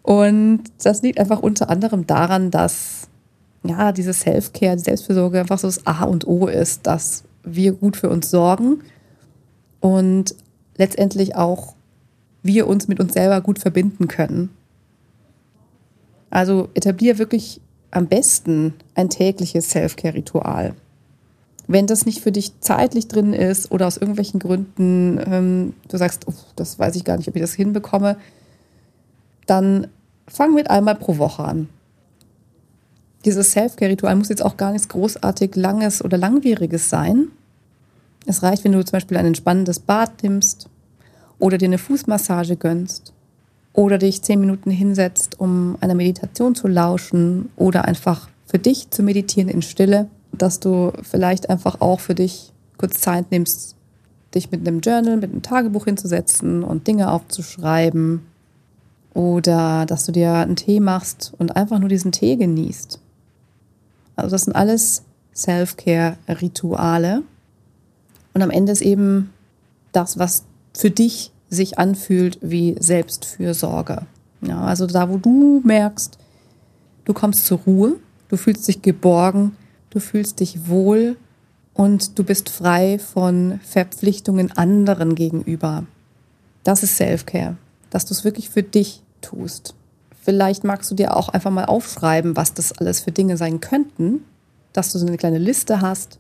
Und 0.03 0.63
das 0.83 1.03
liegt 1.03 1.19
einfach 1.19 1.41
unter 1.41 1.69
anderem 1.69 2.07
daran, 2.07 2.51
dass 2.51 3.09
ja, 3.65 3.93
diese 3.93 4.13
Self-Care, 4.13 4.77
die 4.77 4.83
Selbstfürsorge 4.83 5.41
einfach 5.41 5.59
so 5.59 5.67
das 5.67 5.87
A 5.87 6.05
und 6.05 6.27
O 6.27 6.47
ist, 6.47 6.87
dass 6.87 7.25
wir 7.43 7.73
gut 7.73 7.97
für 7.97 8.09
uns 8.09 8.31
sorgen 8.31 8.81
und 9.81 10.35
letztendlich 10.77 11.37
auch 11.37 11.75
wir 12.43 12.69
uns 12.69 12.89
mit 12.89 13.01
uns 13.01 13.13
selber 13.13 13.41
gut 13.41 13.59
verbinden 13.59 14.09
können. 14.09 14.51
Also 16.37 16.69
etabliere 16.75 17.17
wirklich 17.17 17.63
am 17.91 18.09
besten 18.09 18.75
ein 18.95 19.09
tägliches 19.09 19.71
Self-Care-Ritual. 19.71 20.75
Wenn 21.67 21.87
das 21.87 22.05
nicht 22.05 22.21
für 22.21 22.31
dich 22.31 22.61
zeitlich 22.61 23.09
drin 23.09 23.33
ist 23.33 23.71
oder 23.71 23.87
aus 23.87 23.97
irgendwelchen 23.97 24.39
Gründen 24.39 25.19
ähm, 25.27 25.73
du 25.89 25.97
sagst, 25.97 26.27
das 26.55 26.79
weiß 26.79 26.95
ich 26.97 27.05
gar 27.05 27.17
nicht, 27.17 27.27
ob 27.27 27.37
ich 27.37 27.41
das 27.41 27.55
hinbekomme, 27.55 28.19
dann 29.47 29.87
fang 30.29 30.53
mit 30.53 30.69
einmal 30.69 30.97
pro 30.97 31.17
Woche 31.17 31.43
an. 31.43 31.71
Dieses 33.25 33.53
Self-Care-Ritual 33.53 34.17
muss 34.17 34.29
jetzt 34.29 34.45
auch 34.45 34.59
gar 34.59 34.73
nichts 34.73 34.89
großartig 34.89 35.57
Langes 35.57 36.05
oder 36.05 36.19
Langwieriges 36.19 36.91
sein. 36.91 37.29
Es 38.27 38.43
reicht, 38.43 38.63
wenn 38.63 38.73
du 38.73 38.85
zum 38.85 38.93
Beispiel 38.93 39.17
ein 39.17 39.25
entspannendes 39.25 39.79
Bad 39.79 40.23
nimmst 40.23 40.69
oder 41.39 41.57
dir 41.57 41.65
eine 41.65 41.79
Fußmassage 41.79 42.57
gönnst 42.57 43.15
oder 43.77 43.99
dich 43.99 44.23
zehn 44.23 44.41
Minuten 44.41 44.71
hinsetzt, 44.71 45.39
um 45.39 45.77
einer 45.81 45.95
Meditation 45.95 46.55
zu 46.55 46.67
lauschen 46.67 47.51
oder 47.57 47.85
einfach 47.85 48.29
für 48.47 48.59
dich 48.59 48.91
zu 48.91 49.03
meditieren 49.03 49.51
in 49.51 49.61
Stille, 49.61 50.09
dass 50.33 50.61
du 50.61 50.93
vielleicht 51.03 51.51
einfach 51.51 51.81
auch 51.81 52.01
für 52.01 52.15
dich 52.15 52.53
kurz 52.79 53.01
Zeit 53.01 53.31
nimmst, 53.31 53.77
dich 54.35 54.51
mit 54.51 54.67
einem 54.67 54.81
Journal, 54.81 55.19
mit 55.19 55.31
einem 55.31 55.43
Tagebuch 55.43 55.85
hinzusetzen 55.85 56.65
und 56.65 56.87
Dinge 56.87 57.13
aufzuschreiben 57.13 58.23
oder 59.13 59.85
dass 59.85 60.07
du 60.07 60.13
dir 60.13 60.33
einen 60.33 60.57
Tee 60.57 60.81
machst 60.81 61.35
und 61.39 61.55
einfach 61.55 61.79
nur 61.79 61.91
diesen 61.91 62.13
Tee 62.13 62.37
genießt. 62.37 62.99
Also 64.17 64.31
das 64.31 64.45
sind 64.45 64.57
alles 64.57 65.03
Self-Care-Rituale. 65.35 67.23
Und 68.33 68.43
am 68.43 68.51
Ende 68.51 68.73
ist 68.73 68.83
eben 68.83 69.31
das, 69.93 70.19
was 70.19 70.45
für 70.73 70.91
dich 70.91 71.31
sich 71.57 71.79
anfühlt 71.79 72.39
wie 72.41 72.77
Selbstfürsorge. 72.79 74.03
Ja, 74.43 74.61
also 74.61 74.87
da, 74.87 75.09
wo 75.11 75.17
du 75.17 75.61
merkst, 75.65 76.19
du 77.05 77.13
kommst 77.13 77.47
zur 77.47 77.59
Ruhe, 77.67 77.97
du 78.29 78.37
fühlst 78.37 78.69
dich 78.69 78.83
geborgen, 78.83 79.57
du 79.91 79.99
fühlst 79.99 80.41
dich 80.41 80.69
wohl 80.69 81.17
und 81.75 82.19
du 82.19 82.25
bist 82.25 82.49
frei 82.49 82.99
von 82.99 83.61
Verpflichtungen 83.65 84.53
anderen 84.57 85.15
gegenüber. 85.15 85.85
Das 86.65 86.83
ist 86.83 86.97
Self-Care, 86.97 87.57
dass 87.91 88.07
du 88.07 88.15
es 88.15 88.25
wirklich 88.25 88.51
für 88.51 88.63
dich 88.63 89.03
tust. 89.21 89.75
Vielleicht 90.23 90.65
magst 90.65 90.91
du 90.91 90.95
dir 90.95 91.17
auch 91.17 91.29
einfach 91.29 91.51
mal 91.51 91.67
aufschreiben, 91.67 92.37
was 92.37 92.53
das 92.53 92.73
alles 92.73 93.01
für 93.01 93.13
Dinge 93.13 93.37
sein 93.37 93.61
könnten, 93.61 94.25
dass 94.73 94.93
du 94.93 94.99
so 94.99 95.07
eine 95.07 95.17
kleine 95.17 95.39
Liste 95.39 95.81
hast, 95.81 96.19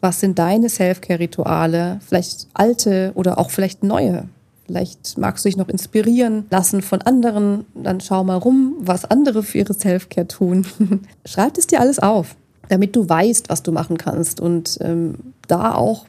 was 0.00 0.20
sind 0.20 0.38
deine 0.38 0.68
Self-Care-Rituale? 0.68 2.00
Vielleicht 2.06 2.48
alte 2.54 3.12
oder 3.14 3.38
auch 3.38 3.50
vielleicht 3.50 3.82
neue. 3.82 4.28
Vielleicht 4.66 5.16
magst 5.16 5.44
du 5.44 5.48
dich 5.48 5.56
noch 5.56 5.68
inspirieren 5.68 6.46
lassen 6.50 6.82
von 6.82 7.00
anderen. 7.02 7.64
Dann 7.74 8.00
schau 8.00 8.22
mal 8.22 8.36
rum, 8.36 8.76
was 8.80 9.06
andere 9.06 9.42
für 9.42 9.58
ihre 9.58 9.74
Self-Care 9.74 10.28
tun. 10.28 10.66
Schreib 11.24 11.56
es 11.56 11.66
dir 11.66 11.80
alles 11.80 11.98
auf, 11.98 12.36
damit 12.68 12.94
du 12.94 13.08
weißt, 13.08 13.48
was 13.48 13.62
du 13.62 13.72
machen 13.72 13.96
kannst. 13.96 14.40
Und 14.40 14.78
ähm, 14.82 15.14
da 15.46 15.74
auch 15.74 16.06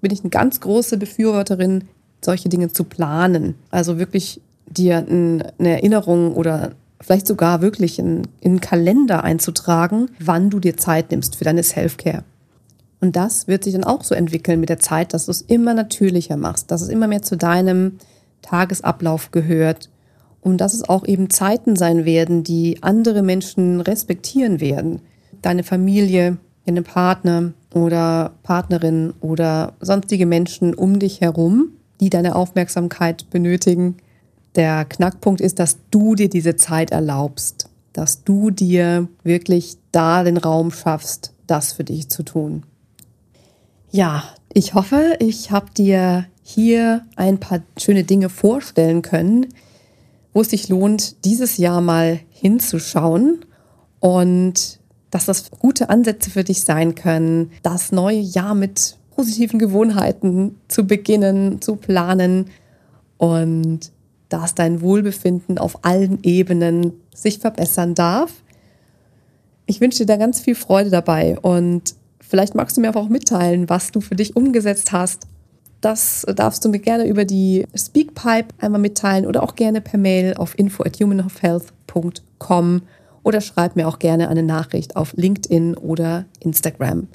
bin 0.00 0.10
ich 0.10 0.20
eine 0.20 0.30
ganz 0.30 0.60
große 0.60 0.96
Befürworterin, 0.96 1.84
solche 2.24 2.48
Dinge 2.48 2.72
zu 2.72 2.84
planen. 2.84 3.56
Also 3.70 3.98
wirklich 3.98 4.40
dir 4.66 5.06
eine 5.06 5.52
Erinnerung 5.58 6.34
oder 6.34 6.72
vielleicht 7.00 7.26
sogar 7.26 7.60
wirklich 7.62 7.98
in, 7.98 8.22
in 8.40 8.52
einen 8.52 8.60
Kalender 8.60 9.22
einzutragen, 9.22 10.10
wann 10.18 10.50
du 10.50 10.60
dir 10.60 10.76
Zeit 10.76 11.10
nimmst 11.10 11.36
für 11.36 11.44
deine 11.44 11.62
Self-Care. 11.62 12.24
Und 13.02 13.16
das 13.16 13.48
wird 13.48 13.64
sich 13.64 13.72
dann 13.72 13.82
auch 13.82 14.04
so 14.04 14.14
entwickeln 14.14 14.60
mit 14.60 14.68
der 14.68 14.78
Zeit, 14.78 15.12
dass 15.12 15.24
du 15.26 15.32
es 15.32 15.42
immer 15.42 15.74
natürlicher 15.74 16.36
machst, 16.36 16.70
dass 16.70 16.82
es 16.82 16.88
immer 16.88 17.08
mehr 17.08 17.22
zu 17.22 17.36
deinem 17.36 17.98
Tagesablauf 18.42 19.32
gehört 19.32 19.90
und 20.40 20.58
dass 20.58 20.72
es 20.72 20.88
auch 20.88 21.04
eben 21.04 21.28
Zeiten 21.28 21.74
sein 21.74 22.04
werden, 22.04 22.44
die 22.44 22.80
andere 22.80 23.24
Menschen 23.24 23.80
respektieren 23.80 24.60
werden. 24.60 25.00
Deine 25.42 25.64
Familie, 25.64 26.36
deine 26.64 26.82
Partner 26.82 27.54
oder 27.74 28.34
Partnerin 28.44 29.14
oder 29.20 29.72
sonstige 29.80 30.26
Menschen 30.26 30.72
um 30.72 31.00
dich 31.00 31.20
herum, 31.20 31.70
die 32.00 32.08
deine 32.08 32.36
Aufmerksamkeit 32.36 33.28
benötigen. 33.30 33.96
Der 34.54 34.84
Knackpunkt 34.84 35.40
ist, 35.40 35.58
dass 35.58 35.78
du 35.90 36.14
dir 36.14 36.28
diese 36.28 36.54
Zeit 36.54 36.92
erlaubst, 36.92 37.68
dass 37.94 38.22
du 38.22 38.50
dir 38.50 39.08
wirklich 39.24 39.76
da 39.90 40.22
den 40.22 40.36
Raum 40.36 40.70
schaffst, 40.70 41.32
das 41.48 41.72
für 41.72 41.82
dich 41.82 42.08
zu 42.08 42.22
tun. 42.22 42.62
Ja, 43.94 44.24
ich 44.54 44.72
hoffe, 44.72 45.16
ich 45.18 45.50
habe 45.50 45.66
dir 45.76 46.24
hier 46.42 47.04
ein 47.16 47.38
paar 47.38 47.60
schöne 47.76 48.04
Dinge 48.04 48.30
vorstellen 48.30 49.02
können, 49.02 49.48
wo 50.32 50.40
es 50.40 50.48
sich 50.48 50.70
lohnt, 50.70 51.26
dieses 51.26 51.58
Jahr 51.58 51.82
mal 51.82 52.20
hinzuschauen 52.30 53.44
und 54.00 54.80
dass 55.10 55.26
das 55.26 55.50
gute 55.50 55.90
Ansätze 55.90 56.30
für 56.30 56.42
dich 56.42 56.64
sein 56.64 56.94
können, 56.94 57.50
das 57.62 57.92
neue 57.92 58.20
Jahr 58.20 58.54
mit 58.54 58.96
positiven 59.14 59.58
Gewohnheiten 59.58 60.58
zu 60.68 60.86
beginnen, 60.86 61.60
zu 61.60 61.76
planen 61.76 62.46
und 63.18 63.92
dass 64.30 64.54
dein 64.54 64.80
Wohlbefinden 64.80 65.58
auf 65.58 65.84
allen 65.84 66.20
Ebenen 66.22 66.94
sich 67.14 67.40
verbessern 67.40 67.94
darf. 67.94 68.32
Ich 69.66 69.82
wünsche 69.82 69.98
dir 69.98 70.06
da 70.06 70.16
ganz 70.16 70.40
viel 70.40 70.54
Freude 70.54 70.88
dabei 70.88 71.38
und 71.38 71.94
Vielleicht 72.32 72.54
magst 72.54 72.78
du 72.78 72.80
mir 72.80 72.88
aber 72.88 73.00
auch 73.00 73.10
mitteilen, 73.10 73.68
was 73.68 73.90
du 73.90 74.00
für 74.00 74.16
dich 74.16 74.36
umgesetzt 74.36 74.90
hast. 74.90 75.26
Das 75.82 76.24
darfst 76.34 76.64
du 76.64 76.70
mir 76.70 76.78
gerne 76.78 77.06
über 77.06 77.26
die 77.26 77.66
Speakpipe 77.76 78.54
einmal 78.58 78.80
mitteilen 78.80 79.26
oder 79.26 79.42
auch 79.42 79.54
gerne 79.54 79.82
per 79.82 79.98
Mail 79.98 80.32
auf 80.38 80.58
info 80.58 80.82
at 80.82 80.98
humanofhealth.com 80.98 82.82
oder 83.22 83.42
schreib 83.42 83.76
mir 83.76 83.86
auch 83.86 83.98
gerne 83.98 84.30
eine 84.30 84.42
Nachricht 84.42 84.96
auf 84.96 85.12
LinkedIn 85.14 85.76
oder 85.76 86.24
Instagram. 86.40 87.08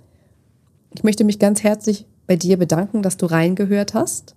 Ich 0.94 1.04
möchte 1.04 1.24
mich 1.24 1.40
ganz 1.40 1.64
herzlich 1.64 2.06
bei 2.28 2.36
dir 2.36 2.58
bedanken, 2.58 3.02
dass 3.02 3.18
du 3.18 3.26
reingehört 3.26 3.96
hast 3.96 4.36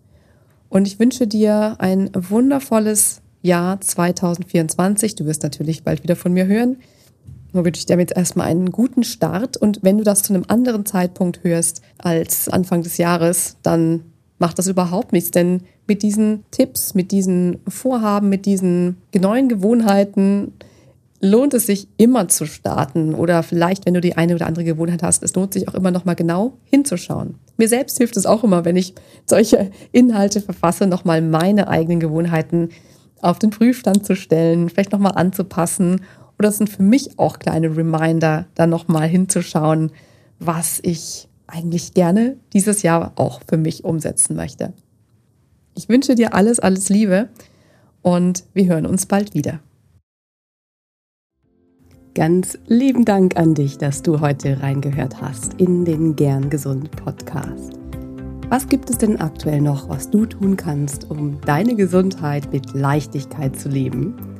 und 0.71 0.87
ich 0.87 0.99
wünsche 0.99 1.27
dir 1.27 1.77
ein 1.79 2.09
wundervolles 2.15 3.21
Jahr 3.43 3.83
2024. 3.83 5.15
Du 5.15 5.27
wirst 5.27 5.43
natürlich 5.43 5.85
bald 5.85 6.03
wieder 6.03 6.17
von 6.17 6.33
mir 6.33 6.47
hören. 6.47 6.79
Nur 7.53 7.65
wünsche 7.65 7.81
ich 7.81 7.87
dir 7.87 7.99
jetzt 7.99 8.17
erstmal 8.17 8.47
einen 8.47 8.71
guten 8.71 9.05
Start. 9.05 9.57
Und 9.57 9.81
wenn 9.83 9.99
du 9.99 10.05
das 10.05 10.23
zu 10.23 10.33
einem 10.33 10.45
anderen 10.49 10.87
Zeitpunkt 10.87 11.43
hörst 11.43 11.83
als 11.99 12.49
Anfang 12.49 12.83
des 12.83 12.99
Jahres, 12.99 13.57
dann 13.63 14.03
macht 14.39 14.59
das 14.59 14.67
überhaupt 14.67 15.13
nichts. 15.13 15.31
Denn 15.31 15.63
mit 15.87 16.03
diesen 16.03 16.45
Tipps, 16.51 16.95
mit 16.95 17.11
diesen 17.13 17.59
Vorhaben, 17.69 18.29
mit 18.29 18.47
diesen 18.47 18.99
neuen 19.15 19.49
Gewohnheiten 19.49 20.53
lohnt 21.21 21.53
es 21.53 21.67
sich 21.67 21.89
immer 21.97 22.29
zu 22.29 22.47
starten. 22.47 23.15
Oder 23.15 23.43
vielleicht, 23.43 23.87
wenn 23.87 23.95
du 23.95 24.01
die 24.01 24.17
eine 24.17 24.35
oder 24.35 24.47
andere 24.47 24.65
Gewohnheit 24.65 25.03
hast, 25.03 25.23
es 25.23 25.35
lohnt 25.35 25.53
sich 25.53 25.69
auch 25.69 25.75
immer 25.75 25.91
noch 25.91 26.05
mal 26.05 26.15
genau 26.15 26.55
hinzuschauen. 26.65 27.35
Mir 27.57 27.69
selbst 27.69 27.99
hilft 27.99 28.17
es 28.17 28.27
auch 28.27 28.43
immer, 28.43 28.65
wenn 28.65 28.77
ich 28.77 28.95
solche 29.27 29.71
Inhalte 29.93 30.41
verfasse, 30.41 30.87
noch 30.87 31.05
mal 31.05 31.21
meine 31.21 31.69
eigenen 31.69 32.01
Gewohnheiten 32.01 32.71
auf 33.21 33.39
den 33.39 33.51
Prüfstand 33.51 34.07
zu 34.07 34.17
stellen, 34.17 34.71
vielleicht 34.71 34.93
noch 34.93 34.99
mal 34.99 35.11
anzupassen 35.11 36.01
oder 36.41 36.51
sind 36.51 36.71
für 36.71 36.83
mich 36.83 37.19
auch 37.19 37.39
kleine 37.39 37.77
Reminder, 37.77 38.47
da 38.55 38.67
nochmal 38.67 39.07
hinzuschauen, 39.07 39.93
was 40.39 40.81
ich 40.83 41.29
eigentlich 41.47 41.93
gerne 41.93 42.39
dieses 42.55 42.81
Jahr 42.81 43.13
auch 43.17 43.43
für 43.47 43.59
mich 43.59 43.85
umsetzen 43.85 44.37
möchte. 44.37 44.73
Ich 45.75 45.91
wünsche 45.91 46.15
dir 46.15 46.33
alles, 46.33 46.59
alles 46.59 46.89
Liebe 46.89 47.29
und 48.01 48.45
wir 48.55 48.65
hören 48.65 48.87
uns 48.87 49.05
bald 49.05 49.35
wieder. 49.35 49.61
Ganz 52.15 52.57
lieben 52.67 53.05
Dank 53.05 53.37
an 53.37 53.53
dich, 53.53 53.77
dass 53.77 54.01
du 54.01 54.21
heute 54.21 54.63
reingehört 54.63 55.21
hast 55.21 55.61
in 55.61 55.85
den 55.85 56.17
Gern 56.17 56.49
Gesund 56.49 56.91
Podcast. 56.93 57.75
Was 58.49 58.67
gibt 58.67 58.89
es 58.89 58.97
denn 58.97 59.21
aktuell 59.21 59.61
noch, 59.61 59.91
was 59.91 60.09
du 60.09 60.25
tun 60.25 60.57
kannst, 60.57 61.11
um 61.11 61.39
deine 61.43 61.75
Gesundheit 61.75 62.51
mit 62.51 62.73
Leichtigkeit 62.73 63.61
zu 63.61 63.69
leben? 63.69 64.40